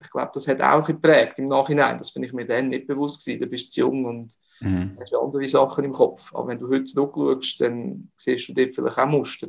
ich 0.00 0.10
glaube, 0.10 0.30
das 0.32 0.46
hat 0.46 0.60
auch 0.60 0.86
geprägt 0.86 1.38
im 1.38 1.48
Nachhinein. 1.48 1.98
Das 1.98 2.12
bin 2.12 2.22
ich 2.22 2.32
mir 2.32 2.46
dann 2.46 2.68
nicht 2.68 2.86
bewusst 2.86 3.24
gewesen. 3.24 3.40
Du 3.40 3.46
bist 3.46 3.72
zu 3.72 3.80
jung 3.80 4.04
und 4.04 4.34
mhm. 4.60 4.96
hast 5.00 5.14
andere 5.14 5.48
Sachen 5.48 5.84
im 5.84 5.92
Kopf. 5.92 6.32
Aber 6.34 6.48
wenn 6.48 6.58
du 6.58 6.68
heute 6.68 6.84
zurückschaust, 6.84 7.60
dann 7.60 8.10
siehst 8.14 8.48
du 8.48 8.54
dort 8.54 8.74
vielleicht 8.74 8.98
auch 8.98 9.06
Muster. 9.06 9.48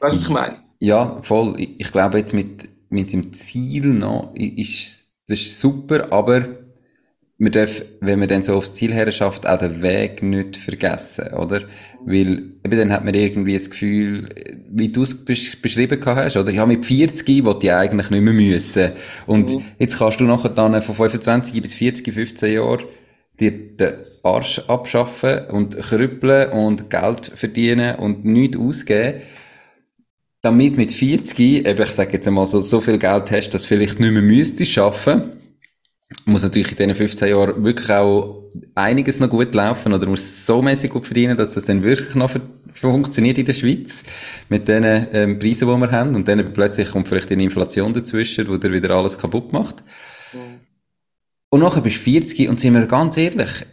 Weißt 0.00 0.16
du, 0.16 0.20
ich 0.20 0.28
meine? 0.28 0.56
Ja, 0.80 1.20
voll. 1.22 1.54
Ich, 1.58 1.80
ich 1.80 1.92
glaube 1.92 2.18
jetzt 2.18 2.34
mit, 2.34 2.68
mit 2.90 3.12
dem 3.12 3.32
Ziel 3.32 3.86
noch, 3.86 4.32
ist, 4.34 5.08
das 5.26 5.40
ist 5.40 5.60
super, 5.60 6.12
aber 6.12 6.48
man 7.40 7.52
darf, 7.52 7.82
wenn 8.00 8.18
man 8.18 8.28
dann 8.28 8.42
so 8.42 8.54
aufs 8.54 8.74
Ziel 8.74 8.92
her 8.92 9.10
schafft, 9.12 9.46
auch 9.46 9.58
den 9.58 9.80
Weg 9.80 10.22
nicht 10.24 10.56
vergessen, 10.56 11.32
oder? 11.34 11.62
Weil, 12.04 12.42
eben 12.64 12.78
dann 12.78 12.92
hat 12.92 13.04
man 13.04 13.14
irgendwie 13.14 13.54
das 13.54 13.70
Gefühl, 13.70 14.28
wie 14.68 14.88
du 14.88 15.04
es 15.04 15.24
beschrieben 15.24 16.00
hast, 16.04 16.36
oder? 16.36 16.50
Ja, 16.50 16.66
mit 16.66 16.84
40 16.84 17.44
wollte 17.44 17.68
ich 17.68 17.72
eigentlich 17.72 18.10
nicht 18.10 18.22
mehr 18.22 18.32
müssen. 18.32 18.90
Und 19.26 19.54
mhm. 19.54 19.62
jetzt 19.78 19.98
kannst 19.98 20.20
du 20.20 20.24
nachher 20.24 20.50
dann 20.50 20.82
von 20.82 20.94
25 20.94 21.62
bis 21.62 21.74
40, 21.74 22.12
15 22.12 22.52
Jahren 22.54 22.84
dir 23.38 23.52
den 23.52 23.92
Arsch 24.24 24.60
abschaffen 24.66 25.46
und 25.50 25.78
krüppeln 25.78 26.50
und 26.50 26.90
Geld 26.90 27.26
verdienen 27.36 27.96
und 27.96 28.24
nichts 28.24 28.58
ausgeben. 28.58 29.22
Damit 30.48 30.76
mit 30.76 30.92
40, 30.92 31.66
eben, 31.66 31.82
ich 31.82 31.90
sage 31.90 32.14
jetzt 32.14 32.26
einmal 32.26 32.46
so, 32.46 32.60
so 32.60 32.80
viel 32.80 32.98
Geld 32.98 33.30
hast, 33.30 33.50
dass 33.50 33.64
vielleicht 33.64 34.00
nicht 34.00 34.12
mehr 34.12 34.22
müsstest 34.22 34.72
schaffen 34.72 35.32
muss 36.24 36.42
natürlich 36.42 36.70
in 36.70 36.76
diesen 36.76 36.94
15 36.94 37.28
Jahren 37.28 37.64
wirklich 37.64 37.90
auch 37.90 38.42
einiges 38.74 39.20
noch 39.20 39.28
gut 39.28 39.54
laufen 39.54 39.92
oder 39.92 40.06
muss 40.06 40.46
so 40.46 40.62
mäßig 40.62 40.90
gut 40.90 41.06
verdienen, 41.06 41.36
dass 41.36 41.54
das 41.54 41.64
dann 41.64 41.82
wirklich 41.82 42.14
noch 42.14 42.30
funktioniert 42.72 43.38
in 43.38 43.44
der 43.44 43.52
Schweiz 43.52 44.04
mit 44.48 44.68
den 44.68 44.84
ähm, 45.12 45.38
Preisen, 45.38 45.68
die 45.68 45.80
wir 45.80 45.90
haben 45.90 46.14
und 46.14 46.28
dann 46.28 46.52
plötzlich 46.52 46.90
kommt 46.90 47.08
vielleicht 47.08 47.30
eine 47.30 47.42
Inflation 47.42 47.92
dazwischen, 47.92 48.48
wo 48.48 48.56
dir 48.56 48.72
wieder 48.72 48.90
alles 48.90 49.18
kaputt 49.18 49.52
macht. 49.52 49.82
Mhm. 50.32 50.60
Und 51.50 51.60
nachher 51.60 51.82
bist 51.82 51.96
du 51.98 52.10
40 52.10 52.48
und 52.48 52.60
sind 52.60 52.74
wir 52.74 52.86
ganz 52.86 53.16
ehrlich, 53.16 53.66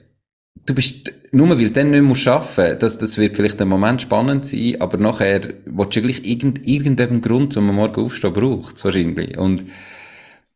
du 0.66 0.74
bist 0.74 1.12
nur 1.36 1.50
weil 1.50 1.58
du 1.58 1.72
dann 1.72 1.92
nicht 1.92 2.02
mehr 2.02 2.34
arbeiten 2.34 2.80
musst, 2.86 3.02
das, 3.02 3.18
wird 3.18 3.36
vielleicht 3.36 3.60
im 3.60 3.68
Moment 3.68 4.02
spannend 4.02 4.46
sein, 4.46 4.80
aber 4.80 4.98
nachher 4.98 5.42
willst 5.66 5.96
du 5.96 6.02
gleich 6.02 6.24
irgend, 6.24 6.66
irgendeinen 6.66 7.22
Grund, 7.22 7.58
um 7.58 7.70
am 7.70 7.76
Morgen 7.76 8.06
aufstehen, 8.06 8.34
braucht 8.34 8.84
wahrscheinlich. 8.86 9.38
Und, 9.38 9.66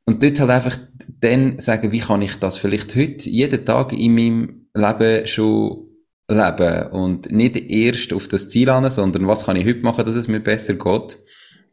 und 0.06 0.24
dort 0.24 0.40
halt 0.40 0.50
einfach 0.50 0.78
dann 1.20 1.60
sagen, 1.60 1.92
wie 1.92 2.00
kann 2.00 2.22
ich 2.22 2.36
das 2.36 2.58
vielleicht 2.58 2.96
heute, 2.96 3.30
jeden 3.30 3.66
Tag 3.66 3.92
in 3.92 4.16
meinem 4.16 4.68
Leben 4.74 5.28
schon 5.28 5.86
leben 6.30 6.88
und 6.92 7.32
nicht 7.32 7.58
erst 7.58 8.14
auf 8.14 8.30
das 8.30 8.48
Ziel 8.48 8.70
an, 8.70 8.90
sondern 8.90 9.28
was 9.28 9.46
kann 9.46 9.58
ich 9.58 9.66
heute 9.66 9.82
machen, 9.82 10.06
dass 10.06 10.16
es 10.16 10.28
mir 10.30 10.40
besser 10.40 10.76
geht, 10.76 11.18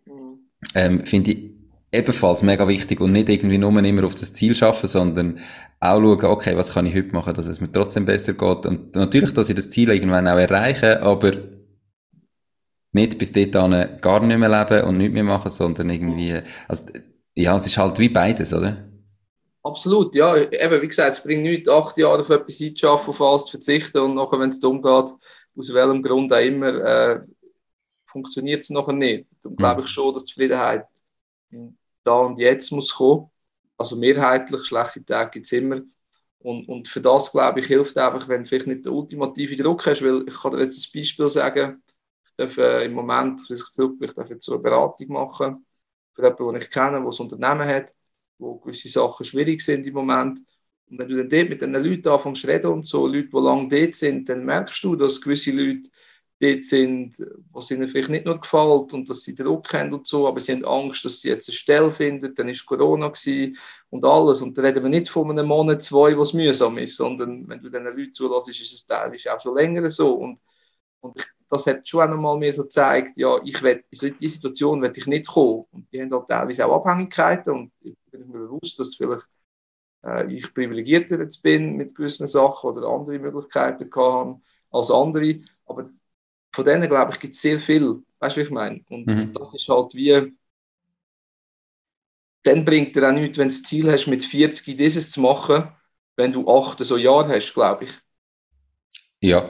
mhm. 0.07 0.39
ähm, 0.75 1.07
finde 1.07 1.31
ich 1.31 1.56
ebenfalls 1.93 2.43
mega 2.43 2.67
wichtig 2.69 3.01
und 3.01 3.13
nicht 3.13 3.29
irgendwie 3.29 3.59
nur 3.59 3.77
immer 3.83 4.05
auf 4.05 4.15
das 4.15 4.33
Ziel 4.33 4.55
schaffen, 4.55 4.89
sondern 4.89 5.39
auch 5.81 6.01
schauen, 6.01 6.25
okay, 6.25 6.57
was 6.57 6.75
kann 6.75 6.87
ich 6.87 6.95
heute 6.95 7.13
machen, 7.13 7.35
dass 7.35 7.47
es 7.47 7.61
mir 7.61 7.71
trotzdem 7.71 8.05
besser 8.05 8.35
geht 8.35 8.67
und 8.67 8.95
natürlich, 8.95 9.33
dass 9.33 9.49
ich 9.49 9.57
das 9.57 9.71
Ziel 9.71 9.91
irgendwann 9.91 10.29
auch 10.29 10.39
erreiche, 10.39 11.03
aber 11.03 11.33
nicht 12.93 13.19
bis 13.19 13.33
dahin 13.33 13.99
gar 14.01 14.21
nicht 14.25 14.39
mehr 14.39 14.49
leben 14.49 14.89
und 14.89 14.97
nichts 14.99 15.15
mehr 15.15 15.25
machen, 15.25 15.51
sondern 15.51 15.91
irgendwie, 15.91 16.41
also, 16.67 16.85
ja, 17.35 17.57
es 17.57 17.67
ist 17.67 17.79
halt 17.79 17.99
wie 17.99 18.09
beides, 18.09 18.55
oder? 18.55 18.87
Absolut, 19.63 20.15
ja. 20.15 20.37
Eben, 20.37 20.81
wie 20.81 20.87
gesagt, 20.87 21.19
es 21.19 21.23
bringt 21.23 21.43
nichts, 21.43 21.69
acht 21.69 21.99
Jahre 21.99 22.21
auf 22.21 22.31
etwas 22.31 22.61
einzuschaffen, 22.61 23.11
auf 23.11 23.21
alles 23.21 23.45
zu 23.47 23.51
verzichten 23.53 23.99
und 23.99 24.15
nachher, 24.15 24.39
wenn 24.39 24.51
es 24.51 24.61
darum 24.61 24.81
geht, 24.81 25.13
aus 25.59 25.75
welchem 25.75 26.03
Grund 26.03 26.33
auch 26.33 26.41
immer, 26.41 26.69
äh, 26.69 27.21
funktioniert 28.05 28.63
es 28.63 28.71
nachher 28.71 28.93
nicht. 28.93 29.27
Dann 29.43 29.53
mhm. 29.53 29.57
glaube 29.57 29.81
ich 29.83 29.89
schon, 29.89 30.15
dass 30.15 30.25
Zufriedenheit 30.27 30.87
da 32.05 32.17
und 32.19 32.39
jetzt 32.39 32.71
muss 32.73 32.95
kommen. 32.95 33.31
Also 33.79 33.97
mehrheitlich, 33.97 34.65
schlechte 34.65 35.05
Tage 35.05 35.31
gibt 35.33 35.47
es 35.47 35.53
immer. 35.53 35.81
Und, 36.39 36.69
und 36.69 36.89
für 36.89 37.01
das, 37.01 37.33
glaube 37.33 37.61
ich, 37.61 37.67
hilft 37.67 37.99
einfach, 37.99 38.29
wenn 38.29 38.43
du 38.43 38.49
vielleicht 38.49 38.69
nicht 38.69 38.85
den 38.85 38.93
ultimativen 38.93 39.59
Druck 39.59 39.87
hast, 39.87 40.03
weil 40.03 40.25
ich 40.29 40.41
kann 40.41 40.53
dir 40.53 40.63
jetzt 40.63 40.87
ein 40.87 41.01
Beispiel 41.01 41.29
sagen, 41.29 41.83
ich 42.25 42.33
darf 42.37 42.57
äh, 42.59 42.85
im 42.85 42.93
Moment, 42.93 43.41
wenn 43.49 43.57
ich 43.57 43.65
zurück 43.65 43.97
ich 44.01 44.13
darf 44.15 44.31
jetzt 44.31 44.45
so 44.45 44.55
eine 44.55 44.63
Beratung 44.63 45.09
machen 45.09 45.67
für 46.15 46.23
jemanden, 46.23 46.53
den 46.53 46.63
ich 46.63 46.71
kenne, 46.71 46.93
der 46.93 47.01
ein 47.01 47.07
Unternehmen 47.07 47.67
hat 47.67 47.93
wo 48.39 48.57
gewisse 48.59 48.89
Sachen 48.89 49.25
schwierig 49.25 49.61
sind 49.61 49.87
im 49.87 49.95
Moment. 49.95 50.39
Und 50.89 50.99
wenn 50.99 51.09
du 51.09 51.17
dann 51.17 51.29
dort 51.29 51.49
mit 51.49 51.63
den 51.63 51.75
Leuten 51.75 52.09
anfängst 52.09 52.47
reden 52.47 52.73
und 52.73 52.87
so, 52.87 53.07
Leute, 53.07 53.29
die 53.29 53.37
lange 53.37 53.69
dort 53.69 53.95
sind, 53.95 54.29
dann 54.29 54.45
merkst 54.45 54.83
du, 54.85 54.97
dass 54.97 55.21
gewisse 55.21 55.51
Leute 55.51 55.91
dort 56.41 56.65
sind, 56.65 57.17
was 57.53 57.71
ihnen 57.71 57.89
vielleicht 57.89 58.11
nicht 58.11 58.27
nur 58.27 58.39
gefällt 58.39 58.93
und 58.93 59.09
dass 59.09 59.23
sie 59.23 59.35
Druck 59.35 59.73
haben 59.73 59.95
und 59.95 60.07
so, 60.07 60.29
aber 60.29 60.39
sie 60.41 60.53
haben 60.53 60.65
Angst, 60.65 61.05
dass 61.05 61.21
sie 61.21 61.29
jetzt 61.29 61.49
eine 61.49 61.57
Stelle 61.57 61.91
finden, 61.91 62.35
dann 62.35 62.49
ist 62.49 62.67
Corona 62.67 63.13
und 63.91 64.05
alles. 64.05 64.43
Und 64.43 64.59
da 64.59 64.63
reden 64.63 64.83
wir 64.83 64.91
nicht 64.91 65.09
von 65.09 65.31
einem 65.31 65.47
Monat, 65.47 65.83
zwei, 65.83 66.17
was 66.19 66.35
mühsam 66.35 66.77
ist, 66.79 66.97
sondern 66.97 67.49
wenn 67.49 67.61
du 67.63 67.71
diesen 67.71 67.85
Leuten 67.85 68.13
zulässt, 68.13 68.49
ist 68.51 68.75
es 68.75 68.87
teilweise 68.87 69.35
auch 69.35 69.41
schon 69.41 69.57
länger 69.57 69.89
so. 69.91 70.13
Und, 70.15 70.41
und 71.01 71.27
das 71.49 71.67
hat 71.67 71.89
schon 71.89 72.03
einmal 72.11 72.39
mir 72.39 72.53
so 72.53 72.63
gezeigt, 72.63 73.17
ja, 73.17 73.41
ich 73.45 73.63
will, 73.63 73.85
in 73.91 74.17
diese 74.21 74.35
Situation 74.35 74.83
will 74.83 74.93
ich 74.95 75.07
nicht 75.07 75.29
kommen. 75.29 75.65
Und 75.73 75.91
die 75.93 76.03
haben 76.03 76.13
halt 76.13 76.29
teilweise 76.29 76.67
auch 76.67 76.85
Abhängigkeiten 76.85 77.53
und 77.53 77.73
ich 77.81 77.97
bin 78.11 78.29
mir 78.29 78.41
bewusst, 78.41 78.79
dass 78.79 78.97
vielleicht 78.97 79.29
äh, 80.05 80.33
ich 80.33 80.53
privilegierter 80.53 81.19
jetzt 81.21 81.43
bin 81.43 81.77
mit 81.77 81.95
gewissen 81.95 82.27
Sachen 82.27 82.71
oder 82.71 82.89
andere 82.89 83.19
Möglichkeiten 83.19 83.91
habe 83.95 84.41
als 84.71 84.91
andere. 84.91 85.41
Aber 85.67 85.91
von 86.57 86.65
denen, 86.65 86.89
glaube 86.89 87.13
ich, 87.13 87.21
gibt 87.21 87.35
es 87.35 87.43
sehr 87.43 87.59
viel. 87.59 88.03
Weißt 88.19 88.37
du, 88.37 88.41
wie 88.41 88.45
ich 88.45 88.51
meine? 88.51 88.81
Und 88.89 89.07
mhm. 89.07 89.31
das 89.33 89.53
ist 89.53 89.69
halt 89.69 89.95
wie. 89.95 90.35
Dann 92.45 92.65
bringt 92.65 92.97
dir 92.97 93.07
auch 93.07 93.13
nichts, 93.13 93.37
wenn 93.37 93.49
du 93.49 93.55
das 93.55 93.63
Ziel 93.63 93.93
hast, 93.93 94.07
mit 94.07 94.25
40 94.25 94.75
dieses 94.75 95.11
zu 95.11 95.21
machen, 95.21 95.69
wenn 96.17 96.33
du 96.33 96.49
8 96.49 96.79
so 96.83 96.97
Jahre 96.97 97.29
hast, 97.35 97.53
glaube 97.53 97.85
ich. 97.85 97.91
Ja. 99.21 99.45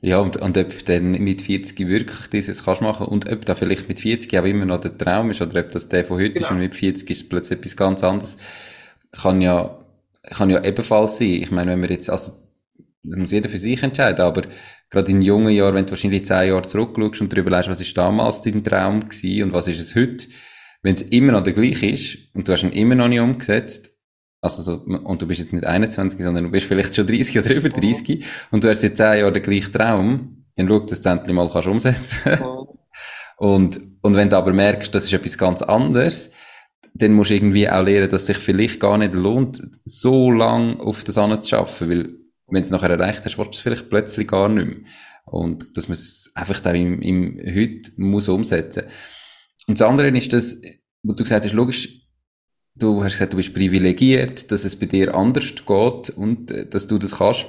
Ja, 0.00 0.18
und, 0.18 0.38
und 0.38 0.56
ob 0.56 0.84
dann 0.86 1.12
mit 1.12 1.42
40 1.42 1.78
wirklich 1.88 2.26
dieses 2.28 2.64
kannst 2.64 2.80
machen 2.80 3.06
und 3.06 3.30
ob 3.30 3.44
da 3.44 3.54
vielleicht 3.54 3.88
mit 3.88 4.00
40 4.00 4.38
auch 4.38 4.44
immer 4.44 4.64
noch 4.64 4.80
der 4.80 4.96
Traum 4.96 5.30
ist 5.30 5.42
oder 5.42 5.60
ob 5.60 5.72
das 5.72 5.90
der 5.90 6.06
von 6.06 6.18
heute 6.18 6.34
genau. 6.34 6.46
ist 6.46 6.50
und 6.52 6.58
mit 6.58 6.74
40 6.74 7.10
ist 7.10 7.28
plötzlich 7.28 7.58
etwas 7.58 7.76
ganz 7.76 8.02
anderes, 8.02 8.38
kann 9.12 9.42
ja, 9.42 9.78
kann 10.22 10.48
ja 10.48 10.64
ebenfalls 10.64 11.18
sein. 11.18 11.42
Ich 11.42 11.50
meine, 11.50 11.72
wenn 11.72 11.82
wir 11.82 11.90
jetzt, 11.90 12.08
also, 12.08 12.43
das 13.04 13.18
muss 13.18 13.32
jeder 13.32 13.48
für 13.48 13.58
sich 13.58 13.82
entscheiden, 13.82 14.24
aber 14.24 14.42
gerade 14.90 15.12
in 15.12 15.22
jungen 15.22 15.54
Jahren, 15.54 15.74
wenn 15.74 15.84
du 15.84 15.90
wahrscheinlich 15.90 16.24
zehn 16.24 16.48
Jahre 16.48 16.62
zurückschaust 16.62 17.20
und 17.20 17.32
darüber 17.32 17.50
lässt, 17.50 17.68
was 17.68 17.80
ist 17.80 17.96
damals 17.96 18.40
dein 18.40 18.64
Traum 18.64 19.06
gewesen 19.08 19.44
und 19.44 19.52
was 19.52 19.68
ist 19.68 19.80
es 19.80 19.94
heute, 19.94 20.26
wenn 20.82 20.94
es 20.94 21.02
immer 21.02 21.32
noch 21.32 21.42
der 21.42 21.52
gleiche 21.52 21.86
ist 21.86 22.18
und 22.34 22.48
du 22.48 22.52
hast 22.52 22.62
ihn 22.62 22.72
immer 22.72 22.94
noch 22.94 23.08
nicht 23.08 23.20
umgesetzt, 23.20 23.90
also 24.40 24.62
so, 24.62 24.84
und 24.84 25.22
du 25.22 25.26
bist 25.26 25.40
jetzt 25.40 25.52
nicht 25.52 25.64
21, 25.64 26.22
sondern 26.22 26.44
du 26.44 26.50
bist 26.50 26.66
vielleicht 26.66 26.94
schon 26.94 27.06
30 27.06 27.38
oder 27.38 27.54
über 27.54 27.68
30 27.68 28.08
mhm. 28.08 28.24
und 28.50 28.64
du 28.64 28.68
hast 28.68 28.82
jetzt 28.82 28.98
10 28.98 29.18
Jahre 29.18 29.32
den 29.32 29.42
gleichen 29.42 29.72
Traum, 29.72 30.44
dann 30.56 30.68
schau, 30.68 30.80
dass 30.80 31.00
du 31.00 31.08
endlich 31.08 31.34
mal 31.34 31.50
kannst 31.50 31.68
umsetzen 31.68 32.18
mhm. 32.26 32.66
und, 33.38 33.80
und 34.02 34.16
wenn 34.16 34.30
du 34.30 34.36
aber 34.36 34.52
merkst, 34.52 34.94
das 34.94 35.04
ist 35.04 35.12
etwas 35.12 35.38
ganz 35.38 35.62
anderes, 35.62 36.30
dann 36.94 37.12
musst 37.12 37.30
du 37.30 37.34
irgendwie 37.34 37.68
auch 37.68 37.82
lernen, 37.82 38.08
dass 38.08 38.22
es 38.22 38.26
sich 38.28 38.38
vielleicht 38.38 38.80
gar 38.80 38.96
nicht 38.96 39.14
lohnt, 39.14 39.62
so 39.84 40.30
lang 40.30 40.78
auf 40.78 41.04
das 41.04 41.18
anzuschaffen, 41.18 41.90
weil 41.90 42.23
wenn 42.46 42.62
du 42.62 42.66
es 42.66 42.70
nachher 42.70 42.90
erreicht 42.90 43.24
hast, 43.24 43.38
willst 43.38 43.54
du 43.54 43.56
es 43.56 43.60
vielleicht 43.60 43.88
plötzlich 43.88 44.28
gar 44.28 44.48
nicht 44.48 44.66
mehr. 44.66 44.76
Und 45.26 45.76
dass 45.76 45.88
man 45.88 45.94
es 45.94 46.30
einfach 46.34 46.60
da 46.60 46.72
im, 46.72 47.00
im 47.00 47.38
Heute 47.38 47.92
muss 47.96 48.28
umsetzen. 48.28 48.84
Und 49.66 49.80
das 49.80 49.88
andere 49.88 50.08
ist 50.08 50.32
das, 50.32 50.60
wo 51.02 51.12
du 51.12 51.24
gesagt 51.24 51.44
hast, 51.44 51.54
logisch, 51.54 52.04
du 52.74 53.02
hast 53.02 53.12
gesagt, 53.12 53.32
du 53.32 53.38
bist 53.38 53.54
privilegiert, 53.54 54.50
dass 54.50 54.64
es 54.64 54.76
bei 54.76 54.86
dir 54.86 55.14
anders 55.14 55.54
geht 55.54 56.10
und 56.10 56.50
äh, 56.50 56.68
dass 56.68 56.86
du 56.86 56.98
das 56.98 57.16
kannst. 57.16 57.46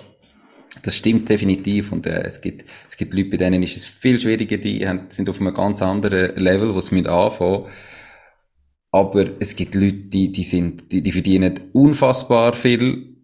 Das 0.84 0.96
stimmt 0.96 1.30
definitiv 1.30 1.92
und 1.92 2.06
äh, 2.06 2.24
es 2.24 2.42
gibt 2.42 2.66
es 2.88 2.98
gibt 2.98 3.14
Leute, 3.14 3.30
bei 3.30 3.38
denen 3.38 3.64
ist 3.64 3.78
es 3.78 3.86
viel 3.86 4.20
schwieriger, 4.20 4.58
die 4.58 4.88
haben, 4.88 5.08
sind 5.10 5.30
auf 5.30 5.40
einem 5.40 5.54
ganz 5.54 5.82
anderen 5.82 6.36
Level, 6.36 6.74
wo 6.74 6.82
sie 6.82 6.96
mit 6.96 7.08
anfangen. 7.08 7.66
Aber 8.92 9.30
es 9.40 9.56
gibt 9.56 9.76
Leute, 9.76 9.94
die 9.94 10.32
die 10.32 10.44
sind 10.44 10.92
die, 10.92 11.02
die 11.02 11.12
verdienen 11.12 11.60
unfassbar 11.74 12.54
viel 12.54 13.15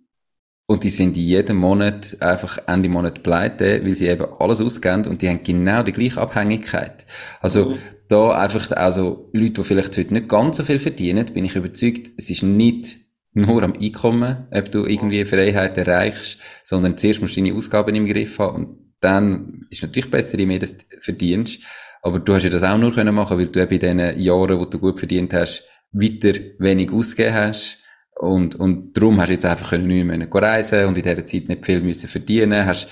und 0.71 0.84
die 0.84 0.89
sind 0.89 1.17
in 1.17 1.23
jedem 1.23 1.57
Monat 1.57 2.17
einfach 2.19 2.57
Ende 2.67 2.89
Monat 2.89 3.23
pleite, 3.23 3.84
weil 3.84 3.95
sie 3.95 4.07
eben 4.07 4.25
alles 4.39 4.62
ausgeben 4.62 5.05
und 5.07 5.21
die 5.21 5.29
haben 5.29 5.43
genau 5.43 5.84
die 5.84 5.91
gleiche 5.91 6.21
Abhängigkeit. 6.21 7.05
Also 7.41 7.71
mhm 7.71 7.77
da 8.12 8.31
einfach, 8.31 8.71
also 8.71 9.29
Leute, 9.31 9.53
die 9.53 9.63
vielleicht 9.63 9.97
heute 9.97 10.13
nicht 10.13 10.27
ganz 10.27 10.57
so 10.57 10.63
viel 10.63 10.79
verdienen, 10.79 11.25
bin 11.34 11.45
ich 11.45 11.55
überzeugt, 11.55 12.12
es 12.17 12.29
ist 12.29 12.43
nicht 12.43 12.97
nur 13.34 13.63
am 13.63 13.73
Einkommen, 13.73 14.47
ob 14.51 14.71
du 14.71 14.86
irgendwie 14.86 15.23
Freiheit 15.23 15.77
erreichst, 15.77 16.38
sondern 16.63 16.97
zuerst 16.97 17.21
musst 17.21 17.38
du 17.38 17.41
deine 17.41 17.55
Ausgaben 17.55 17.95
im 17.95 18.05
Griff 18.05 18.38
haben 18.39 18.55
und 18.55 18.77
dann 18.99 19.65
ist 19.69 19.81
natürlich 19.81 20.12
besser, 20.12 20.38
je 20.38 20.45
mehr 20.45 20.60
du 20.60 20.67
verdienst. 20.99 21.60
Aber 22.03 22.19
du 22.19 22.34
hast 22.34 22.43
ja 22.43 22.49
das 22.49 22.63
auch 22.63 22.77
nur 22.77 22.93
können 22.93 23.15
machen, 23.15 23.38
weil 23.38 23.47
du 23.47 23.62
eben 23.62 23.73
in 23.73 23.97
den 23.97 24.19
Jahren, 24.19 24.60
wo 24.60 24.65
du 24.65 24.77
gut 24.77 24.99
verdient 24.99 25.34
hast, 25.34 25.63
weiter 25.91 26.38
wenig 26.60 26.91
ausgegeben 26.91 27.34
hast. 27.34 27.77
Und, 28.21 28.55
und 28.55 28.95
darum 28.95 29.19
hast 29.19 29.29
du 29.29 29.34
jetzt 29.34 29.45
einfach 29.45 29.71
können 29.71 29.88
nicht 29.88 30.05
mehr 30.05 30.27
reisen 30.31 30.86
und 30.86 30.95
in 30.95 31.03
dieser 31.03 31.25
Zeit 31.25 31.49
nicht 31.49 31.65
viel 31.65 31.81
müssen 31.81 32.07
verdienen, 32.07 32.67
hast 32.67 32.88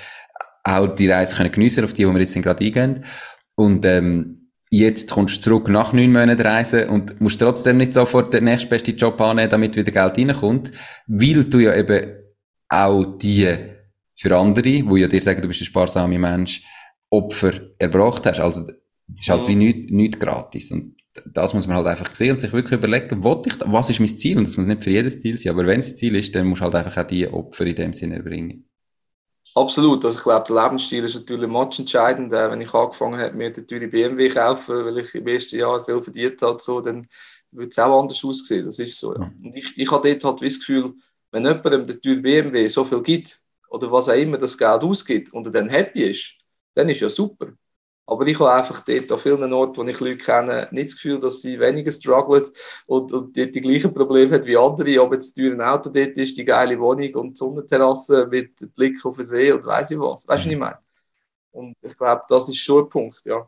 auch 0.63 0.87
die 0.87 1.09
Reise 1.09 1.35
können 1.35 1.51
geniessen, 1.51 1.85
auf 1.85 1.93
die, 1.93 2.07
wo 2.07 2.13
wir 2.13 2.19
jetzt 2.19 2.33
gerade 2.33 2.65
eingehen. 2.65 3.05
Und, 3.55 3.85
ähm, 3.85 4.39
jetzt 4.71 5.11
kommst 5.11 5.37
du 5.37 5.41
zurück 5.41 5.69
nach 5.69 5.93
neun 5.93 6.11
Monaten 6.11 6.41
reisen 6.41 6.89
und 6.89 7.21
musst 7.21 7.39
trotzdem 7.39 7.77
nicht 7.77 7.93
sofort 7.93 8.33
den 8.33 8.45
nächstbesten 8.45 8.97
Job 8.97 9.21
annehmen, 9.21 9.49
damit 9.49 9.75
wieder 9.75 9.91
Geld 9.91 10.17
reinkommt, 10.17 10.71
weil 11.07 11.43
du 11.43 11.59
ja 11.59 11.75
eben 11.75 12.15
auch 12.67 13.17
die 13.17 13.55
für 14.15 14.35
andere, 14.35 14.83
wo 14.85 14.95
ja 14.95 15.07
dir 15.07 15.21
sagen, 15.21 15.41
du 15.41 15.47
bist 15.47 15.61
ein 15.61 15.65
sparsamer 15.65 16.17
Mensch, 16.17 16.63
Opfer 17.11 17.53
erbracht 17.77 18.25
hast. 18.25 18.39
Also, 18.39 18.67
es 19.13 19.21
ist 19.21 19.29
halt 19.29 19.47
wie 19.47 19.55
nichts 19.55 19.91
nicht 19.91 20.19
gratis. 20.19 20.71
Und 20.71 20.95
das 21.25 21.53
muss 21.53 21.67
man 21.67 21.77
halt 21.77 21.87
einfach 21.87 22.13
sehen 22.13 22.31
und 22.31 22.41
sich 22.41 22.53
wirklich 22.53 22.77
überlegen, 22.77 23.23
ich, 23.45 23.53
was 23.65 23.89
ist 23.89 23.99
mein 23.99 24.07
Ziel? 24.07 24.37
Und 24.37 24.47
das 24.47 24.57
muss 24.57 24.67
nicht 24.67 24.83
für 24.83 24.91
jedes 24.91 25.19
Ziel 25.19 25.37
sein, 25.37 25.53
aber 25.53 25.65
wenn 25.65 25.79
es 25.79 25.95
Ziel 25.95 26.15
ist, 26.15 26.33
dann 26.35 26.47
musst 26.47 26.61
du 26.61 26.65
halt 26.65 26.75
einfach 26.75 27.03
auch 27.03 27.07
die 27.07 27.27
Opfer 27.27 27.65
in 27.65 27.75
dem 27.75 27.93
Sinne 27.93 28.15
erbringen. 28.15 28.69
Absolut. 29.55 30.05
Also 30.05 30.17
ich 30.17 30.23
glaube, 30.23 30.45
der 30.47 30.63
Lebensstil 30.63 31.03
ist 31.03 31.15
natürlich 31.15 31.79
entscheidend. 31.79 32.31
Äh, 32.31 32.51
wenn 32.51 32.61
ich 32.61 32.73
angefangen 32.73 33.19
habe, 33.19 33.35
mir 33.35 33.49
natürlich 33.49 33.91
BMW 33.91 34.29
kaufen, 34.29 34.85
weil 34.85 34.99
ich 34.99 35.13
im 35.15 35.27
ersten 35.27 35.57
Jahr 35.57 35.83
viel 35.83 36.01
verdient 36.01 36.41
habe, 36.41 36.61
so, 36.61 36.81
dann 36.81 37.05
wird 37.51 37.71
es 37.71 37.79
auch 37.79 37.99
anders 37.99 38.23
aussehen. 38.23 38.67
Das 38.67 38.79
ist 38.79 38.97
so. 38.99 39.15
Ja. 39.15 39.21
Und 39.21 39.55
ich, 39.55 39.77
ich 39.77 39.91
habe 39.91 40.15
dort 40.15 40.23
halt 40.23 40.49
das 40.49 40.59
Gefühl, 40.59 40.93
wenn 41.31 41.45
jemandem 41.45 41.85
der 41.87 41.99
Tür 41.99 42.17
BMW 42.17 42.67
so 42.67 42.85
viel 42.85 43.01
gibt 43.01 43.39
oder 43.69 43.91
was 43.91 44.09
auch 44.09 44.13
immer 44.13 44.37
das 44.37 44.57
Geld 44.57 44.83
ausgibt 44.83 45.33
und 45.33 45.45
er 45.47 45.51
dann 45.51 45.69
happy 45.69 46.03
ist, 46.03 46.35
dann 46.75 46.89
ist 46.89 47.01
ja 47.01 47.09
super. 47.09 47.53
Aber 48.09 48.25
ich 48.27 48.39
habe 48.39 48.51
einfach 48.53 48.79
dort 48.83 49.11
an 49.11 49.19
vielen 49.19 49.53
Orten, 49.53 49.77
wo 49.77 49.83
ich 49.83 49.99
Leute 49.99 50.17
kenne, 50.17 50.67
nicht 50.71 50.89
das 50.89 50.95
Gefühl, 50.95 51.19
dass 51.19 51.41
sie 51.41 51.59
weniger 51.59 51.91
strugglen 51.91 52.45
und, 52.87 53.11
und 53.11 53.35
die, 53.35 53.51
die 53.51 53.61
gleichen 53.61 53.93
Probleme 53.93 54.35
haben 54.35 54.45
wie 54.45 54.57
andere. 54.57 55.01
Ob 55.03 55.13
jetzt 55.13 55.37
ein 55.37 55.61
Auto 55.61 55.89
dort 55.91 56.17
ist, 56.17 56.35
die 56.37 56.45
geile 56.45 56.79
Wohnung 56.79 57.13
und 57.15 57.31
die 57.31 57.35
Sonnenterrasse 57.35 58.27
mit 58.31 58.73
Blick 58.75 59.05
auf 59.05 59.15
den 59.17 59.25
See 59.25 59.51
und 59.51 59.63
weiss 59.65 59.91
ich 59.91 59.99
was. 59.99 60.27
Weißt 60.27 60.45
du, 60.45 60.49
was 60.49 60.53
ich 60.53 60.57
meine? 60.59 60.79
Und 61.51 61.75
ich 61.81 61.97
glaube, 61.97 62.23
das 62.29 62.49
ist 62.49 62.57
schon 62.57 62.85
ein 62.85 62.89
Punkt, 62.89 63.21
ja. 63.25 63.47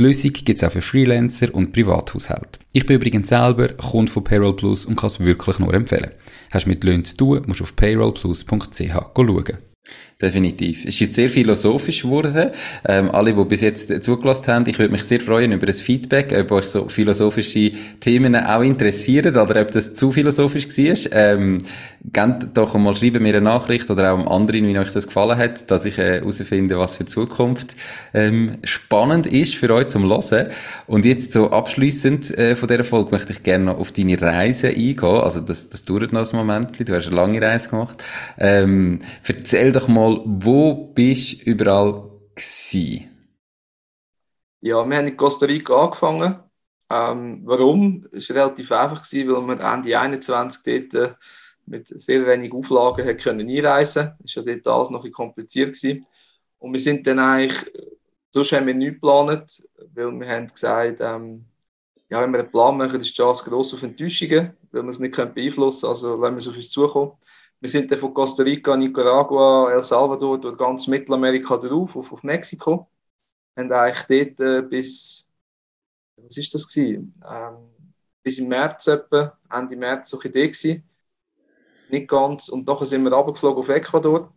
Die 0.00 0.04
Lösung 0.06 0.32
gibt 0.32 0.48
es 0.48 0.64
auch 0.64 0.72
für 0.72 0.80
Freelancer 0.80 1.54
und 1.54 1.72
Privathaushalte. 1.72 2.58
Ich 2.72 2.86
bin 2.86 2.96
übrigens 2.96 3.28
selber 3.28 3.68
Kunde 3.68 4.10
von 4.10 4.24
Payroll 4.24 4.56
Plus 4.56 4.86
und 4.86 4.96
kann 4.96 5.08
es 5.08 5.20
wirklich 5.20 5.58
nur 5.58 5.74
empfehlen. 5.74 6.12
Hast 6.50 6.64
du 6.64 6.70
mit 6.70 6.82
Löhnen 6.84 7.04
zu 7.04 7.18
tun, 7.18 7.42
musst 7.46 7.60
du 7.60 7.64
auf 7.64 7.76
payrollplus.ch 7.76 8.92
schauen. 9.14 9.58
Definitiv. 10.20 10.84
Es 10.84 10.96
ist 10.96 11.00
jetzt 11.00 11.14
sehr 11.14 11.30
philosophisch 11.30 12.02
geworden. 12.02 12.50
Ähm, 12.86 13.10
alle, 13.10 13.32
die 13.32 13.44
bis 13.46 13.62
jetzt 13.62 14.02
zugelassen 14.04 14.48
haben, 14.48 14.64
ich 14.66 14.78
würde 14.78 14.92
mich 14.92 15.04
sehr 15.04 15.18
freuen 15.18 15.52
über 15.52 15.64
das 15.64 15.80
Feedback, 15.80 16.36
ob 16.38 16.52
euch 16.52 16.66
so 16.66 16.88
philosophische 16.88 17.72
Themen 18.00 18.36
auch 18.36 18.60
interessieren 18.60 19.34
oder 19.34 19.62
ob 19.62 19.70
das 19.70 19.94
zu 19.94 20.12
philosophisch 20.12 20.68
war. 20.68 21.12
Ähm, 21.12 21.58
gebt 22.12 22.48
doch 22.54 22.74
mal 22.74 22.94
schreiben 22.94 23.22
mir 23.22 23.30
eine 23.30 23.40
Nachricht 23.40 23.90
oder 23.90 24.12
auch 24.12 24.18
einem 24.18 24.28
anderen, 24.28 24.68
wie 24.68 24.78
euch 24.78 24.92
das 24.92 25.06
gefallen 25.06 25.38
hat, 25.38 25.70
dass 25.70 25.86
ich 25.86 25.96
herausfinde, 25.96 26.74
äh, 26.74 26.78
was 26.78 26.96
für 26.96 27.06
Zukunft 27.06 27.74
ähm, 28.12 28.58
spannend 28.64 29.26
ist 29.26 29.54
für 29.54 29.72
euch 29.72 29.86
zum 29.86 30.04
Hören. 30.04 30.48
Und 30.86 31.06
jetzt 31.06 31.32
so 31.32 31.50
abschliessend 31.50 32.36
äh, 32.36 32.56
von 32.56 32.68
dieser 32.68 32.84
Folge 32.84 33.12
möchte 33.12 33.32
ich 33.32 33.42
gerne 33.42 33.64
noch 33.66 33.78
auf 33.78 33.92
deine 33.92 34.20
Reise 34.20 34.68
eingehen. 34.68 35.02
Also 35.02 35.40
das, 35.40 35.70
das 35.70 35.84
dauert 35.84 36.12
noch 36.12 36.30
ein 36.30 36.36
Moment. 36.36 36.88
Du 36.88 36.94
hast 36.94 37.06
eine 37.06 37.16
lange 37.16 37.40
Reise 37.40 37.70
gemacht. 37.70 38.02
Ähm, 38.38 39.00
erzähl 39.26 39.69
doch 39.72 39.88
mal, 39.88 40.22
wo 40.24 40.92
bist 40.94 41.40
du 41.40 41.50
überall 41.50 42.10
gewesen? 42.34 43.10
Ja, 44.60 44.84
wir 44.84 44.96
haben 44.96 45.06
in 45.06 45.16
Costa 45.16 45.46
Rica 45.46 45.74
angefangen. 45.74 46.38
Ähm, 46.90 47.42
warum? 47.44 48.06
Es 48.12 48.28
war 48.30 48.36
relativ 48.36 48.72
einfach, 48.72 49.02
gewesen, 49.02 49.30
weil 49.30 49.56
wir 49.56 49.64
Ende 49.64 49.98
21 49.98 50.90
dort 50.90 50.94
äh, 50.94 51.14
mit 51.66 51.86
sehr 51.88 52.26
wenig 52.26 52.52
Auflagen 52.52 53.16
können 53.16 53.48
einreisen 53.48 54.06
konnten. 54.06 54.22
Das 54.24 54.36
war 54.36 54.44
ja 54.44 54.54
dort 54.56 54.68
alles 54.68 54.90
noch 54.90 55.04
ein 55.04 55.12
kompliziert. 55.12 55.74
Gewesen. 55.74 56.06
Und 56.58 56.72
wir 56.72 56.80
sind 56.80 57.06
dann 57.06 57.18
eigentlich, 57.18 57.72
sonst 58.30 58.52
haben 58.52 58.66
wir 58.66 58.74
nichts 58.74 58.94
geplant, 58.94 59.62
weil 59.94 60.10
wir 60.12 60.28
haben 60.28 60.46
gesagt, 60.46 60.98
ähm, 61.00 61.44
ja, 62.10 62.20
wenn 62.20 62.32
wir 62.32 62.40
einen 62.40 62.50
Plan 62.50 62.76
machen, 62.76 63.00
ist 63.00 63.10
die 63.10 63.14
Chance 63.14 63.48
gross 63.48 63.72
auf 63.72 63.82
Enttäuschungen, 63.82 64.52
weil 64.72 64.82
wir 64.82 64.88
es 64.88 64.98
nicht 64.98 65.16
beeinflussen 65.16 65.82
können, 65.82 65.90
also 65.92 66.16
lassen 66.16 66.34
wir 66.34 66.38
es 66.38 66.48
auf 66.48 66.56
uns 66.56 66.70
zukommen. 66.70 67.12
Wir 67.60 67.68
sind 67.68 67.90
dann 67.90 67.98
von 67.98 68.14
Costa 68.14 68.42
Rica, 68.42 68.74
Nicaragua, 68.74 69.70
El 69.70 69.82
Salvador, 69.82 70.40
durch 70.40 70.56
ganz 70.56 70.86
Mittelamerika 70.86 71.58
drauf, 71.58 71.94
auf, 71.94 72.10
auf 72.10 72.22
Mexiko. 72.22 72.88
Und 73.54 73.70
eigentlich 73.70 74.36
dort 74.38 74.40
äh, 74.40 74.62
bis, 74.62 75.28
was 76.16 76.38
ist 76.38 76.54
das? 76.54 76.74
Ähm, 76.76 77.10
bis 78.22 78.38
im 78.38 78.48
März 78.48 78.86
etwa, 78.86 79.38
Ende 79.50 79.76
März 79.76 80.08
so 80.08 80.22
Idee 80.22 80.48
gewesen. 80.48 80.88
Nicht 81.90 82.08
ganz. 82.08 82.48
Und 82.48 82.66
nachher 82.66 82.86
sind 82.86 83.04
wir 83.04 83.12
runtergeflogen 83.12 83.60
auf 83.60 83.68
Ecuador. 83.68 84.32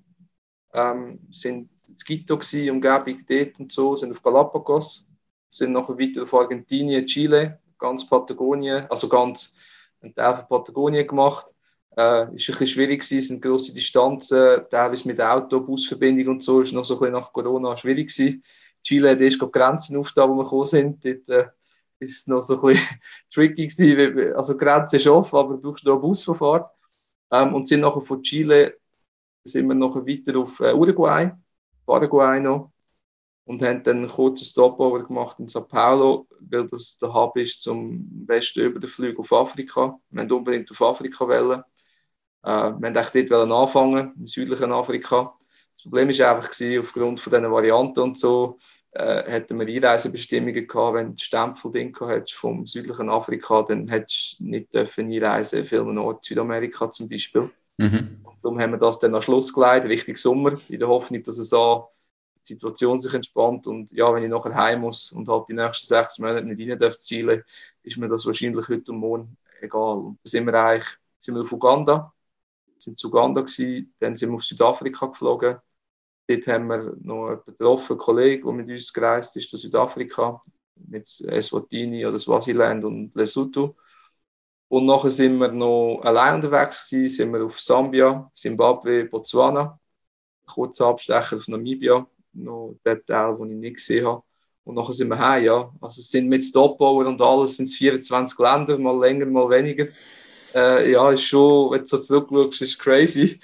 Ähm, 0.73 1.25
sind 1.31 1.69
in 1.87 1.95
Quito 1.95 2.37
gewesen, 2.37 2.71
Umgebung 2.71 3.23
dort 3.25 3.59
und 3.59 3.71
so, 3.71 3.95
sind 3.95 4.11
auf 4.11 4.21
Galapagos. 4.21 5.07
Sind 5.47 5.71
nachher 5.71 5.97
weiter 5.97 6.23
auf 6.23 6.33
Argentinien, 6.33 7.05
Chile, 7.05 7.61
ganz 7.77 8.05
Patagonien, 8.05 8.85
also 8.89 9.07
ganz 9.07 9.55
einen 10.01 10.13
Teil 10.13 10.35
von 10.35 10.47
Patagonien 10.47 11.07
gemacht 11.07 11.52
äh, 11.97 12.23
ist 12.23 12.29
ein 12.31 12.35
bisschen 12.35 12.67
schwierig 12.67 13.01
gewesen, 13.01 13.17
es 13.17 13.27
sind 13.27 13.41
grosse 13.41 13.73
Distanzen, 13.73 14.61
teilweise 14.69 15.07
mit 15.07 15.21
Auto, 15.21 15.61
Busverbindung 15.61 16.35
und 16.35 16.43
so, 16.43 16.61
ist 16.61 16.73
noch 16.73 16.85
so 16.85 16.95
ein 16.95 16.99
bisschen 16.99 17.13
nach 17.13 17.33
Corona 17.33 17.77
schwierig 17.77 18.09
gewesen. 18.09 18.43
Chile 18.83 19.11
hat 19.11 19.21
erst 19.21 19.39
Grenzen 19.39 19.97
aufgetan, 19.97 20.29
wo 20.29 20.35
wir 20.35 20.43
gekommen 20.43 20.65
sind. 20.65 21.05
Dort 21.05 21.29
äh, 21.29 21.47
ist 21.99 22.19
es 22.19 22.27
noch 22.27 22.41
so 22.41 22.61
ein 22.61 22.73
bisschen 22.73 22.99
tricky 23.33 23.67
gewesen. 23.67 24.35
Also 24.35 24.57
Grenze 24.57 24.97
ist 24.97 25.07
offen, 25.07 25.37
aber 25.37 25.55
du 25.55 25.61
brauchst 25.61 25.85
noch 25.85 25.99
Busverfahrt. 25.99 26.69
Ähm, 27.31 27.53
und 27.53 27.67
sind 27.67 27.81
nachher 27.81 28.01
von 28.01 28.21
Chile 28.21 28.77
sind 29.43 29.67
wir 29.67 29.75
nachher 29.75 30.05
weiter 30.05 30.37
auf 30.39 30.59
äh, 30.59 30.73
Uruguay, 30.73 31.31
Paraguay 31.85 32.39
noch 32.39 32.71
und 33.45 33.61
haben 33.61 33.83
dann 33.83 33.97
einen 33.97 34.07
kurzen 34.07 34.45
Stopover 34.45 35.03
gemacht 35.05 35.39
in 35.39 35.47
Sao 35.47 35.63
Paulo, 35.63 36.27
weil 36.39 36.65
das 36.67 36.97
der 36.97 37.13
Hub 37.13 37.35
ist 37.37 37.61
zum 37.61 38.25
besten 38.25 38.61
über 38.61 38.79
den 38.79 38.89
Flug 38.89 39.19
auf 39.19 39.33
Afrika. 39.33 39.99
Wir 40.09 40.21
wollten 40.21 40.33
unbedingt 40.33 40.71
auf 40.71 40.81
Afrika 40.81 41.27
wollen. 41.27 41.63
Äh, 42.43 42.49
wir 42.49 42.81
wollten 42.81 42.97
eigentlich 42.97 43.29
dort 43.29 43.51
anfangen, 43.51 44.13
im 44.17 44.27
südlichen 44.27 44.71
Afrika. 44.71 45.33
Das 45.75 45.83
Problem 45.83 46.09
war 46.09 46.35
einfach, 46.35 46.51
gewesen, 46.51 46.79
aufgrund 46.79 47.19
von 47.19 47.31
diesen 47.31 47.51
Varianten 47.51 47.99
und 47.99 48.17
so, 48.17 48.57
äh, 48.91 49.23
hätten 49.23 49.59
wir 49.59 49.67
Einreisebestimmungen 49.67 50.67
gehabt, 50.67 50.95
wenn 50.95 51.15
du 51.15 51.23
Stempel 51.23 51.71
drin 51.71 51.93
hättest 51.99 52.35
vom 52.35 52.65
südlichen 52.65 53.09
Afrika, 53.09 53.63
dann 53.63 53.87
hättest 53.87 54.39
du 54.39 54.45
nicht 54.45 54.73
dürfen 54.73 55.11
einreisen 55.11 55.59
in 55.59 55.65
vielen 55.65 55.97
Orten, 55.97 56.21
Südamerika 56.21 56.91
zum 56.91 57.09
Beispiel. 57.09 57.49
Mhm. 57.77 58.19
Und 58.23 58.43
darum 58.43 58.59
haben 58.59 58.71
wir 58.71 58.77
das 58.77 58.99
dann 58.99 59.15
am 59.15 59.21
Schluss 59.21 59.51
geleitet, 59.51 59.89
Richtung 59.89 60.15
Sommer, 60.15 60.53
in 60.69 60.79
der 60.79 60.87
Hoffnung, 60.87 61.23
dass 61.23 61.37
es 61.39 61.53
auch 61.53 61.89
die 62.47 62.53
Situation 62.53 62.99
sich 62.99 63.13
entspannt 63.13 63.65
und 63.67 63.91
ja, 63.91 64.13
wenn 64.13 64.23
ich 64.23 64.29
nachher 64.29 64.53
heim 64.53 64.81
muss 64.81 65.11
und 65.11 65.27
halt 65.27 65.47
die 65.49 65.53
nächsten 65.53 65.87
sechs 65.87 66.19
Monate 66.19 66.45
nicht 66.45 66.69
rein 66.69 66.77
darf 66.77 66.95
zu 66.97 67.05
Chile, 67.05 67.45
ist 67.83 67.97
mir 67.97 68.09
das 68.09 68.25
wahrscheinlich 68.25 68.67
heute 68.67 68.91
und 68.91 68.99
morgen 68.99 69.37
egal. 69.61 69.97
Und 69.97 70.19
dann 70.23 70.29
sind 70.29 70.45
wir 70.45 70.53
eigentlich 70.53 70.97
sind 71.21 71.35
wir 71.35 71.41
auf 71.41 71.51
Uganda, 71.51 72.12
sind 72.83 72.99
zu 72.99 73.09
Uganda 73.09 73.41
gewesen, 73.41 73.93
dann 73.99 74.15
sind 74.15 74.29
wir 74.29 74.35
auf 74.35 74.43
Südafrika 74.43 75.07
geflogen. 75.07 75.57
Dort 76.27 76.47
haben 76.47 76.67
wir 76.67 76.95
noch 77.01 77.27
einen 77.27 77.45
getroffen, 77.45 77.93
einen 77.93 77.99
Kollegen, 77.99 78.45
der 78.45 78.53
mit 78.53 78.69
uns 78.69 78.93
gereist 78.93 79.35
ist, 79.35 79.53
aus 79.53 79.61
Südafrika, 79.61 80.41
mit 80.75 81.07
Eswatini 81.27 82.05
oder 82.05 82.19
Swaziland 82.19 82.83
und 82.85 83.15
Lesotho. 83.15 83.75
Und 84.69 84.85
nachher 84.85 85.11
sind 85.11 85.37
wir 85.37 85.51
noch 85.51 86.01
allein 86.03 86.35
unterwegs 86.35 86.89
gewesen, 86.89 87.15
sind 87.15 87.33
wir 87.33 87.45
auf 87.45 87.59
Sambia, 87.59 88.31
Zimbabwe, 88.33 89.05
Botswana, 89.05 89.79
kurzer 90.45 90.87
Abstecher 90.87 91.37
auf 91.37 91.47
Namibia 91.47 92.07
noch 92.33 92.77
der 92.85 93.03
Teil, 93.05 93.37
den 93.37 93.51
ich 93.51 93.57
nicht 93.57 93.75
gesehen 93.75 94.05
habe. 94.05 94.23
Und 94.63 94.75
nachher 94.75 94.93
sind 94.93 95.09
wir 95.09 95.19
heim, 95.19 95.43
ja. 95.43 95.71
Also 95.81 96.01
sind 96.01 96.29
mit 96.29 96.45
Stopbauer 96.45 97.05
und 97.05 97.21
alles 97.21 97.57
sind 97.57 97.65
es 97.65 97.75
24 97.75 98.39
Länder, 98.39 98.77
mal 98.77 98.97
länger, 98.97 99.25
mal 99.25 99.49
weniger. 99.49 99.87
Äh, 100.53 100.91
ja, 100.91 101.11
ist 101.11 101.23
schon, 101.25 101.71
wenn 101.71 101.81
du 101.81 101.87
so 101.87 101.97
zurückschaust, 101.97 102.61
ist 102.61 102.79
crazy. 102.79 103.39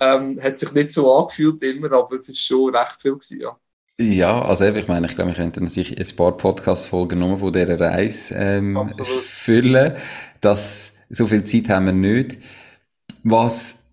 Ähm, 0.00 0.40
hat 0.42 0.58
sich 0.58 0.72
nicht 0.72 0.92
so 0.92 1.14
angefühlt 1.14 1.62
immer, 1.62 1.92
aber 1.92 2.16
es 2.16 2.28
ist 2.28 2.40
schon 2.40 2.74
recht 2.74 3.00
viel 3.02 3.12
gewesen, 3.12 3.40
ja. 3.40 3.56
Ja, 4.00 4.42
also 4.42 4.64
ich 4.64 4.88
meine, 4.88 5.06
ich 5.06 5.14
glaube, 5.14 5.30
wir 5.30 5.36
könnten 5.36 5.64
natürlich 5.64 5.96
ein 5.96 6.16
paar 6.16 6.36
Podcast-Folgen 6.36 7.20
nur 7.20 7.38
von 7.38 7.52
dieser 7.52 7.78
Reise 7.78 8.34
ähm, 8.34 8.90
füllen. 9.22 9.94
Das, 10.40 10.94
so 11.10 11.26
viel 11.26 11.44
Zeit 11.44 11.68
haben 11.68 11.86
wir 11.86 11.92
nicht. 11.92 12.38
Was 13.22 13.84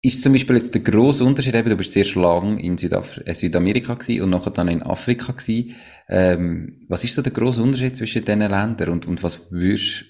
ist 0.00 0.22
zum 0.22 0.32
Beispiel 0.32 0.56
jetzt 0.56 0.74
der 0.74 0.82
grosse 0.82 1.24
Unterschied, 1.24 1.54
eben, 1.54 1.70
du 1.70 1.76
bist 1.76 1.92
sehr 1.92 2.06
lang 2.14 2.58
in 2.58 2.78
Südaf 2.78 3.20
äh, 3.24 3.34
Südamerika 3.34 3.94
gewesen 3.94 4.22
und 4.22 4.30
nachher 4.30 4.50
dann 4.50 4.68
in 4.68 4.82
Afrika 4.82 5.32
gewesen. 5.32 5.74
Ähm, 6.08 6.84
was 6.88 7.04
ist 7.04 7.14
so 7.14 7.22
der 7.22 7.32
grosse 7.32 7.62
Unterschied 7.62 7.96
zwischen 7.96 8.24
diesen 8.24 8.40
Ländern 8.40 8.90
und, 8.90 9.06
und 9.06 9.22
was 9.22 9.50
würdest, 9.50 10.04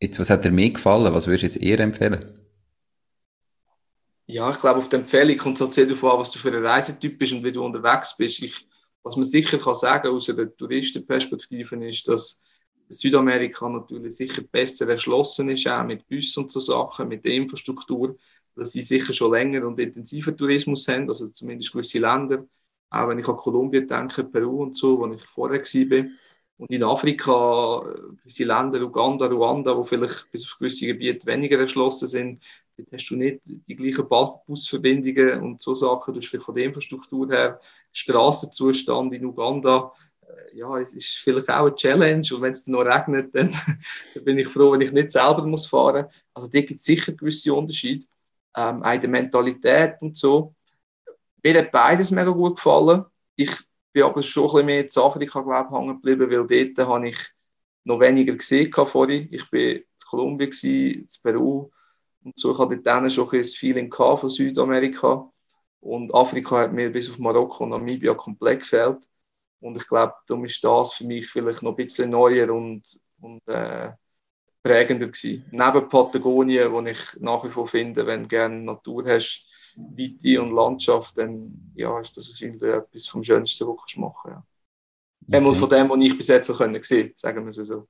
jetzt, 0.00 0.18
was 0.18 0.30
hat 0.30 0.44
dir 0.44 0.50
mehr 0.50 0.70
gefallen? 0.70 1.12
Was 1.14 1.26
würdest 1.26 1.42
du 1.42 1.46
jetzt 1.46 1.62
eher 1.62 1.80
empfehlen? 1.80 2.38
Ja, 4.26 4.50
ich 4.50 4.58
glaube, 4.58 4.80
auf 4.80 4.88
die 4.88 4.96
Empfehlung 4.96 5.36
kommt 5.36 5.54
es 5.56 5.60
halt 5.60 5.74
sehr 5.74 5.86
darauf 5.86 6.04
an, 6.04 6.20
was 6.20 6.32
du 6.32 6.38
für 6.38 6.48
ein 6.48 6.64
Reisetyp 6.64 7.18
bist 7.18 7.32
und 7.32 7.44
wie 7.44 7.52
du 7.52 7.64
unterwegs 7.64 8.16
bist. 8.16 8.42
Ich, 8.42 8.68
was 9.02 9.16
man 9.16 9.24
sicher 9.24 9.58
kann 9.58 9.74
sagen 9.74 10.08
aus 10.08 10.28
einer 10.28 10.54
Touristenperspektive 10.56 11.88
ist, 11.88 12.08
dass 12.08 12.42
Südamerika 12.88 13.68
natürlich 13.68 14.16
sicher 14.16 14.42
besser 14.42 14.88
erschlossen 14.88 15.48
ist, 15.50 15.68
auch 15.68 15.84
mit 15.84 16.08
Bussen 16.08 16.44
und 16.44 16.52
so 16.52 16.60
Sachen, 16.60 17.08
mit 17.08 17.24
der 17.24 17.32
Infrastruktur 17.32 18.16
dass 18.56 18.72
sie 18.72 18.82
sicher 18.82 19.12
schon 19.12 19.32
länger 19.32 19.66
und 19.66 19.78
intensiver 19.78 20.34
Tourismus 20.34 20.88
haben, 20.88 21.08
also 21.08 21.28
zumindest 21.28 21.72
gewisse 21.72 21.98
Länder. 21.98 22.44
Auch 22.88 23.08
wenn 23.08 23.18
ich 23.18 23.28
an 23.28 23.36
Kolumbien 23.36 23.86
denke, 23.86 24.24
Peru 24.24 24.62
und 24.62 24.76
so, 24.76 24.98
wo 24.98 25.12
ich 25.12 25.22
vorher 25.22 25.60
war. 25.60 26.04
Und 26.58 26.70
in 26.70 26.84
Afrika, 26.84 27.82
gewisse 28.18 28.44
Länder, 28.44 28.80
Uganda, 28.80 29.26
Ruanda, 29.26 29.76
wo 29.76 29.84
vielleicht 29.84 30.30
bis 30.30 30.46
auf 30.46 30.58
gewisse 30.58 30.86
Gebiete 30.86 31.26
weniger 31.26 31.58
erschlossen 31.58 32.08
sind, 32.08 32.44
dort 32.78 32.92
hast 32.92 33.10
du 33.10 33.16
nicht 33.16 33.40
die 33.44 33.76
gleichen 33.76 34.08
Busverbindungen 34.08 35.42
und 35.42 35.60
so 35.60 35.74
Sachen. 35.74 36.14
Du 36.14 36.20
hast 36.20 36.28
vielleicht 36.28 36.46
von 36.46 36.54
der 36.54 36.64
Infrastruktur 36.64 37.28
her, 37.28 37.60
Straßenzustand 37.92 39.12
in 39.12 39.26
Uganda, 39.26 39.92
äh, 40.22 40.56
ja, 40.56 40.78
es 40.78 40.94
ist 40.94 41.18
vielleicht 41.18 41.50
auch 41.50 41.66
eine 41.66 41.74
Challenge 41.74 42.26
und 42.32 42.42
wenn 42.42 42.52
es 42.52 42.66
noch 42.66 42.84
regnet, 42.84 43.34
dann, 43.34 43.52
dann, 44.14 44.24
bin 44.24 44.38
ich 44.38 44.48
froh, 44.48 44.72
wenn 44.72 44.80
ich 44.80 44.92
nicht 44.92 45.10
selber 45.10 45.44
muss 45.44 45.66
fahren 45.66 46.04
muss. 46.04 46.14
Also 46.32 46.48
da 46.50 46.60
gibt 46.60 46.80
es 46.80 46.84
sicher 46.84 47.12
gewisse 47.12 47.52
Unterschiede 47.52 48.06
ähm, 48.56 48.82
auch 48.82 48.98
der 48.98 49.08
Mentalität 49.08 50.00
und 50.00 50.16
so. 50.16 50.54
Mir 51.42 51.58
hat 51.58 51.70
beides 51.70 52.10
mega 52.10 52.30
gut 52.30 52.56
gefallen. 52.56 53.04
Ich 53.36 53.52
bin 53.96 54.04
aber 54.04 54.22
schon 54.22 54.42
ein 54.44 54.48
bisschen 54.48 54.66
mehr 54.66 54.84
in 54.84 55.02
Afrika, 55.02 55.40
glaube 55.40 55.74
hängen 55.74 56.02
geblieben, 56.02 56.30
weil 56.30 56.74
dort 56.74 56.86
habe 56.86 57.08
ich 57.08 57.16
noch 57.84 57.98
weniger 57.98 58.34
gesehen 58.34 58.70
vorhin. 58.70 59.26
Ich 59.30 59.50
war 59.50 59.58
in 59.58 59.84
Kolumbien, 60.06 60.50
in 60.50 61.06
Peru 61.22 61.70
und 62.22 62.38
so. 62.38 62.52
Ich 62.52 62.58
hatte 62.58 62.76
dort 62.76 63.10
schon 63.10 63.30
ein 63.32 63.44
Feeling 63.44 63.90
von 63.90 64.28
Südamerika. 64.28 65.32
Und 65.80 66.14
Afrika 66.14 66.58
hat 66.58 66.74
mir 66.74 66.90
bis 66.90 67.10
auf 67.10 67.18
Marokko 67.18 67.64
und 67.64 67.70
Namibia 67.70 68.12
komplett 68.12 68.60
gefällt. 68.60 68.98
Und 69.60 69.78
ich 69.78 69.88
glaube, 69.88 70.12
darum 70.26 70.44
ist 70.44 70.62
das 70.62 70.92
für 70.92 71.04
mich 71.04 71.26
vielleicht 71.26 71.62
noch 71.62 71.70
ein 71.70 71.76
bisschen 71.76 72.10
neuer 72.10 72.52
und, 72.52 72.82
und 73.22 73.48
äh, 73.48 73.92
prägender 74.62 75.06
gewesen. 75.06 75.42
Neben 75.52 75.88
Patagonien, 75.88 76.70
wo 76.70 76.82
ich 76.82 76.98
nach 77.20 77.42
wie 77.44 77.50
vor 77.50 77.66
finde, 77.66 78.06
wenn 78.06 78.24
du 78.24 78.28
gerne 78.28 78.56
Natur 78.56 79.06
hast, 79.06 79.46
Weite 79.76 80.40
und 80.40 80.52
Landschaft, 80.52 81.18
dann 81.18 81.72
ja, 81.74 82.00
ist 82.00 82.16
das 82.16 82.28
wahrscheinlich 82.28 82.62
etwas 82.62 83.06
vom 83.06 83.22
Schönsten, 83.22 83.66
was 83.66 83.76
du 83.94 84.00
machen 84.00 84.32
kannst. 84.32 84.46
Ja. 85.28 85.40
Okay. 85.40 85.58
von 85.58 85.68
dem, 85.68 85.90
was 85.90 86.04
ich 86.04 86.16
bis 86.16 86.28
jetzt 86.28 86.46
so 86.46 86.54
können 86.54 86.82
sehen, 86.82 87.12
sagen 87.16 87.44
wir 87.44 87.48
es 87.48 87.56
so. 87.56 87.88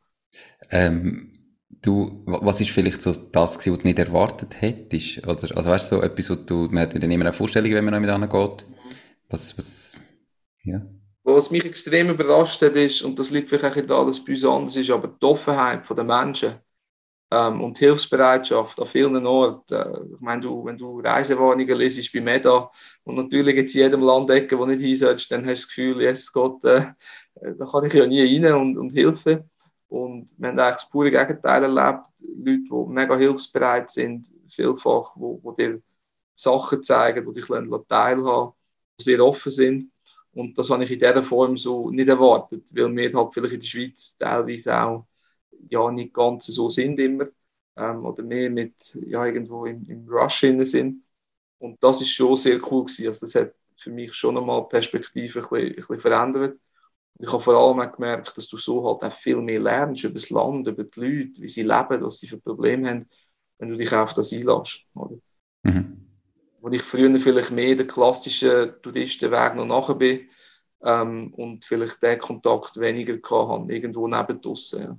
Ähm, 0.70 1.36
du, 1.82 2.22
was 2.26 2.60
ist 2.60 2.70
vielleicht 2.70 3.02
so 3.02 3.12
das 3.12 3.58
gewesen, 3.58 3.72
was 3.72 3.82
du 3.82 3.88
nicht 3.88 3.98
erwartet 3.98 4.60
hättest? 4.60 5.26
Oder, 5.26 5.56
also 5.56 5.70
weißt 5.70 5.92
du, 5.92 5.96
so 5.96 6.02
etwas, 6.02 6.30
was 6.30 6.46
du, 6.46 6.68
man 6.70 6.82
hat 6.82 6.94
dann 6.94 7.10
immer 7.10 7.24
eine 7.24 7.32
Vorstellung, 7.32 7.72
wenn 7.72 7.84
man 7.84 8.02
noch 8.02 8.18
mit 8.18 8.30
geht. 8.30 8.64
Was, 9.28 9.56
was, 9.58 10.00
ja. 10.64 10.82
Was 11.24 11.50
mich 11.50 11.64
extrem 11.64 12.10
überrascht 12.10 12.62
hat, 12.62 12.74
ist, 12.74 13.02
und 13.02 13.18
das 13.18 13.30
liegt 13.30 13.48
vielleicht 13.48 13.64
auch 13.64 13.86
daran, 13.86 14.06
dass 14.06 14.18
es 14.18 14.24
bei 14.24 14.32
uns 14.32 14.44
anders 14.44 14.76
ist, 14.76 14.90
aber 14.90 15.08
die 15.08 15.26
Offenheit 15.26 15.88
der 15.88 16.04
Menschen 16.04 16.54
ähm, 17.30 17.60
und 17.60 17.78
Hilfsbereitschaft 17.78 18.80
an 18.80 18.86
vielen 18.86 19.26
Orten. 19.26 19.74
Äh, 19.74 20.14
ich 20.14 20.20
meine, 20.20 20.42
du, 20.42 20.64
wenn 20.64 20.78
du 20.78 21.00
Reisewarnungen 21.00 21.78
liest 21.78 22.12
bei 22.12 22.20
MEDA 22.20 22.70
und 23.04 23.16
natürlich 23.16 23.56
jetzt 23.56 23.74
in 23.74 23.82
jedem 23.82 24.02
Land 24.02 24.30
Ecke, 24.30 24.58
wo 24.58 24.66
nicht 24.66 24.80
hinsetzt, 24.80 25.30
dann 25.30 25.46
hast 25.46 25.62
du 25.62 25.66
das 25.66 25.68
Gefühl, 25.68 26.02
Jesus 26.02 26.32
Gott, 26.32 26.64
äh, 26.64 26.92
äh, 27.40 27.54
da 27.58 27.66
kann 27.66 27.84
ich 27.84 27.94
ja 27.94 28.06
nie 28.06 28.22
rein 28.22 28.54
und, 28.54 28.78
und 28.78 28.94
helfen. 28.94 29.50
Und 29.88 30.30
wir 30.38 30.48
haben 30.48 30.58
eigentlich 30.58 30.76
das 30.76 30.90
pure 30.90 31.10
Gegenteil 31.10 31.62
erlebt. 31.62 32.06
Leute, 32.20 32.62
die 32.70 32.92
mega 32.92 33.16
hilfsbereit 33.16 33.90
sind, 33.90 34.32
vielfach, 34.48 35.12
wo, 35.14 35.40
wo 35.42 35.52
dir 35.52 35.80
Sachen 36.34 36.82
zeigen, 36.82 37.26
die 37.26 37.40
dich 37.40 37.48
teilhaben 37.88 38.52
die 38.98 39.04
sehr 39.04 39.24
offen 39.24 39.52
sind. 39.52 39.90
Und 40.32 40.56
das 40.58 40.70
habe 40.70 40.84
ich 40.84 40.90
in 40.90 40.98
dieser 40.98 41.22
Form 41.22 41.56
so 41.56 41.90
nicht 41.90 42.08
erwartet, 42.08 42.68
weil 42.74 42.94
wir 42.94 43.12
halt 43.12 43.32
vielleicht 43.32 43.54
in 43.54 43.60
der 43.60 43.66
Schweiz 43.66 44.16
teilweise 44.18 44.76
auch 44.76 45.06
ja 45.68 45.90
nicht 45.90 46.14
ganz 46.14 46.46
so 46.46 46.70
sind 46.70 46.98
immer 46.98 47.26
ähm, 47.76 48.04
oder 48.04 48.22
mehr 48.22 48.50
mit 48.50 48.98
ja 49.06 49.24
irgendwo 49.26 49.66
im, 49.66 49.84
im 49.88 50.08
Rush 50.08 50.40
sind. 50.40 51.02
Und 51.58 51.82
das 51.82 52.00
ist 52.00 52.10
schon 52.10 52.36
sehr 52.36 52.60
cool 52.70 52.84
gewesen. 52.84 53.08
Also 53.08 53.26
das 53.26 53.34
hat 53.34 53.54
für 53.76 53.90
mich 53.90 54.14
schon 54.14 54.34
nochmal 54.34 54.62
die 54.62 54.70
Perspektive 54.70 55.40
ein 55.40 55.48
bisschen, 55.48 55.68
ein 55.68 55.74
bisschen 55.76 56.00
verändert. 56.00 56.58
Ich 57.18 57.32
habe 57.32 57.42
vor 57.42 57.54
allem 57.54 57.80
auch 57.80 57.92
gemerkt, 57.94 58.36
dass 58.36 58.48
du 58.48 58.58
so 58.58 58.84
halt 58.84 59.02
auch 59.02 59.16
viel 59.16 59.36
mehr 59.36 59.60
lernst 59.60 60.04
über 60.04 60.14
das 60.14 60.28
Land, 60.28 60.66
über 60.66 60.84
die 60.84 61.00
Leute, 61.00 61.40
wie 61.40 61.48
sie 61.48 61.62
leben, 61.62 62.02
was 62.02 62.18
sie 62.18 62.26
für 62.26 62.38
Probleme 62.38 62.90
haben, 62.90 63.06
wenn 63.58 63.70
du 63.70 63.76
dich 63.76 63.92
auf 63.94 64.12
das 64.12 64.32
einlässt. 64.32 64.82
Oder? 64.94 65.16
Mhm. 65.62 66.06
Wo 66.60 66.68
ich 66.68 66.82
früher 66.82 67.18
vielleicht 67.18 67.52
mehr 67.52 67.74
den 67.74 67.86
klassischen 67.86 68.74
Touristenweg 68.82 69.54
noch 69.54 69.66
nachher 69.66 69.94
bin 69.94 70.28
ähm, 70.82 71.32
und 71.34 71.64
vielleicht 71.64 72.02
den 72.02 72.18
Kontakt 72.18 72.78
weniger 72.78 73.14
hatte, 73.14 73.72
irgendwo 73.72 74.08
neben 74.08 74.40
draussen. 74.40 74.82
Ja. 74.82 74.98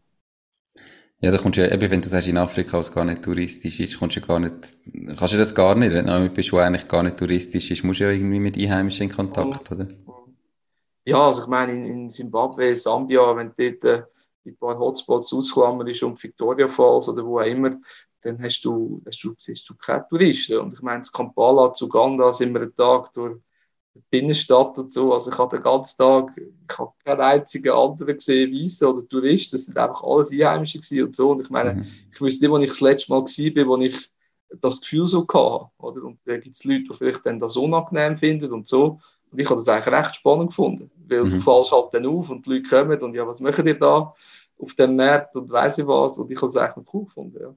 Ja, 1.20 1.32
da 1.32 1.38
kommst 1.39 1.57
du 1.57 1.61
ja, 1.65 1.74
eben, 1.74 1.89
wenn 1.89 2.01
du 2.01 2.09
sagst, 2.09 2.28
in 2.28 2.38
Afrika, 2.38 2.78
was 2.78 2.91
gar 2.91 3.03
nicht 3.03 3.24
touristisch 3.24 3.80
ist, 3.80 3.97
kommst 3.97 4.15
du 4.15 4.20
ja 4.20 4.26
gar 4.28 4.39
nicht, 4.39 4.53
kannst 5.18 5.34
du 5.34 5.38
das 5.38 5.55
gar 5.55 5.74
nicht, 5.74 5.91
wenn 5.91 6.05
du 6.05 6.30
bist, 6.30 6.53
wo 6.53 6.57
eigentlich 6.57 6.88
gar 6.88 7.01
nicht 7.01 7.18
touristisch 7.18 7.72
ist, 7.72 7.84
musst 7.84 7.99
du 7.99 8.03
ja 8.03 8.11
irgendwie 8.11 8.39
mit 8.39 8.55
Einheimischen 8.55 9.09
in 9.09 9.15
Kontakt, 9.15 9.72
oder? 9.72 9.88
Ja, 11.05 11.26
also 11.26 11.41
ich 11.41 11.47
meine, 11.47 11.72
in, 11.72 11.86
in 11.86 12.09
Zimbabwe, 12.09 12.76
Sambia, 12.76 13.36
wenn 13.36 13.51
du 13.55 13.72
dort 13.72 13.84
äh, 13.86 14.03
die 14.45 14.51
paar 14.51 14.78
Hotspots 14.78 15.34
ausklammerst 15.34 16.03
und 16.03 16.22
Victoria 16.22 16.68
Falls 16.68 17.09
oder 17.09 17.26
wo 17.26 17.39
auch 17.39 17.45
immer, 17.45 17.72
dann 18.22 18.41
hast 18.41 18.61
du, 18.65 19.01
hast 19.05 19.24
du, 19.24 19.34
siehst 19.38 19.68
du 19.70 19.76
keine 19.76 20.05
Touristen. 20.07 20.57
Und 20.59 20.74
ich 20.74 20.82
meine, 20.82 20.99
in 20.99 21.11
Kampala, 21.11 21.74
zu 21.74 21.86
Uganda 21.86 22.34
sind 22.34 22.53
wir 22.53 22.61
einen 22.61 22.76
Tag 22.76 23.11
durch 23.13 23.39
Innenstadt 24.11 24.77
und 24.77 24.91
so. 24.91 25.13
Also 25.13 25.31
ich 25.31 25.37
habe 25.37 25.57
den 25.57 25.63
ganzen 25.63 25.97
Tag, 25.97 26.31
ich 26.37 26.77
habe 26.77 26.91
keinen 27.03 27.21
einzigen 27.21 27.71
anderen 27.71 28.15
gesehen, 28.15 28.53
Weiße 28.53 28.87
oder 28.87 29.07
Touristen. 29.07 29.55
Das 29.55 29.65
sind 29.65 29.77
einfach 29.77 30.03
alles 30.03 30.31
Einheimische 30.31 30.79
und 31.03 31.15
so. 31.15 31.31
Und 31.31 31.41
ich 31.41 31.49
meine, 31.49 31.75
mhm. 31.75 31.85
ich 32.11 32.21
wüsste 32.21 32.45
nicht, 32.45 32.51
wo 32.51 32.57
ich 32.57 32.69
das 32.69 32.81
letzte 32.81 33.11
Mal 33.11 33.21
war, 33.21 33.67
wo 33.67 33.77
ich 33.77 34.09
das 34.61 34.81
Gefühl 34.81 35.07
so 35.07 35.21
hatte. 35.21 35.69
Oder? 35.77 36.03
Und 36.03 36.19
da 36.25 36.37
gibt 36.37 36.55
es 36.55 36.63
Leute, 36.63 36.85
die 36.89 36.93
vielleicht 36.93 37.25
dann 37.25 37.39
das 37.39 37.57
unangenehm 37.57 38.17
finden 38.17 38.51
und 38.51 38.67
so. 38.67 38.99
Und 39.31 39.39
ich 39.39 39.49
habe 39.49 39.59
das 39.59 39.67
eigentlich 39.67 39.93
recht 39.93 40.15
spannend 40.15 40.49
gefunden, 40.49 40.89
weil 41.07 41.25
mhm. 41.25 41.31
du 41.31 41.39
fällst 41.41 41.71
halt 41.71 41.93
dann 41.93 42.05
auf 42.05 42.29
und 42.29 42.45
die 42.45 42.53
Leute 42.53 42.69
kommen 42.69 42.99
und 43.01 43.13
ja, 43.13 43.27
was 43.27 43.41
machen 43.41 43.67
ihr 43.67 43.77
da 43.77 44.13
auf 44.57 44.75
dem 44.75 44.95
Markt 44.95 45.35
und 45.35 45.49
weiss 45.49 45.77
ich 45.77 45.85
was. 45.85 46.17
Und 46.17 46.31
ich 46.31 46.37
habe 46.37 46.47
es 46.47 46.57
eigentlich 46.57 46.77
noch 46.77 46.93
cool 46.93 47.05
gefunden, 47.05 47.37
ja. 47.41 47.53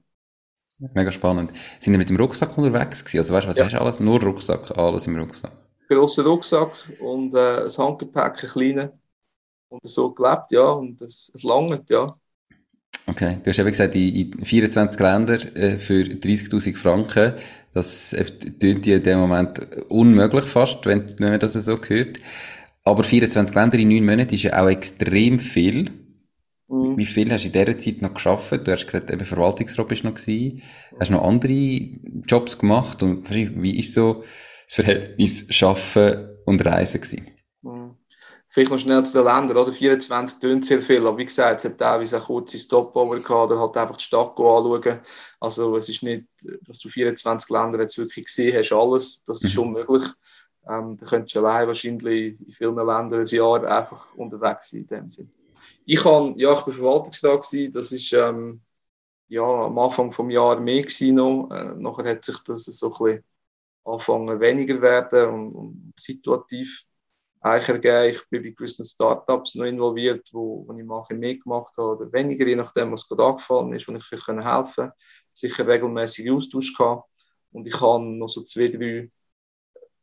Mega 0.93 1.11
spannend. 1.11 1.51
Sind 1.79 1.93
ihr 1.93 1.99
mit 1.99 2.09
dem 2.09 2.17
Rucksack 2.17 2.57
unterwegs 2.57 3.05
gewesen? 3.05 3.19
Also 3.19 3.33
weißt 3.35 3.45
du, 3.45 3.49
was 3.49 3.57
ja. 3.57 3.65
hast 3.65 3.73
du 3.73 3.81
alles? 3.81 3.99
Nur 3.99 4.21
Rucksack, 4.21 4.75
alles 4.77 5.05
im 5.05 5.15
Rucksack 5.15 5.51
grossen 5.91 6.25
Rucksack 6.25 6.71
und 6.99 7.33
äh, 7.33 7.63
ein 7.63 7.69
Handgepäck, 7.69 8.43
ein 8.43 8.49
kleines. 8.49 8.89
Und 9.69 9.87
so 9.87 10.11
gelebt, 10.11 10.51
ja, 10.51 10.69
und 10.71 11.01
es, 11.01 11.31
es 11.33 11.43
langt, 11.43 11.89
ja. 11.89 12.15
Okay, 13.07 13.37
du 13.41 13.49
hast 13.49 13.59
eben 13.59 13.69
gesagt, 13.69 13.95
in, 13.95 14.31
in 14.33 14.45
24 14.45 14.99
Länder 14.99 15.55
äh, 15.55 15.79
für 15.79 16.03
30.000 16.03 16.77
Franken. 16.77 17.33
Das 17.73 18.13
äh, 18.13 18.25
tönt 18.25 18.85
ja 18.85 18.97
in 18.97 19.03
dem 19.03 19.19
Moment 19.19 19.59
unmöglich 19.89 20.45
fast, 20.45 20.85
wenn, 20.85 21.17
wenn 21.19 21.29
man 21.29 21.39
das 21.39 21.53
so 21.53 21.79
hört. 21.79 22.19
Aber 22.83 23.03
24 23.03 23.55
Länder 23.55 23.77
in 23.77 23.89
9 23.89 24.05
Monaten 24.05 24.35
ist 24.35 24.43
ja 24.43 24.61
auch 24.61 24.69
extrem 24.69 25.39
viel. 25.39 25.91
Mhm. 26.67 26.97
Wie 26.97 27.05
viel 27.05 27.31
hast 27.31 27.43
du 27.43 27.47
in 27.47 27.53
dieser 27.53 27.77
Zeit 27.77 28.01
noch 28.01 28.13
geschafft? 28.13 28.51
Du 28.51 28.71
hast 28.71 28.85
gesagt, 28.85 29.09
eben 29.09 29.25
Verwaltungsrat 29.25 29.87
bist 29.87 30.03
noch 30.03 30.15
gewesen. 30.15 30.61
Hast 30.99 31.09
du 31.09 31.13
noch 31.13 31.23
andere 31.23 31.79
Jobs 32.27 32.57
gemacht? 32.57 33.03
Und 33.03 33.29
wie 33.29 33.79
ist 33.79 33.93
so 33.93 34.23
das 34.71 34.75
Verhältnis 34.75 35.45
Schaffen 35.49 36.37
und 36.45 36.65
Reisen 36.65 37.01
gewesen. 37.01 37.27
Mhm. 37.61 37.97
Vielleicht 38.47 38.71
noch 38.71 38.79
schnell 38.79 39.03
zu 39.03 39.13
den 39.13 39.25
Ländern, 39.25 39.57
oder? 39.57 39.71
24 39.71 40.39
tönt 40.39 40.65
sehr 40.65 40.81
viel, 40.81 41.05
aber 41.05 41.17
wie 41.17 41.25
gesagt, 41.25 41.59
es 41.59 41.71
hat 41.71 41.77
teilweise 41.77 42.19
auch 42.19 42.25
kurze 42.25 42.57
Stopover 42.57 43.19
gehabt, 43.19 43.51
oder 43.51 43.59
halt 43.59 43.77
einfach 43.77 43.97
die 43.97 44.03
Stadt 44.03 44.31
anschauen. 44.37 44.99
Also 45.39 45.77
es 45.77 45.87
ist 45.87 46.03
nicht, 46.03 46.25
dass 46.65 46.79
du 46.79 46.89
24 46.89 47.49
Länder 47.49 47.79
jetzt 47.79 47.97
wirklich 47.97 48.25
gesehen 48.25 48.57
hast, 48.57 48.73
alles, 48.73 49.23
das 49.23 49.41
ist 49.43 49.55
mhm. 49.55 49.63
unmöglich. 49.63 50.03
Ähm, 50.69 50.97
da 50.97 51.05
könntest 51.05 51.35
du 51.35 51.39
allein 51.39 51.67
wahrscheinlich 51.67 52.39
in 52.39 52.51
vielen 52.51 52.75
Ländern 52.75 53.19
ein 53.21 53.25
Jahr 53.25 53.63
einfach 53.65 54.13
unterwegs 54.15 54.69
sein 54.69 54.81
in 54.81 54.87
dem 54.87 55.09
Sinn. 55.09 55.31
Ich, 55.85 56.01
kann, 56.01 56.37
ja, 56.37 56.51
ich 56.53 56.65
war 56.65 56.73
Verwaltungsrat, 56.73 57.41
gewesen, 57.41 57.71
das 57.71 57.91
ist 57.91 58.13
ähm, 58.13 58.61
ja, 59.27 59.43
am 59.43 59.79
Anfang 59.79 60.11
des 60.11 60.33
Jahres 60.33 60.61
mehr 60.61 60.81
gewesen 60.81 61.15
noch. 61.15 61.49
Äh, 61.51 61.73
nachher 61.77 62.11
hat 62.11 62.25
sich 62.25 62.37
das 62.45 62.65
so 62.65 62.87
ein 62.87 63.03
bisschen 63.03 63.23
anfangen 63.83 64.39
weniger 64.39 64.81
werden 64.81 65.29
und, 65.29 65.51
und 65.53 65.93
situativ 65.97 66.83
eigentlich. 67.41 68.15
Ich 68.17 68.29
bin 68.29 68.43
bei 68.43 68.49
gewissen 68.49 68.85
Startups 68.85 69.55
noch 69.55 69.65
involviert, 69.65 70.29
wo, 70.31 70.65
wo 70.67 70.77
ich 70.77 70.85
mal 70.85 71.03
mehr 71.11 71.37
gemacht 71.37 71.73
habe 71.77 71.97
oder 71.97 72.13
weniger, 72.13 72.47
je 72.47 72.55
nachdem, 72.55 72.91
was 72.91 73.07
gerade 73.07 73.25
angefallen 73.25 73.73
ist, 73.73 73.87
wo 73.87 73.93
ich 73.93 74.03
vielleicht 74.03 74.27
helfen 74.27 74.43
konnte. 74.43 74.93
Sicher 75.33 75.67
regelmäßig 75.67 76.29
Austausch 76.31 76.73
gehabt. 76.75 77.09
Und 77.51 77.67
ich 77.67 77.79
habe 77.81 78.03
noch 78.03 78.29
so 78.29 78.43
zwei, 78.43 78.67
drei 78.67 79.09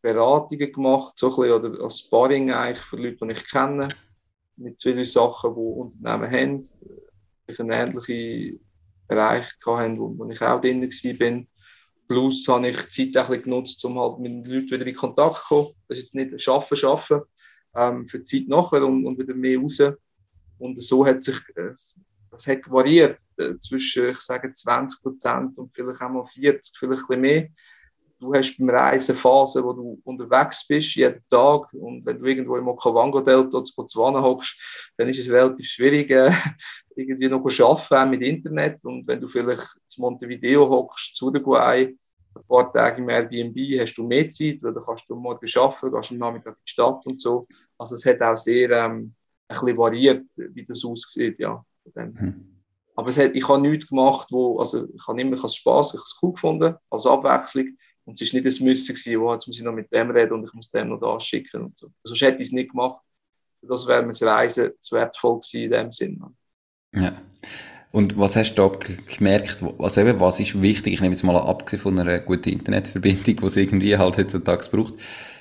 Beratungen 0.03 0.73
gemacht, 0.73 1.17
so 1.17 1.29
ein 1.29 1.37
bisschen, 1.37 1.53
oder 1.53 1.85
als 1.85 2.01
Sparring 2.01 2.53
eigentlich 2.53 2.85
für 2.85 2.97
Leute, 2.97 3.27
die 3.27 3.33
ich 3.33 3.45
kenne, 3.49 3.89
mit 4.57 4.79
zwei, 4.79 4.93
drei 4.93 5.05
Sachen, 5.05 5.55
die 5.55 5.61
Unternehmen 5.61 6.31
haben, 6.31 6.69
ich 7.47 7.61
einen 7.61 7.71
ähnlichen 7.71 8.61
Bereich 9.07 9.47
hatten, 9.65 9.99
wo, 9.99 10.17
wo 10.19 10.29
ich 10.29 10.43
auch 10.43 10.61
drin 10.61 10.83
war. 10.83 11.45
Plus 12.09 12.49
habe 12.49 12.71
ich 12.71 12.81
die 12.89 13.13
Zeit 13.13 13.31
ein 13.31 13.43
genutzt, 13.43 13.85
um 13.85 13.99
halt 13.99 14.19
mit 14.19 14.33
den 14.33 14.45
Leuten 14.45 14.71
wieder 14.71 14.87
in 14.87 14.95
Kontakt 14.95 15.37
zu 15.37 15.43
kommen. 15.49 15.69
Das 15.89 15.99
ist 15.99 16.05
jetzt 16.05 16.15
nicht 16.15 16.41
Schaffen, 16.41 16.77
Schaffen, 16.77 17.21
ähm, 17.77 18.07
für 18.07 18.21
die 18.21 18.25
Zeit 18.25 18.49
nachher 18.49 18.85
und, 18.85 19.07
und 19.07 19.19
wieder 19.19 19.35
mehr 19.35 19.59
raus. 19.59 19.79
Und 20.59 20.83
so 20.83 21.07
hat 21.07 21.23
sich, 21.23 21.37
äh, 21.55 21.71
das 22.31 22.47
hat 22.47 22.71
variiert 22.71 23.19
äh, 23.37 23.57
zwischen, 23.59 24.11
ich 24.11 24.19
sage, 24.19 24.53
20 24.53 25.03
Prozent 25.03 25.59
und 25.59 25.75
vielleicht 25.75 26.01
auch 26.01 26.09
mal 26.09 26.25
40, 26.25 26.79
vielleicht 26.79 27.03
ein 27.03 27.07
bisschen 27.07 27.21
mehr. 27.21 27.49
Du 28.21 28.35
hast 28.35 28.59
beim 28.59 28.71
Reisen 28.71 29.15
Phasen, 29.15 29.63
wo 29.63 29.73
du 29.73 30.01
unterwegs 30.03 30.67
bist, 30.67 30.97
jeden 30.97 31.23
Tag. 31.31 31.73
Und 31.73 32.05
wenn 32.05 32.19
du 32.19 32.25
irgendwo 32.25 32.57
im 32.57 32.67
Okavango-Delta 32.67 33.63
zu 33.63 33.75
Botswana 33.77 34.21
hockst, 34.21 34.59
dann 34.97 35.09
ist 35.09 35.21
es 35.21 35.31
relativ 35.31 35.67
schwierig, 35.67 36.11
äh, 36.11 36.33
irgendwie 36.99 37.29
noch 37.29 37.45
arbeiten 37.45 38.11
mit 38.11 38.23
Internet. 38.23 38.85
Und 38.85 39.07
wenn 39.07 39.21
du 39.21 39.29
vielleicht 39.29 39.67
zu 39.87 40.01
Montevideo 40.01 40.69
hockst, 40.69 41.15
zu 41.15 41.27
Uruguay, 41.27 41.97
ein 42.35 42.47
paar 42.47 42.73
Tage 42.73 43.01
im 43.01 43.09
Airbnb, 43.09 43.57
hast 43.81 43.95
du 43.95 44.07
mehr 44.07 44.29
Zeit, 44.29 44.63
weil 44.63 44.75
dann 44.75 44.83
kannst 44.85 45.09
du 45.09 45.15
morgen 45.15 45.47
arbeiten, 45.55 45.93
gehst 45.93 46.13
am 46.13 46.19
Nachmittag 46.19 46.55
in 46.55 46.63
die 46.67 46.71
Stadt 46.71 47.07
und 47.07 47.21
so. 47.21 47.47
Also 47.79 47.95
es 47.95 48.05
hat 48.05 48.21
auch 48.21 48.37
sehr 48.37 48.71
ähm, 48.71 49.15
ein 49.49 49.55
bisschen 49.55 49.79
variiert, 49.79 50.27
wie 50.37 50.65
das 50.65 50.85
aussieht, 50.85 51.39
ja. 51.39 51.65
Mhm. 51.95 52.59
Aber 52.97 53.09
es 53.09 53.19
hat, 53.19 53.35
ich 53.35 53.49
habe 53.49 53.61
nichts 53.61 53.89
gemacht, 53.89 54.27
wo, 54.31 54.59
also 54.59 54.89
ich 54.93 55.07
habe 55.07 55.21
immer 55.21 55.37
ich 55.37 55.41
Spaß, 55.41 55.95
ich 55.95 56.01
habe 56.01 56.05
es 56.05 56.19
cool 56.21 56.33
gefunden, 56.33 56.75
als 56.91 57.07
Abwechslung. 57.07 57.79
Und 58.05 58.21
es 58.21 58.33
war 58.35 58.41
nicht 58.41 58.61
ein 58.61 58.65
Müssen, 58.65 58.95
gewesen, 58.95 59.17
oh, 59.19 59.33
jetzt 59.33 59.47
muss 59.47 59.59
ich 59.59 59.65
noch 59.65 59.73
mit 59.73 59.93
dem 59.93 60.11
reden 60.11 60.33
und 60.33 60.45
ich 60.45 60.53
muss 60.53 60.71
dem 60.71 60.89
noch 60.89 60.99
das 60.99 61.25
schicken 61.25 61.63
und 61.63 61.79
so. 61.79 61.91
Sonst 62.03 62.23
hätte 62.23 62.39
ich 62.39 62.49
es 62.49 62.53
nicht 62.53 62.71
gemacht. 62.71 63.03
Das 63.63 63.87
wäre 63.87 64.03
mir 64.03 64.09
das 64.09 64.23
Reisen 64.23 64.73
zu 64.81 64.97
wertvoll 64.97 65.41
gewesen 65.41 65.65
in 65.65 65.71
dem 65.71 65.93
Sinne. 65.93 66.35
Ja. 66.95 67.13
Und 67.91 68.19
was 68.19 68.37
hast 68.37 68.55
du 68.55 68.69
da 68.69 68.79
gemerkt, 69.17 69.59
was 69.79 69.97
eben, 69.97 70.21
was 70.21 70.41
ist 70.41 70.61
wichtig? 70.61 70.95
Ich 70.95 71.01
nehme 71.01 71.15
jetzt 71.15 71.25
mal 71.25 71.37
an, 71.37 71.47
abgesehen 71.47 71.83
von 71.83 71.99
einer 71.99 72.21
guten 72.21 72.51
Internetverbindung, 72.51 73.37
die 73.37 73.47
es 73.47 73.57
irgendwie 73.57 73.97
halt 73.97 74.19
heutzutage 74.19 74.69
braucht. 74.71 74.95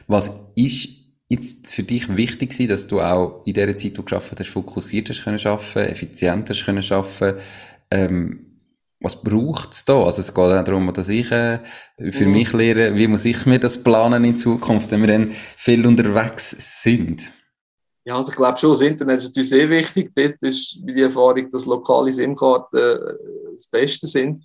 Was 0.07 0.31
ist 0.55 0.89
jetzt 1.27 1.67
für 1.67 1.83
dich 1.83 2.15
wichtig 2.15 2.51
gewesen, 2.51 2.69
dass 2.69 2.87
du 2.87 3.01
auch 3.01 3.43
in 3.45 3.53
der 3.53 3.75
Zeit, 3.75 3.91
wo 3.93 3.97
du 3.97 4.03
geschafft 4.03 4.39
hast, 4.39 4.49
fokussiert 4.49 5.09
hast 5.09 5.23
können 5.23 5.39
schaffen, 5.39 5.83
effizient 5.83 6.49
hast 6.49 6.65
können 6.65 6.83
schaffen, 6.83 7.33
ähm, 7.91 8.43
was 8.99 9.21
braucht's 9.21 9.85
da? 9.85 10.03
Also 10.03 10.21
es 10.21 10.33
geht 10.33 10.43
auch 10.43 10.63
darum, 10.63 10.91
dass 10.93 11.09
ich 11.09 11.31
äh, 11.31 11.59
für 12.11 12.25
mhm. 12.25 12.31
mich 12.31 12.53
lehre, 12.53 12.95
wie 12.95 13.07
muss 13.07 13.25
ich 13.25 13.45
mir 13.45 13.59
das 13.59 13.83
planen 13.83 14.23
in 14.23 14.37
Zukunft, 14.37 14.89
wenn 14.91 15.01
wir 15.01 15.07
dann 15.07 15.31
viel 15.55 15.85
unterwegs 15.85 16.81
sind. 16.81 17.31
Ja, 18.07 18.15
also 18.15 18.31
ich 18.31 18.37
glaube 18.37 18.57
schon, 18.57 18.69
das 18.69 18.79
Internet 18.79 19.17
ist 19.17 19.27
natürlich 19.27 19.49
sehr 19.49 19.69
wichtig. 19.69 20.13
Dort 20.15 20.37
ist 20.39 20.79
die 20.81 21.01
Erfahrung, 21.01 21.49
dass 21.49 21.65
lokale 21.65 22.09
SIM-Karten 22.09 22.77
äh, 22.77 23.51
das 23.51 23.67
Beste 23.67 24.07
sind, 24.07 24.41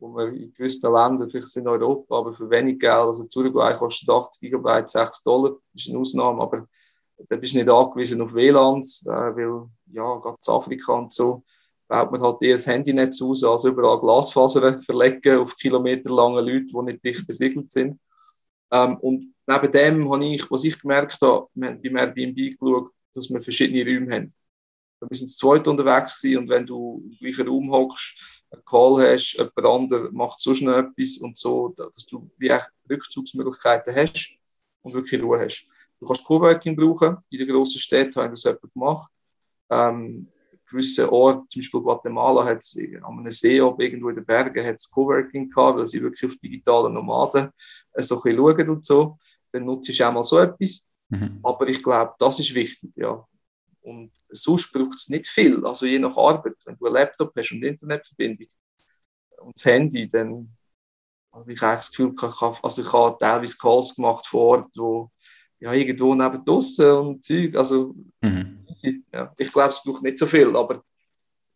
wo 0.00 0.08
man 0.08 0.34
in 0.34 0.52
gewissen 0.52 0.92
Ländern, 0.92 1.30
vielleicht 1.30 1.54
in 1.54 1.68
Europa, 1.68 2.18
aber 2.18 2.34
für 2.34 2.50
wenig 2.50 2.80
Geld, 2.80 2.92
also 2.92 3.24
Uruguay 3.36 3.74
kostet 3.74 4.10
80 4.10 4.50
GB 4.50 4.86
6 4.86 5.22
Dollar, 5.22 5.50
das 5.72 5.84
ist 5.84 5.88
eine 5.88 6.00
Ausnahme, 6.00 6.42
aber 6.42 6.66
da 7.28 7.36
bist 7.36 7.54
du 7.54 7.58
nicht 7.58 7.70
angewiesen 7.70 8.20
auf 8.22 8.34
WLANs, 8.34 9.06
äh, 9.06 9.10
weil 9.10 9.68
ja, 9.92 10.16
gerade 10.16 10.38
in 10.44 10.52
Afrika 10.52 10.92
und 10.94 11.12
so, 11.12 11.44
baut 11.86 12.10
man 12.10 12.20
halt 12.20 12.42
eher 12.42 12.56
das 12.56 12.66
Handynetz 12.66 13.22
aus, 13.22 13.44
als 13.44 13.62
überall 13.66 14.00
Glasfasern 14.00 14.82
verlegen 14.82 15.38
auf 15.38 15.54
kilometerlange 15.54 16.40
Leute, 16.40 16.66
die 16.74 16.82
nicht 16.82 17.04
dicht 17.04 17.24
besiedelt 17.24 17.70
sind. 17.70 18.00
Ähm, 18.72 18.96
und 18.96 19.32
neben 19.46 19.70
dem 19.70 20.12
habe 20.12 20.26
ich, 20.26 20.50
was 20.50 20.64
ich 20.64 20.80
gemerkt 20.80 21.18
habe, 21.22 21.46
wir 21.54 21.68
haben 21.68 21.80
beim 21.80 21.96
Airbnb 21.98 22.58
geschaut, 22.58 22.95
dass 23.16 23.30
wir 23.30 23.42
verschiedene 23.42 23.84
Räume 23.84 24.14
haben. 24.14 24.34
Wir 25.00 25.16
sind 25.16 25.28
zu 25.28 25.36
zweit 25.36 25.68
unterwegs 25.68 26.20
gewesen, 26.20 26.38
und 26.38 26.48
wenn 26.48 26.66
du 26.66 27.02
im 27.04 27.18
gleichen 27.18 27.48
Raum 27.48 27.70
hockst, 27.70 28.14
einen 28.50 28.64
Call 28.64 29.12
hast, 29.12 29.34
jemand 29.34 29.66
anderes 29.66 30.12
macht 30.12 30.40
so 30.40 30.54
schnell 30.54 30.86
etwas 30.86 31.18
und 31.18 31.36
so, 31.36 31.74
dass 31.76 32.06
du 32.06 32.30
wie 32.38 32.52
Rückzugsmöglichkeiten 32.88 33.94
hast 33.94 34.30
und 34.82 34.94
wirklich 34.94 35.22
Ruhe 35.22 35.40
hast. 35.40 35.66
Du 35.98 36.06
kannst 36.06 36.24
Coworking 36.24 36.76
brauchen. 36.76 37.16
In 37.30 37.38
den 37.38 37.48
grossen 37.48 37.80
Städten 37.80 38.20
haben 38.20 38.30
das 38.30 38.44
jemand 38.44 38.72
gemacht. 38.72 39.10
Ähm, 39.70 40.28
gewissen 40.68 41.08
Orten, 41.08 41.48
zum 41.48 41.60
Beispiel 41.60 41.80
Guatemala, 41.80 42.44
hat 42.44 42.58
es 42.58 42.76
an 42.76 43.18
einem 43.18 43.30
See 43.30 43.60
oben 43.60 43.80
irgendwo 43.80 44.08
in 44.08 44.16
den 44.16 44.26
Bergen 44.26 44.64
hat 44.64 44.76
es 44.76 44.90
Coworking 44.90 45.48
gehabt, 45.50 45.78
weil 45.78 45.86
sie 45.86 46.02
wirklich 46.02 46.30
auf 46.30 46.38
digitale 46.38 46.90
Nomaden 46.90 47.50
äh, 47.92 48.02
so 48.02 48.16
ein 48.16 48.22
bisschen 48.22 48.36
schauen 48.38 48.70
und 48.70 48.84
so. 48.84 49.18
Dann 49.52 49.64
nutze 49.64 49.92
ich 49.92 50.04
auch 50.04 50.12
mal 50.12 50.22
so 50.22 50.38
etwas. 50.38 50.85
Mhm. 51.08 51.40
Aber 51.42 51.68
ich 51.68 51.82
glaube, 51.82 52.14
das 52.18 52.38
ist 52.40 52.54
wichtig, 52.54 52.90
ja. 52.96 53.24
Und 53.82 54.10
sonst 54.28 54.72
braucht 54.72 54.96
es 54.96 55.08
nicht 55.08 55.28
viel. 55.28 55.64
Also 55.64 55.86
je 55.86 55.98
nach 55.98 56.16
Arbeit, 56.16 56.54
wenn 56.64 56.76
du 56.76 56.86
einen 56.86 56.94
Laptop 56.94 57.32
hast 57.36 57.52
und 57.52 57.62
Internetverbindung 57.62 58.48
und 59.38 59.56
das 59.56 59.64
Handy, 59.64 60.08
dann 60.08 60.50
habe 61.32 61.52
ich 61.52 61.62
eigentlich 61.62 61.78
das 61.78 61.90
Gefühl, 61.90 62.12
ich 62.16 62.40
habe, 62.40 62.58
also 62.62 62.82
ich 62.82 62.92
habe 62.92 63.16
teilweise 63.18 63.56
Calls 63.56 63.94
gemacht 63.94 64.26
vor 64.26 64.58
Ort, 64.58 64.70
wo 64.76 65.10
ja, 65.60 65.72
irgendwo 65.72 66.14
neben 66.14 66.44
draussen 66.44 66.90
und 66.90 67.24
Zeug. 67.24 67.54
Also, 67.56 67.94
mhm. 68.20 68.66
ja, 69.12 69.32
ich 69.38 69.52
glaube, 69.52 69.70
es 69.70 69.82
braucht 69.82 70.02
nicht 70.02 70.18
so 70.18 70.26
viel, 70.26 70.54
aber 70.56 70.82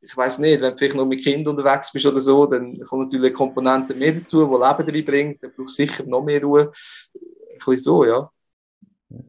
ich 0.01 0.17
weiß 0.17 0.39
nicht, 0.39 0.61
wenn 0.61 0.73
du 0.73 0.79
vielleicht 0.79 0.97
noch 0.97 1.05
mit 1.05 1.23
Kindern 1.23 1.57
unterwegs 1.57 1.93
bist 1.93 2.07
oder 2.07 2.21
so, 2.21 2.47
dann 2.47 2.79
kommt 2.81 3.13
natürlich 3.13 3.35
Komponenten 3.35 3.99
mehr 3.99 4.13
dazu, 4.13 4.47
die 4.47 4.53
Leben 4.53 4.97
reinbringt, 4.97 5.43
dann 5.43 5.53
braucht 5.53 5.71
sicher 5.71 6.05
noch 6.05 6.23
mehr 6.23 6.43
Ruhe. 6.43 6.71
Ein 7.15 7.59
bisschen 7.59 7.77
so, 7.77 8.05
ja. 8.05 8.31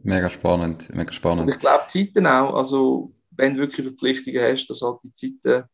Mega 0.03 0.29
spannend, 0.29 0.93
mega 0.93 1.11
spannend. 1.11 1.47
Und 1.47 1.53
ich 1.53 1.59
glaube, 1.59 1.85
Zeiten 1.87 2.27
auch, 2.27 2.53
also 2.53 3.13
wenn 3.31 3.55
du 3.55 3.61
wirklich 3.61 3.87
Verpflichtungen 3.87 4.41
hast, 4.41 4.67
dass 4.67 4.81
halt 4.81 4.99
die 5.03 5.11
Zeiten 5.11 5.67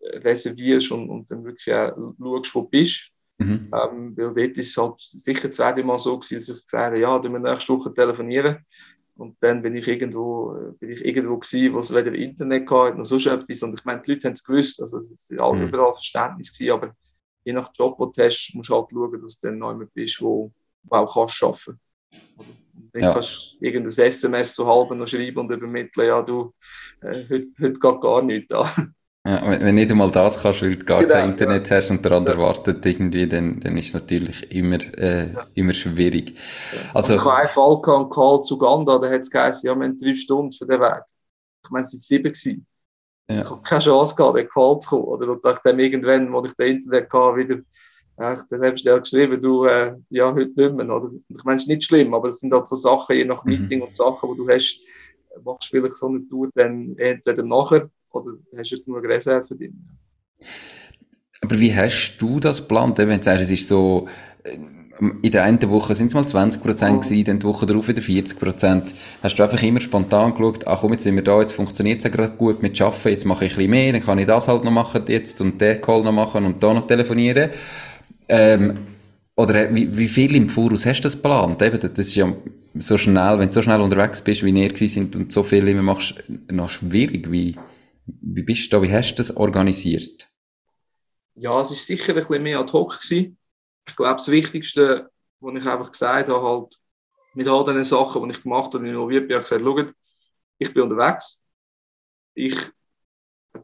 äh, 0.00 0.18
reservierst 0.18 0.90
und, 0.92 1.10
und 1.10 1.30
dann 1.30 1.44
wirklich 1.44 1.74
auch 1.74 1.94
schaust, 2.18 2.54
wo 2.54 2.60
du 2.62 2.68
bist. 2.68 3.10
Mhm. 3.38 3.70
Ähm, 3.72 4.16
weil 4.16 4.34
dort 4.34 4.56
ist 4.56 4.70
es 4.70 4.76
halt 4.76 5.00
sicher 5.00 5.50
zwei 5.50 5.82
Mal 5.82 5.98
so 5.98 6.18
gewesen, 6.18 6.36
dass 6.36 6.48
ich 6.48 6.64
gesagt 6.64 6.92
habe, 6.92 7.00
ja, 7.00 7.22
wir 7.22 7.38
nächste 7.38 7.72
Woche 7.72 7.92
telefonieren. 7.92 8.58
Und 9.16 9.36
dann 9.40 9.60
bin 9.60 9.76
ich 9.76 9.86
irgendwo, 9.86 10.56
äh, 10.56 10.72
bin 10.78 10.90
ich 10.90 11.04
irgendwo 11.04 11.36
gewesen, 11.36 11.74
wo 11.74 11.78
es 11.80 11.94
weder 11.94 12.14
Internet 12.14 12.66
gab, 12.66 12.96
noch 12.96 13.04
sonst 13.04 13.26
etwas. 13.26 13.62
Und 13.62 13.74
ich 13.74 13.84
meine, 13.84 14.00
die 14.00 14.12
Leute 14.12 14.28
haben 14.28 14.32
es 14.32 14.44
gewusst, 14.44 14.80
also 14.80 14.98
es 14.98 15.30
war 15.36 15.52
mhm. 15.52 15.68
überall 15.68 15.92
Verständnis 15.92 16.52
gewesen, 16.52 16.72
aber 16.72 16.96
je 17.44 17.52
nach 17.52 17.70
Job, 17.78 17.98
den 17.98 18.12
du 18.12 18.24
hast, 18.24 18.54
musst 18.54 18.70
du 18.70 18.74
halt 18.74 18.90
schauen, 18.90 19.20
dass 19.20 19.38
du 19.38 19.48
dann 19.48 19.58
noch 19.58 19.72
jemand 19.72 19.92
bist, 19.92 20.22
wo, 20.22 20.50
wo 20.84 20.96
auch 20.96 21.14
kannst 21.14 21.42
arbeiten 21.42 21.78
kannst. 22.36 22.59
Dann 22.92 23.02
ja. 23.02 23.12
kannst 23.12 23.56
du 23.60 23.64
irgendein 23.64 24.06
SMS 24.06 24.54
so 24.54 24.66
halb 24.66 24.90
noch 24.90 25.06
schreiben 25.06 25.38
und 25.38 25.52
übermitteln, 25.52 26.08
ja, 26.08 26.22
du, 26.22 26.52
äh, 27.02 27.24
heute, 27.28 27.48
heute 27.60 27.72
geht 27.72 28.00
gar 28.00 28.22
nichts 28.22 28.48
da. 28.48 28.72
Ja, 29.26 29.60
wenn 29.60 29.74
nicht 29.74 29.90
einmal 29.90 30.10
das 30.10 30.42
kannst, 30.42 30.62
weil 30.62 30.76
du 30.76 30.84
gar 30.84 31.00
genau, 31.00 31.12
kein 31.12 31.30
Internet 31.32 31.68
ja. 31.68 31.76
hast 31.76 31.90
und 31.90 32.02
der 32.02 32.12
andere 32.12 32.38
ja. 32.38 32.42
wartet 32.42 32.84
irgendwie, 32.86 33.28
dann, 33.28 33.60
dann 33.60 33.76
ist 33.76 33.88
es 33.88 33.94
natürlich 33.94 34.50
immer, 34.50 34.78
äh, 34.98 35.34
ja. 35.34 35.46
immer 35.54 35.74
schwierig. 35.74 36.38
Also, 36.94 37.14
ich 37.14 37.20
habe 37.20 37.36
einen 37.36 37.48
Fall 37.48 37.82
gehabt, 37.82 38.14
Call 38.14 38.42
zu 38.42 38.56
Uganda, 38.56 38.98
da 38.98 39.10
hat 39.10 39.20
es 39.20 39.30
geheißen, 39.30 39.66
ja, 39.66 39.76
wir 39.76 39.84
haben 39.84 39.98
drei 39.98 40.14
Stunden 40.14 40.52
für 40.52 40.66
den 40.66 40.80
Weg. 40.80 41.02
Ich 41.62 41.70
meine, 41.70 41.84
es 41.84 41.92
waren 41.92 41.98
sieben 41.98 42.32
gewesen. 42.32 42.66
Ich 43.28 43.44
habe 43.44 43.62
keine 43.62 43.82
Chance 43.82 44.14
gehabt, 44.16 44.38
den 44.38 44.48
Call 44.48 44.78
zu 44.80 44.88
kommen. 44.88 45.04
Oder 45.04 45.28
und 45.28 45.44
nachdem 45.44 45.78
irgendwann, 45.78 46.32
wo 46.32 46.42
ich 46.44 46.54
den 46.54 46.76
Internet 46.76 47.12
hatte, 47.12 47.36
wieder, 47.36 47.56
ja, 48.18 48.42
dann 48.50 48.62
habe 48.62 48.74
ich 48.74 48.80
schnell 48.80 49.00
geschrieben, 49.00 49.40
du, 49.40 49.64
äh, 49.64 49.94
ja, 50.10 50.32
heute 50.34 50.52
nicht 50.54 50.74
mehr. 50.74 50.94
Oder? 50.94 51.10
Ich 51.28 51.44
meine, 51.44 51.56
es 51.56 51.62
ist 51.62 51.68
nicht 51.68 51.84
schlimm, 51.84 52.12
aber 52.14 52.28
es 52.28 52.38
sind 52.38 52.52
halt 52.52 52.66
so 52.66 52.76
Sachen, 52.76 53.16
je 53.16 53.24
nach 53.24 53.44
mhm. 53.44 53.52
Meeting 53.52 53.78
mhm. 53.78 53.84
und 53.84 53.94
Sachen, 53.94 54.30
die 54.32 54.36
du 54.36 54.48
hast, 54.48 54.78
machst 55.44 55.72
du 55.72 55.78
vielleicht 55.78 55.96
so 55.96 56.08
eine 56.08 56.26
Tour 56.28 56.50
dann 56.54 56.94
entweder 56.98 57.42
nachher 57.42 57.88
oder 58.10 58.32
hast 58.56 58.72
du 58.72 58.82
genug 58.82 59.04
Reserve 59.04 59.46
verdient? 59.46 59.74
Aber 61.42 61.58
wie 61.58 61.74
hast 61.74 62.18
du 62.18 62.40
das 62.40 62.58
geplant? 62.58 62.98
Wenn 62.98 63.08
du 63.08 63.22
sagst, 63.22 63.44
es 63.44 63.50
ist 63.50 63.68
so, 63.68 64.06
äh, 64.42 64.58
in 65.22 65.30
der 65.30 65.44
einen 65.44 65.70
Woche 65.70 65.94
sind 65.94 66.08
es 66.08 66.14
mal 66.14 66.26
20 66.26 66.62
Prozent 66.62 66.98
oh. 66.98 67.00
gewesen, 67.00 67.24
dann 67.24 67.38
die 67.38 67.46
Woche 67.46 67.64
darauf 67.64 67.88
wieder 67.88 68.02
40 68.02 68.38
Prozent. 68.38 68.94
Hast 69.22 69.36
du 69.36 69.42
einfach 69.42 69.62
immer 69.62 69.80
spontan 69.80 70.34
geschaut, 70.34 70.66
ach 70.66 70.80
komm, 70.80 70.92
jetzt 70.92 71.04
sind 71.04 71.14
wir 71.14 71.24
da, 71.24 71.40
jetzt 71.40 71.52
funktioniert 71.52 71.98
es 71.98 72.04
ja 72.04 72.10
gerade 72.10 72.36
gut 72.36 72.62
mit 72.62 72.80
Arbeiten, 72.80 73.08
jetzt 73.08 73.24
mache 73.24 73.46
ich 73.46 73.52
ein 73.52 73.56
bisschen 73.56 73.70
mehr, 73.70 73.92
dann 73.92 74.02
kann 74.02 74.18
ich 74.18 74.26
das 74.26 74.48
halt 74.48 74.64
noch 74.64 74.70
machen 74.70 75.04
jetzt 75.08 75.40
und 75.40 75.60
den 75.60 75.80
Call 75.80 76.02
noch 76.02 76.12
machen 76.12 76.44
und 76.44 76.62
da 76.62 76.74
noch 76.74 76.86
telefonieren. 76.86 77.50
Ähm, 78.30 78.86
oder 79.34 79.74
wie, 79.74 79.96
wie 79.96 80.08
viel 80.08 80.36
im 80.36 80.48
Voraus 80.48 80.86
hast 80.86 81.00
du 81.00 81.02
das 81.04 81.16
geplant? 81.16 81.60
Eben, 81.62 81.80
das 81.80 81.92
ist 81.98 82.14
ja 82.14 82.32
so 82.74 82.96
schnell, 82.96 83.38
wenn 83.38 83.48
du 83.48 83.54
so 83.54 83.62
schnell 83.62 83.80
unterwegs 83.80 84.22
bist, 84.22 84.44
wie 84.44 84.50
ihr 84.50 84.76
sind 84.76 85.16
und 85.16 85.32
so 85.32 85.42
viel 85.42 85.66
immer 85.66 85.82
machst, 85.82 86.22
noch 86.50 86.68
schwierig. 86.68 87.30
Wie, 87.30 87.56
wie 88.06 88.42
bist 88.42 88.72
du 88.72 88.76
da, 88.76 88.82
wie 88.82 88.92
hast 88.92 89.12
du 89.12 89.16
das 89.16 89.36
organisiert? 89.36 90.30
Ja, 91.34 91.60
es 91.60 91.70
war 91.70 91.76
sicher 91.76 92.12
ein 92.12 92.16
bisschen 92.16 92.42
mehr 92.42 92.60
ad 92.60 92.72
hoc. 92.72 93.00
Gewesen. 93.00 93.36
Ich 93.88 93.96
glaube, 93.96 94.16
das 94.16 94.30
Wichtigste, 94.30 95.10
was 95.40 95.54
ich 95.54 95.68
einfach 95.68 95.90
gesagt 95.90 96.28
habe, 96.28 96.42
halt, 96.42 96.76
mit 97.34 97.48
all 97.48 97.64
den 97.64 97.82
Sachen, 97.82 98.22
die 98.24 98.36
ich 98.36 98.42
gemacht 98.42 98.74
habe 98.74 98.78
und 98.78 98.86
involviert 98.86 99.26
bin, 99.26 99.36
habe 99.36 99.42
ich 99.42 99.50
gesagt, 99.50 99.62
schaut, 99.62 99.94
ich 100.58 100.74
bin 100.74 100.82
unterwegs, 100.82 101.42
ich 102.34 102.56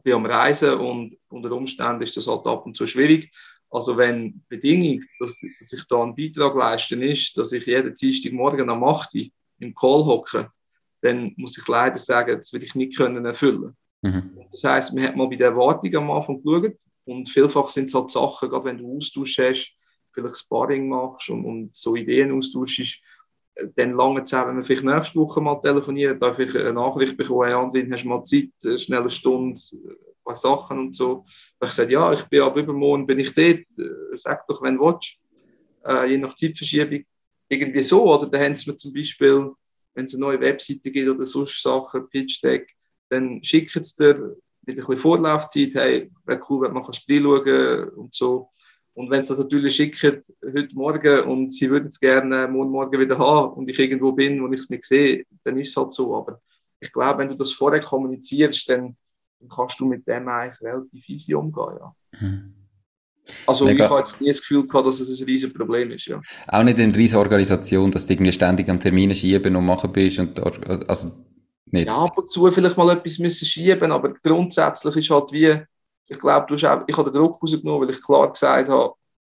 bin 0.03 0.13
am 0.13 0.25
Reisen 0.25 0.73
und 0.73 1.17
unter 1.29 1.51
Umständen 1.51 2.01
ist 2.01 2.17
das 2.17 2.27
halt 2.27 2.45
ab 2.45 2.65
und 2.65 2.75
zu 2.75 2.87
schwierig. 2.87 3.31
Also 3.77 3.97
wenn 3.97 4.33
die 4.33 4.41
Bedingung, 4.49 5.01
dass, 5.19 5.39
dass 5.59 5.73
ich 5.73 5.87
da 5.87 6.01
einen 6.01 6.15
Beitrag 6.15 6.55
leiste, 6.55 6.95
ist, 6.95 7.37
dass 7.37 7.51
ich 7.51 7.65
jeden 7.65 7.93
Dienstagmorgen 7.93 8.69
am 8.69 8.83
8 8.83 9.15
Uhr 9.15 9.21
im 9.59 9.73
Call 9.73 10.05
hocke, 10.05 10.51
dann 11.01 11.33
muss 11.37 11.57
ich 11.57 11.67
leider 11.67 11.97
sagen, 11.97 12.37
das 12.37 12.51
will 12.53 12.63
ich 12.63 12.75
nicht 12.75 12.97
können 12.97 13.25
erfüllen 13.25 13.75
Mhm. 14.01 14.39
Das 14.51 14.63
heißt, 14.63 14.93
man 14.93 15.03
hat 15.05 15.15
mal 15.15 15.27
bei 15.27 15.35
der 15.35 15.47
Erwartung 15.47 15.95
am 15.95 16.11
Anfang 16.11 16.41
geschaut 16.43 16.77
und 17.05 17.29
vielfach 17.29 17.69
sind 17.69 17.87
es 17.87 17.93
halt 17.93 18.11
Sachen, 18.11 18.49
gerade 18.49 18.65
wenn 18.65 18.77
du 18.77 18.97
Austausch 18.97 19.37
hast, 19.39 19.75
vielleicht 20.13 20.37
Sparring 20.37 20.89
machst 20.89 21.29
und, 21.29 21.45
und 21.45 21.75
so 21.75 21.95
Ideen 21.95 22.31
austauschst, 22.31 23.01
äh, 23.55 23.67
dann 23.75 23.93
lange 23.93 24.23
Zeit, 24.23 24.47
wenn 24.47 24.57
wir 24.57 24.63
vielleicht 24.63 24.83
nächste 24.83 25.19
Woche 25.19 25.41
mal 25.41 25.59
telefonieren, 25.61 26.19
darf 26.19 26.39
ich 26.39 26.55
eine 26.55 26.73
Nachricht 26.73 27.17
bekommen, 27.17 27.45
hey 27.45 27.53
Ansinn, 27.53 27.91
hast 27.91 28.03
du 28.03 28.09
mal 28.09 28.23
Zeit, 28.23 28.49
eine 28.63 28.79
schnelle 28.79 29.09
Stunde, 29.09 29.59
ein 29.59 30.06
paar 30.27 30.35
Sachen 30.35 30.79
und 30.79 30.95
so. 30.95 31.25
Da 31.59 31.67
ich 31.67 31.71
gesagt, 31.71 31.91
ja, 31.91 32.13
ich 32.13 32.23
bin 32.23 32.41
ab 32.41 32.57
übermorgen 32.57 33.07
bin 33.07 33.19
ich 33.19 33.33
dort, 33.33 33.59
äh, 33.77 34.15
sag 34.15 34.45
doch, 34.47 34.61
wenn 34.61 34.77
du 34.77 34.85
willst, 34.85 35.17
äh, 35.85 36.11
je 36.11 36.17
nach 36.17 36.35
Zeitverschiebung. 36.35 37.03
Irgendwie 37.49 37.81
so, 37.81 38.13
oder 38.13 38.27
da 38.27 38.39
haben 38.39 38.55
sie 38.55 38.69
mir 38.69 38.75
zum 38.75 38.93
Beispiel, 38.93 39.51
wenn 39.93 40.05
es 40.05 40.13
eine 40.13 40.21
neue 40.21 40.41
Webseite 40.41 40.91
gibt 40.91 41.09
oder 41.09 41.25
sonst 41.25 41.61
Sachen, 41.63 42.09
Pitch 42.09 42.43
Deck, 42.43 42.75
dann 43.09 43.41
schicken 43.41 43.83
sie 43.83 43.95
dir 43.97 44.35
mit 44.65 44.75
ein 44.75 44.75
bisschen 44.75 44.97
Vorlaufzeit, 44.97 45.73
hey, 45.75 46.11
wäre 46.25 46.41
cool, 46.49 46.63
wenn 46.63 46.73
man 46.73 46.83
reinschauen 46.83 47.89
und 47.91 48.13
so. 48.13 48.49
Und 48.93 49.11
wenn 49.11 49.23
sie 49.23 49.29
das 49.29 49.39
natürlich 49.39 49.75
schicken, 49.75 50.21
heute 50.43 50.75
Morgen, 50.75 51.19
und 51.29 51.49
sie 51.49 51.69
würden 51.69 51.87
es 51.87 51.99
gerne 51.99 52.47
morgen 52.47 52.71
Morgen 52.71 52.99
wieder 52.99 53.17
haben 53.17 53.53
und 53.53 53.69
ich 53.69 53.77
irgendwo 53.77 54.11
bin, 54.11 54.41
wo 54.41 54.51
ich 54.51 54.59
es 54.59 54.69
nicht 54.71 54.83
sehe, 54.83 55.23
dann 55.43 55.57
ist 55.57 55.69
es 55.69 55.75
halt 55.75 55.93
so. 55.93 56.15
Aber 56.15 56.41
ich 56.79 56.91
glaube, 56.91 57.19
wenn 57.19 57.29
du 57.29 57.35
das 57.35 57.53
vorher 57.53 57.81
kommunizierst, 57.81 58.67
dann, 58.69 58.97
dann 59.39 59.49
kannst 59.49 59.79
du 59.79 59.85
mit 59.85 60.07
dem 60.07 60.27
eigentlich 60.27 60.61
relativ 60.61 61.09
easy 61.09 61.33
umgehen, 61.35 61.77
ja. 61.79 61.95
Mhm. 62.19 62.53
Also 63.45 63.65
Mega. 63.65 63.83
ich 63.83 63.89
habe 63.89 63.99
jetzt 63.99 64.21
nie 64.21 64.29
das 64.29 64.39
Gefühl 64.39 64.65
gehabt, 64.65 64.87
dass 64.87 65.01
es 65.01 65.19
ein 65.19 65.25
riesiges 65.25 65.53
Problem 65.53 65.91
ist, 65.91 66.05
ja. 66.05 66.21
Auch 66.47 66.63
nicht 66.63 66.79
eine 66.79 66.95
riesige 66.95 67.19
Organisation, 67.19 67.91
dass 67.91 68.05
du 68.05 68.13
irgendwie 68.13 68.31
ständig 68.31 68.69
am 68.69 68.79
Termine 68.79 69.15
schieben 69.15 69.55
und 69.55 69.65
machen 69.65 69.91
bist 69.91 70.19
und 70.19 70.39
also 70.89 71.11
nicht. 71.65 71.87
Ja, 71.87 71.97
ab 71.97 72.17
und 72.17 72.29
zu 72.29 72.49
vielleicht 72.51 72.77
mal 72.77 72.89
etwas 72.95 73.19
müssen 73.19 73.45
schieben, 73.45 73.91
aber 73.91 74.13
grundsätzlich 74.23 74.95
ist 74.95 75.09
halt 75.09 75.31
wie, 75.31 75.61
ich 76.07 76.19
glaube, 76.19 76.55
ich 76.55 76.63
habe 76.63 76.85
den 76.87 77.11
Druck 77.11 77.41
rausgenommen, 77.41 77.81
weil 77.81 77.93
ich 77.93 78.01
klar 78.01 78.31
gesagt 78.31 78.69
habe, 78.69 78.93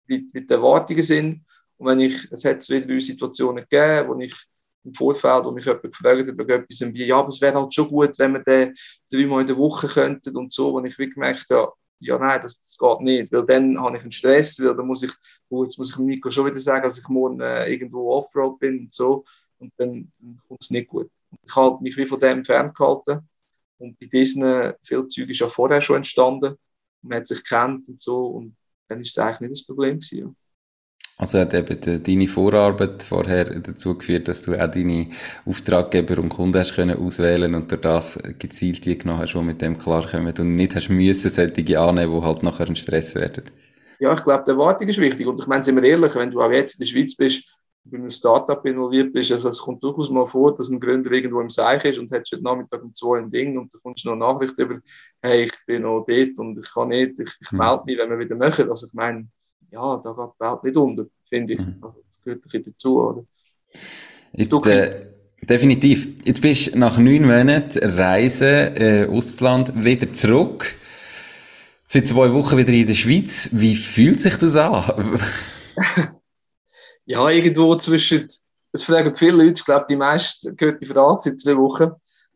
wie, 0.05 0.27
wie 0.33 0.45
die 0.45 0.53
Erwartungen 0.53 1.01
sind. 1.01 1.45
Und 1.77 1.87
wenn 1.87 1.99
ich, 2.01 2.31
es 2.31 2.45
hat 2.45 2.61
zwei, 2.61 2.79
drei 2.79 2.99
Situationen 2.99 3.65
gegeben, 3.67 4.09
wo 4.09 4.19
ich 4.19 4.35
im 4.83 4.93
Vorfeld, 4.93 5.45
wo 5.45 5.51
mich 5.51 5.65
jemand 5.65 5.83
gefragt 5.83 6.27
hat, 6.27 6.37
wegen 6.37 6.49
etwas, 6.49 6.93
wie, 6.93 7.05
ja, 7.05 7.17
aber 7.17 7.27
es 7.27 7.41
wäre 7.41 7.59
halt 7.59 7.73
schon 7.73 7.89
gut, 7.89 8.17
wenn 8.17 8.33
wir 8.33 8.43
den 8.43 8.75
dreimal 9.11 9.41
in 9.41 9.47
der 9.47 9.57
Woche 9.57 9.87
könnten 9.87 10.35
und 10.37 10.51
so, 10.51 10.73
wo 10.73 10.83
ich 10.83 10.97
wie 10.97 11.09
gemerkt 11.09 11.49
habe, 11.51 11.73
ja, 11.99 12.17
nein, 12.17 12.39
das, 12.41 12.61
das, 12.61 12.77
geht 12.77 13.01
nicht, 13.01 13.31
weil 13.33 13.45
dann 13.45 13.79
habe 13.79 13.97
ich 13.97 14.03
einen 14.03 14.11
Stress, 14.11 14.59
weil 14.61 14.75
dann 14.75 14.87
muss 14.87 15.03
ich, 15.03 15.11
oh, 15.49 15.63
jetzt 15.63 15.77
muss 15.77 15.91
ich 15.91 15.97
Nico 15.97 16.31
schon 16.31 16.45
wieder 16.45 16.59
sagen, 16.59 16.83
dass 16.83 16.97
ich 16.97 17.07
morgen 17.09 17.41
äh, 17.41 17.69
irgendwo 17.69 18.11
Offroad 18.11 18.59
bin 18.59 18.79
und 18.79 18.93
so, 18.93 19.25
und 19.57 19.73
dann, 19.77 20.11
dann 20.19 20.39
kommt 20.47 20.61
es 20.61 20.71
nicht 20.71 20.87
gut. 20.87 21.09
Ich 21.45 21.55
habe 21.55 21.83
mich 21.83 21.97
wie 21.97 22.05
von 22.05 22.19
dem 22.19 22.45
ferngehalten 22.45 23.27
und 23.77 23.99
bei 23.99 24.05
diesen 24.07 24.73
vielen 24.83 25.09
Zeugen 25.09 25.29
ist 25.29 25.39
ja 25.39 25.47
vorher 25.49 25.81
schon 25.81 25.97
entstanden, 25.97 26.55
man 27.01 27.19
hat 27.19 27.27
sich 27.27 27.43
kennt 27.43 27.87
und 27.87 27.99
so, 27.99 28.27
und 28.27 28.55
dann 28.87 29.01
ist 29.01 29.09
es 29.09 29.17
eigentlich 29.17 29.41
nicht 29.41 29.51
das 29.51 29.65
Problem 29.65 29.99
gewesen. 29.99 30.35
Also 31.19 31.37
hat 31.37 31.53
eben 31.53 32.01
deine 32.01 32.27
Vorarbeit 32.29 33.03
vorher 33.03 33.43
dazu 33.59 33.97
geführt, 33.97 34.29
dass 34.29 34.41
du 34.41 34.53
auch 34.53 34.71
deine 34.71 35.07
Auftraggeber 35.45 36.17
und 36.17 36.29
Kunden 36.29 36.57
hast 36.57 36.75
können 36.75 36.97
auswählen 36.97 37.53
und 37.55 37.69
durch 37.69 37.81
das 37.81 38.17
gezielt 38.39 38.85
die 38.85 38.97
genommen 38.97 39.19
hast, 39.19 39.33
die 39.33 39.41
mit 39.41 39.61
dem 39.61 39.77
klarkommen 39.77 40.33
und 40.39 40.51
nicht 40.51 40.75
hast 40.75 40.87
müssen 40.87 41.29
solche 41.29 41.77
annehmen, 41.77 42.21
die 42.21 42.25
halt 42.25 42.41
nachher 42.41 42.67
ein 42.67 42.77
Stress 42.77 43.15
werden. 43.15 43.43
Ja, 43.99 44.13
ich 44.13 44.23
glaube, 44.23 44.45
die 44.47 44.51
Erwartung 44.51 44.87
ist 44.87 44.97
wichtig 44.97 45.27
und 45.27 45.37
ich 45.37 45.47
meine, 45.47 45.61
sind 45.61 45.75
wir 45.75 45.83
ehrlich, 45.83 46.15
wenn 46.15 46.31
du 46.31 46.41
auch 46.41 46.51
jetzt 46.51 46.75
in 46.75 46.85
der 46.85 46.85
Schweiz 46.85 47.13
bist, 47.17 47.53
bei 47.83 47.97
einem 47.97 48.07
Startup 48.07 48.65
involviert 48.65 49.11
bist, 49.11 49.33
also 49.33 49.49
es 49.49 49.59
kommt 49.59 49.83
durchaus 49.83 50.09
mal 50.09 50.25
vor, 50.25 50.55
dass 50.55 50.69
ein 50.69 50.79
Gründer 50.79 51.11
irgendwo 51.11 51.41
im 51.41 51.49
Seich 51.49 51.83
ist 51.83 51.99
und 51.99 52.09
hat 52.13 52.29
heute 52.31 52.43
Nachmittag 52.43 52.81
um 52.81 52.93
zwei 52.93 53.17
ein 53.17 53.29
Ding 53.29 53.57
und 53.57 53.73
da 53.73 53.77
kommst 53.83 54.05
du 54.05 54.09
noch 54.09 54.25
eine 54.25 54.33
Nachricht 54.33 54.57
über, 54.57 54.79
hey, 55.21 55.43
ich 55.43 55.53
bin 55.65 55.81
noch 55.81 56.05
dort 56.07 56.39
und 56.39 56.57
ich 56.57 56.73
kann 56.73 56.89
nicht, 56.89 57.19
ich, 57.19 57.29
ich 57.41 57.51
hm. 57.51 57.57
melde 57.57 57.83
mich, 57.85 57.97
wenn 57.97 58.09
wir 58.09 58.19
wieder 58.19 58.35
möchten. 58.37 58.69
Also 58.69 58.87
ich 58.87 58.93
meine, 58.93 59.27
ja, 59.71 59.97
da 59.97 60.11
geht 60.11 60.29
die 60.35 60.43
Welt 60.43 60.63
nicht 60.63 60.77
unter, 60.77 61.05
finde 61.29 61.53
ich. 61.53 61.59
Mhm. 61.59 61.77
Also, 61.81 62.01
das 62.07 62.21
gehört 62.21 62.39
ein 62.39 62.41
bisschen 62.49 62.63
dazu, 62.63 63.01
oder? 63.01 63.23
Jetzt, 64.33 64.65
äh, 64.65 65.07
definitiv. 65.41 66.07
Jetzt 66.25 66.41
bist 66.41 66.73
du 66.73 66.79
nach 66.79 66.97
neun 66.97 67.25
Monaten 67.25 67.79
Reise, 67.79 68.45
äh, 68.75 69.07
Ausland, 69.07 69.83
wieder 69.83 70.11
zurück. 70.13 70.73
Seit 71.87 72.07
zwei 72.07 72.31
Wochen 72.33 72.57
wieder 72.57 72.73
in 72.73 72.87
der 72.87 72.93
Schweiz. 72.93 73.49
Wie 73.53 73.75
fühlt 73.75 74.21
sich 74.21 74.37
das 74.37 74.55
an? 74.55 75.19
ja, 77.05 77.29
irgendwo 77.29 77.75
zwischen, 77.75 78.27
es 78.71 78.83
fragen 78.83 79.15
viele 79.15 79.43
Leute, 79.43 79.59
ich 79.59 79.65
glaube, 79.65 79.87
die 79.89 79.95
meisten 79.95 80.55
gehört 80.55 80.81
die 80.81 80.85
Frage 80.85 81.17
seit 81.19 81.39
zwei 81.39 81.57
Wochen, 81.57 81.91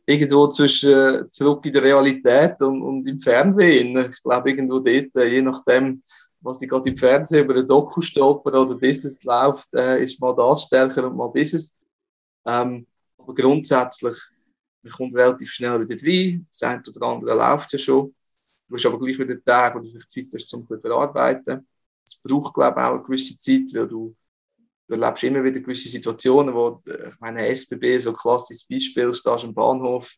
irgendwo 0.07 0.47
zwischen 0.47 0.93
äh, 0.93 1.29
zurück 1.29 1.65
in 1.65 1.73
der 1.73 1.83
Realität 1.83 2.59
und, 2.61 2.81
und 2.81 3.07
im 3.07 3.19
Fernsehen. 3.19 4.11
Ich 4.11 4.23
glaube, 4.23 4.49
irgendwo 4.49 4.79
dort, 4.79 5.15
äh, 5.15 5.27
je 5.27 5.41
nachdem, 5.41 6.01
was 6.43 6.61
ich 6.61 6.69
gerade 6.69 6.89
im 6.89 6.97
Fernsehen 6.97 7.45
über 7.45 7.53
den 7.53 7.67
Doku 7.67 8.01
stoppen 8.01 8.53
oder 8.53 8.77
dieses 8.77 9.23
läuft, 9.23 9.73
äh, 9.73 10.03
ist 10.03 10.19
mal 10.19 10.35
das 10.35 10.63
stärker 10.63 11.07
und 11.07 11.15
mal 11.15 11.31
dieses. 11.33 11.73
Ähm, 12.45 12.85
aber 13.17 13.33
grundsätzlich, 13.33 14.17
man 14.81 14.91
kommt 14.91 15.15
relativ 15.15 15.49
schnell 15.49 15.87
wieder 15.87 15.95
rein. 16.05 16.45
Das 16.49 16.63
eine 16.63 16.83
oder 16.85 17.07
andere 17.07 17.35
läuft 17.35 17.71
ja 17.71 17.79
schon. 17.79 18.13
Du 18.67 18.75
hast 18.75 18.85
aber 18.85 18.99
gleich 18.99 19.17
wieder 19.17 19.41
Tage, 19.43 19.79
wo 19.79 19.83
du 19.83 19.89
vielleicht 19.89 20.11
Zeit 20.11 20.27
hast, 20.33 20.53
um 20.53 20.67
zu 20.67 20.79
verarbeiten. 20.79 21.65
Es 22.05 22.19
braucht, 22.21 22.53
glaube 22.53 22.79
ich, 22.79 22.85
auch 22.85 22.93
eine 22.95 23.03
gewisse 23.03 23.37
Zeit, 23.37 23.73
weil 23.73 23.87
du, 23.87 24.13
du 24.87 24.93
erlebst 24.93 25.23
immer 25.23 25.43
wieder 25.43 25.61
gewisse 25.61 25.87
Situationen, 25.87 26.53
wo, 26.53 26.81
äh, 26.87 27.09
ich 27.09 27.19
meine, 27.21 27.47
SBB, 27.47 27.99
so 27.99 28.09
ein 28.09 28.17
klassisches 28.17 28.67
Beispiel, 28.67 29.13
stehst 29.13 29.45
am 29.45 29.53
Bahnhof, 29.53 30.13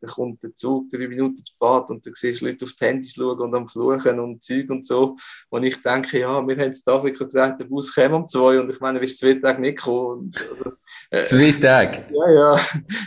dann 0.00 0.10
kommt 0.10 0.42
der 0.42 0.54
Zug 0.54 0.88
drei 0.90 1.08
Minuten 1.08 1.36
zu 1.36 1.44
spät 1.46 1.90
und 1.90 2.06
dann 2.06 2.14
siehst 2.14 2.40
du 2.40 2.46
Leute 2.46 2.64
auf 2.64 2.72
die 2.72 2.84
Handys 2.84 3.14
schauen 3.14 3.40
und 3.40 3.54
am 3.54 3.68
Fluchen 3.68 4.20
und 4.20 4.42
Zeug 4.42 4.70
und 4.70 4.86
so. 4.86 5.16
Und 5.48 5.64
ich 5.64 5.82
denke, 5.82 6.20
ja, 6.20 6.46
wir 6.46 6.56
haben 6.56 6.72
in 6.72 6.92
Afrika 6.92 7.24
gesagt, 7.24 7.60
der 7.60 7.66
Bus 7.66 7.94
käme 7.94 8.16
um 8.16 8.28
zwei 8.28 8.60
und 8.60 8.70
ich 8.70 8.80
meine, 8.80 9.00
bis 9.00 9.18
zwei 9.18 9.34
Tage 9.34 9.60
nicht 9.60 9.78
gekommen. 9.78 10.32
Also, 10.50 10.72
äh, 11.10 11.22
zwei 11.24 11.52
Tage? 11.52 12.04
Ja, 12.12 12.32
ja. 12.32 12.60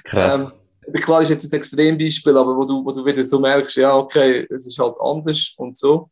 Krass. 0.03 0.53
Ähm, 0.85 0.93
klar 1.01 1.21
ist 1.21 1.29
jetzt 1.29 1.51
ein 1.51 1.57
Extrembeispiel, 1.57 2.37
aber 2.37 2.55
wo 2.55 2.65
du, 2.65 2.83
wo 2.83 2.91
du 2.91 3.05
wieder 3.05 3.23
so 3.23 3.39
merkst, 3.39 3.77
ja, 3.77 3.95
okay, 3.95 4.45
es 4.49 4.65
ist 4.65 4.79
halt 4.79 4.95
anders 4.99 5.53
und 5.57 5.77
so. 5.77 6.09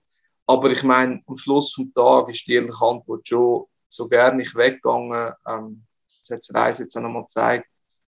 Aber 0.47 0.71
ich 0.71 0.83
meine, 0.83 1.21
am 1.27 1.37
Schluss 1.37 1.73
vom 1.73 1.93
Tag 1.93 2.29
ist 2.29 2.47
die 2.47 2.53
ehrliche 2.53 2.83
Antwort 2.83 3.27
schon, 3.27 3.65
so 3.89 4.07
gerne 4.07 4.41
ich 4.41 4.55
weggegangen, 4.55 5.33
ähm, 5.47 5.83
das 6.21 6.37
hat 6.37 6.47
die 6.47 6.53
Reise 6.53 6.83
jetzt 6.83 6.95
auch 6.95 7.01
nochmal 7.01 7.23
gezeigt, 7.23 7.67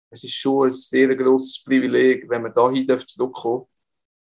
es 0.09 0.23
ist 0.23 0.35
schon 0.35 0.67
ein 0.67 0.71
sehr 0.71 1.15
großes 1.15 1.63
Privileg, 1.63 2.29
wenn 2.29 2.43
man 2.43 2.53
dahin 2.53 2.87
zurückkommen 3.05 3.65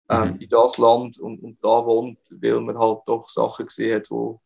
ähm, 0.08 0.34
mhm. 0.34 0.40
in 0.40 0.48
das 0.48 0.78
Land 0.78 1.18
und, 1.18 1.42
und 1.42 1.62
da 1.62 1.84
wohnt, 1.84 2.18
weil 2.30 2.60
man 2.60 2.78
halt 2.78 3.00
doch 3.06 3.28
Sachen 3.28 3.66
gesehen 3.66 3.96
hat, 3.96 4.10
wo, 4.10 4.40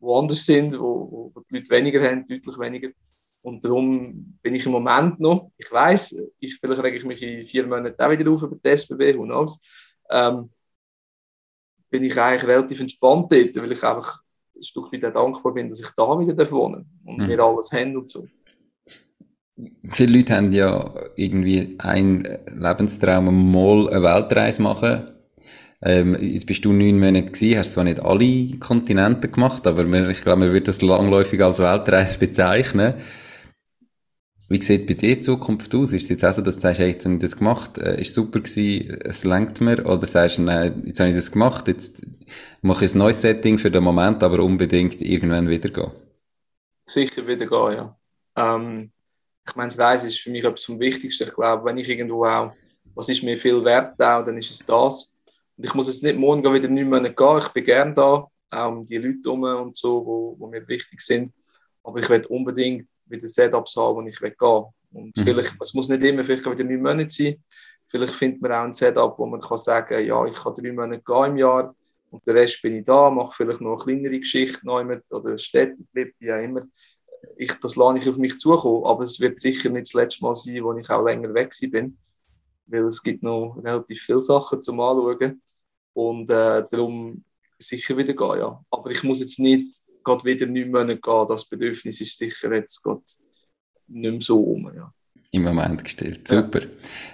wo 0.00 0.18
anders 0.18 0.44
sind, 0.44 0.78
wo, 0.78 1.32
wo 1.34 1.40
die 1.50 1.56
Leute 1.56 1.70
weniger 1.70 2.02
haben, 2.02 2.26
deutlich 2.26 2.58
weniger. 2.58 2.88
Und 3.42 3.64
darum 3.64 4.38
bin 4.42 4.54
ich 4.54 4.66
im 4.66 4.72
Moment 4.72 5.18
noch, 5.18 5.50
ich 5.56 5.70
weiß, 5.70 6.14
ich, 6.38 6.58
vielleicht 6.60 6.82
rege 6.82 6.98
ich 6.98 7.04
mich 7.04 7.22
in 7.22 7.46
vier 7.46 7.66
Monaten 7.66 8.00
auch 8.00 8.10
wieder 8.10 8.30
auf 8.30 8.42
über 8.42 8.56
die 8.56 8.68
SBB, 8.68 9.16
who 9.16 9.24
knows, 9.24 9.60
ähm, 10.10 10.50
bin 11.90 12.04
ich 12.04 12.18
eigentlich 12.18 12.48
relativ 12.48 12.80
entspannt 12.80 13.32
dort, 13.32 13.56
weil 13.56 13.72
ich 13.72 13.82
einfach 13.82 14.20
ein 14.56 14.62
Stück 14.62 14.92
weit 14.92 15.02
dankbar 15.02 15.54
bin, 15.54 15.68
dass 15.68 15.80
ich 15.80 15.90
da 15.96 16.18
wieder 16.18 16.50
wohnen 16.50 16.84
darf 16.84 17.06
und 17.06 17.18
mhm. 17.18 17.28
wir 17.28 17.40
alles 17.40 17.70
haben 17.72 17.96
und 17.96 18.08
so. 18.08 18.26
Viele 19.84 20.18
Leute 20.18 20.36
haben 20.36 20.52
ja 20.52 20.92
irgendwie 21.16 21.76
einen 21.78 22.26
Lebenstraum, 22.46 23.52
mal 23.52 23.88
eine 23.90 24.02
Weltreise 24.02 24.62
machen. 24.62 25.02
Ähm, 25.84 26.16
jetzt 26.20 26.46
bist 26.46 26.64
du 26.64 26.72
neun 26.72 27.00
Monate 27.00 27.32
gewesen, 27.32 27.58
hast 27.58 27.72
zwar 27.72 27.84
nicht 27.84 28.00
alle 28.00 28.56
Kontinente 28.60 29.28
gemacht, 29.28 29.66
aber 29.66 29.84
ich 29.84 30.22
glaube, 30.22 30.40
man 30.40 30.52
würde 30.52 30.66
das 30.66 30.80
langläufig 30.80 31.42
als 31.42 31.58
Weltreise 31.58 32.18
bezeichnen. 32.18 32.94
Wie 34.48 34.62
sieht 34.62 34.86
bei 34.86 34.94
dir 34.94 35.16
die 35.16 35.22
Zukunft 35.22 35.74
aus? 35.74 35.92
Ist 35.92 36.04
es 36.04 36.08
jetzt 36.10 36.24
auch 36.24 36.34
so, 36.34 36.42
dass 36.42 36.56
du 36.56 36.60
sagst, 36.60 36.78
hey, 36.78 36.90
jetzt 36.90 37.04
habe 37.04 37.14
ich 37.14 37.20
das 37.20 37.36
gemacht, 37.36 37.78
äh, 37.78 38.00
ist 38.00 38.14
super 38.14 38.38
gewesen, 38.38 39.00
es 39.02 39.24
lenkt 39.24 39.60
mir? 39.60 39.84
Oder 39.86 40.06
sagst 40.06 40.38
du, 40.38 40.42
nein, 40.42 40.82
jetzt 40.84 41.00
habe 41.00 41.10
ich 41.10 41.16
das 41.16 41.32
gemacht, 41.32 41.68
jetzt 41.68 42.02
mache 42.60 42.84
ich 42.84 42.94
ein 42.94 42.98
neues 42.98 43.22
Setting 43.22 43.58
für 43.58 43.70
den 43.70 43.82
Moment, 43.82 44.22
aber 44.22 44.40
unbedingt 44.42 45.00
irgendwann 45.00 45.48
wieder 45.48 45.70
gehen? 45.70 45.90
Sicher 46.84 47.26
wieder 47.26 47.46
gehen, 47.46 47.72
ja. 47.76 47.96
Ähm, 48.36 48.90
ich 49.48 49.56
meine, 49.56 49.68
das 49.68 49.78
Reisen 49.78 50.08
ist 50.08 50.20
für 50.20 50.30
mich 50.30 50.44
etwas 50.44 50.64
vom 50.64 50.78
Wichtigsten. 50.78 51.24
Ich 51.24 51.34
glaube, 51.34 51.64
wenn 51.64 51.78
ich 51.78 51.88
irgendwo 51.88 52.24
auch, 52.24 52.52
was 52.94 53.08
ist 53.08 53.22
mir 53.22 53.36
viel 53.36 53.64
wert, 53.64 54.00
auch, 54.00 54.24
dann 54.24 54.38
ist 54.38 54.50
es 54.50 54.64
das. 54.64 55.16
Und 55.56 55.66
ich 55.66 55.74
muss 55.74 55.88
jetzt 55.88 56.02
nicht 56.02 56.18
morgen 56.18 56.42
wieder 56.52 56.68
nicht 56.68 56.88
mehr 56.88 57.00
gehen. 57.00 57.38
Ich 57.38 57.48
bin 57.48 57.64
gerne 57.64 57.94
da, 57.94 58.26
auch 58.50 58.68
um 58.68 58.84
die 58.84 58.96
Leute 58.96 59.18
herum 59.24 59.42
und 59.42 59.76
so, 59.76 60.04
wo, 60.06 60.36
wo 60.38 60.46
mir 60.46 60.66
wichtig 60.68 61.00
sind. 61.00 61.32
Aber 61.82 61.98
ich 61.98 62.08
will 62.08 62.24
unbedingt 62.26 62.88
wieder 63.06 63.28
Setups 63.28 63.76
haben, 63.76 63.96
wo 63.96 64.02
ich 64.08 64.20
will 64.20 64.30
gehen 64.30 64.64
Und 64.92 65.16
mhm. 65.16 65.22
vielleicht, 65.22 65.54
es 65.60 65.74
muss 65.74 65.88
nicht 65.88 66.02
immer 66.02 66.24
vielleicht 66.24 66.46
wieder 66.46 66.64
neun 66.64 66.82
Monate 66.82 67.10
sein. 67.10 67.42
Vielleicht 67.88 68.14
findet 68.14 68.40
man 68.40 68.52
auch 68.52 68.64
ein 68.64 68.72
Setup, 68.72 69.18
wo 69.18 69.26
man 69.26 69.40
kann 69.40 69.58
sagen 69.58 70.06
ja, 70.06 70.24
ich 70.24 70.34
kann 70.34 70.54
drei 70.54 70.72
Monate 70.72 71.02
gehen 71.04 71.24
im 71.32 71.36
Jahr 71.36 71.74
und 72.10 72.26
den 72.26 72.36
Rest 72.36 72.62
bin 72.62 72.76
ich 72.76 72.84
da, 72.84 73.10
mache 73.10 73.34
vielleicht 73.36 73.60
noch 73.60 73.72
eine 73.72 73.82
kleinere 73.82 74.18
Geschichte 74.18 74.64
neu 74.64 74.84
mit 74.84 75.10
oder 75.12 75.36
Städtetrip, 75.36 76.14
wie 76.18 76.32
auch 76.32 76.42
immer 76.42 76.62
ich, 77.36 77.52
das 77.60 77.76
lasse 77.76 77.98
ich 77.98 78.08
auf 78.08 78.18
mich 78.18 78.38
zukommen, 78.38 78.84
aber 78.84 79.04
es 79.04 79.20
wird 79.20 79.40
sicher 79.40 79.70
nicht 79.70 79.86
das 79.86 79.94
letzte 79.94 80.24
Mal 80.24 80.34
sein, 80.34 80.62
wo 80.64 80.74
ich 80.74 80.90
auch 80.90 81.04
länger 81.04 81.34
weg 81.34 81.54
bin, 81.70 81.98
weil 82.66 82.84
es 82.84 83.02
gibt 83.02 83.22
noch 83.22 83.56
relativ 83.62 84.02
viele 84.02 84.20
Sachen 84.20 84.62
zum 84.62 84.80
Anschauen 84.80 85.42
und 85.94 86.30
äh, 86.30 86.64
darum 86.70 87.24
sicher 87.58 87.96
wieder 87.96 88.14
gehen, 88.14 88.38
ja. 88.38 88.64
Aber 88.70 88.90
ich 88.90 89.02
muss 89.02 89.20
jetzt 89.20 89.38
nicht 89.38 89.76
gerade 90.04 90.24
wieder 90.24 90.46
neun 90.46 90.70
Monate 90.70 90.98
gehen, 90.98 91.28
das 91.28 91.44
Bedürfnis 91.44 92.00
ist 92.00 92.18
sicher 92.18 92.52
jetzt 92.52 92.82
gerade 92.82 93.02
nicht 93.88 94.10
mehr 94.10 94.20
so 94.20 94.40
um, 94.42 94.74
ja 94.74 94.92
im 95.34 95.44
Moment 95.44 95.82
gestellt. 95.82 96.28
Super. 96.28 96.60
Ja. 96.60 96.66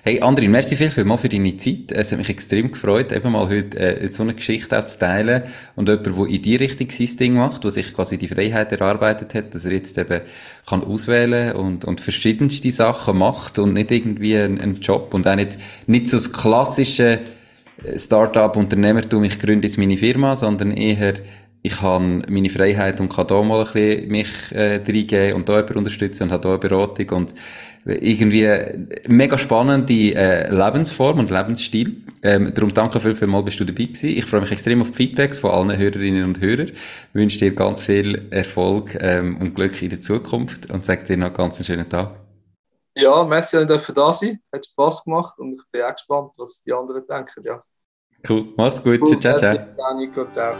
Hey, 0.03 0.21
Andrin, 0.21 0.51
merci 0.51 0.75
viel, 0.75 0.91
viel 0.91 1.05
mal 1.05 1.16
für 1.16 1.29
deine 1.29 1.57
Zeit. 1.57 1.93
Es 1.93 2.11
hat 2.11 2.19
mich 2.19 2.29
extrem 2.29 2.73
gefreut, 2.73 3.12
eben 3.12 3.31
mal 3.31 3.49
heute 3.49 3.79
äh, 3.79 4.09
so 4.09 4.25
eine 4.25 4.35
Geschichte 4.35 4.77
auch 4.77 4.87
zu 4.87 4.99
teilen 4.99 5.45
und 5.77 5.89
jemand, 5.89 6.07
der 6.07 6.27
in 6.27 6.43
die 6.43 6.57
Richtung 6.57 6.91
sein 6.91 7.16
Ding 7.16 7.35
macht, 7.35 7.62
der 7.62 7.71
sich 7.71 7.95
quasi 7.95 8.19
die 8.19 8.27
Freiheit 8.27 8.73
erarbeitet 8.73 9.35
hat, 9.35 9.55
dass 9.55 9.64
er 9.64 9.73
jetzt 9.73 9.97
eben 9.99 10.21
kann 10.66 10.83
auswählen 10.83 11.55
und, 11.55 11.85
und 11.85 12.01
verschiedenste 12.01 12.73
Sachen 12.73 13.19
macht 13.19 13.61
und 13.61 13.75
nicht 13.75 13.93
irgendwie 13.93 14.37
einen, 14.37 14.81
Job 14.81 15.14
und 15.14 15.29
auch 15.29 15.37
nicht, 15.37 15.57
nicht 15.87 16.09
so 16.09 16.16
das 16.16 16.33
klassische 16.33 17.21
äh, 17.85 17.97
Start-up-Unternehmertum, 17.97 19.23
ich 19.23 19.39
gründe 19.39 19.69
jetzt 19.69 19.79
meine 19.79 19.97
Firma, 19.97 20.35
sondern 20.35 20.73
eher 20.73 21.14
ich 21.62 21.83
habe 21.83 22.23
meine 22.29 22.51
Freiheit 22.51 23.01
und 23.01 23.12
kann 23.12 23.27
da 23.27 23.43
mal 23.43 23.61
ein 23.61 23.73
bisschen 23.73 24.09
mich 24.09 24.29
äh, 24.53 24.77
reingeben 24.77 25.35
und 25.35 25.49
da 25.49 25.57
jemanden 25.57 25.79
unterstützen 25.79 26.25
und 26.25 26.33
habe 26.33 26.43
da 26.43 26.49
eine 26.51 26.59
Beratung 26.59 27.11
und 27.11 27.35
irgendwie 27.89 28.47
mega 29.09 29.39
spannende 29.39 30.14
äh, 30.14 30.51
Lebensform 30.53 31.18
und 31.18 31.30
Lebensstil. 31.30 32.03
Ähm, 32.22 32.53
darum 32.55 32.72
danke 32.74 33.01
viel, 33.01 33.14
viel 33.14 33.28
mal, 33.28 33.43
bist 33.43 33.61
du 33.61 33.64
dabei 33.64 33.84
gewesen. 33.84 34.09
Ich 34.09 34.24
freue 34.24 34.41
mich 34.41 34.53
extrem 34.53 34.82
auf 34.82 34.91
die 34.91 34.97
Feedbacks 34.97 35.39
von 35.39 35.51
allen 35.51 35.78
Hörerinnen 35.78 36.24
und 36.24 36.41
Hörern. 36.41 36.68
Ich 36.68 36.74
wünsche 37.14 37.39
dir 37.39 37.55
ganz 37.55 37.84
viel 37.84 38.26
Erfolg 38.30 38.97
ähm, 39.01 39.36
und 39.39 39.55
Glück 39.55 39.80
in 39.80 39.91
der 39.91 40.01
Zukunft 40.01 40.70
und 40.70 40.84
sage 40.84 41.05
dir 41.05 41.16
noch 41.16 41.32
ganz 41.32 41.57
einen 41.57 41.64
schönen 41.64 41.89
Tag. 41.89 42.11
Ja, 42.97 43.22
merci, 43.22 43.64
dass 43.64 43.89
ich 43.89 43.95
da 43.95 44.12
sein 44.12 44.39
Hat 44.53 44.66
Spass 44.66 45.05
gemacht 45.05 45.39
und 45.39 45.55
ich 45.55 45.62
bin 45.70 45.82
auch 45.82 45.95
gespannt, 45.95 46.32
was 46.36 46.62
die 46.64 46.72
anderen 46.72 47.07
denken. 47.07 47.45
Ja. 47.45 47.62
Cool, 48.28 48.53
mach's 48.57 48.82
gut. 48.82 49.01
Cool, 49.01 49.20
ciao, 49.20 49.36
ciao. 49.36 49.55
Ciao, 49.70 49.97
Nico, 49.97 50.26
ciao. 50.32 50.55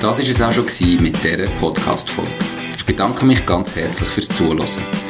Das 0.00 0.18
war 0.18 0.18
es 0.18 0.40
auch 0.40 0.52
schon 0.52 1.02
mit 1.02 1.22
dieser 1.22 1.46
Podcast-Folge. 1.60 2.30
Ich 2.76 2.86
bedanke 2.86 3.26
mich 3.26 3.44
ganz 3.44 3.74
herzlich 3.74 4.08
fürs 4.08 4.28
Zuhören. 4.28 5.09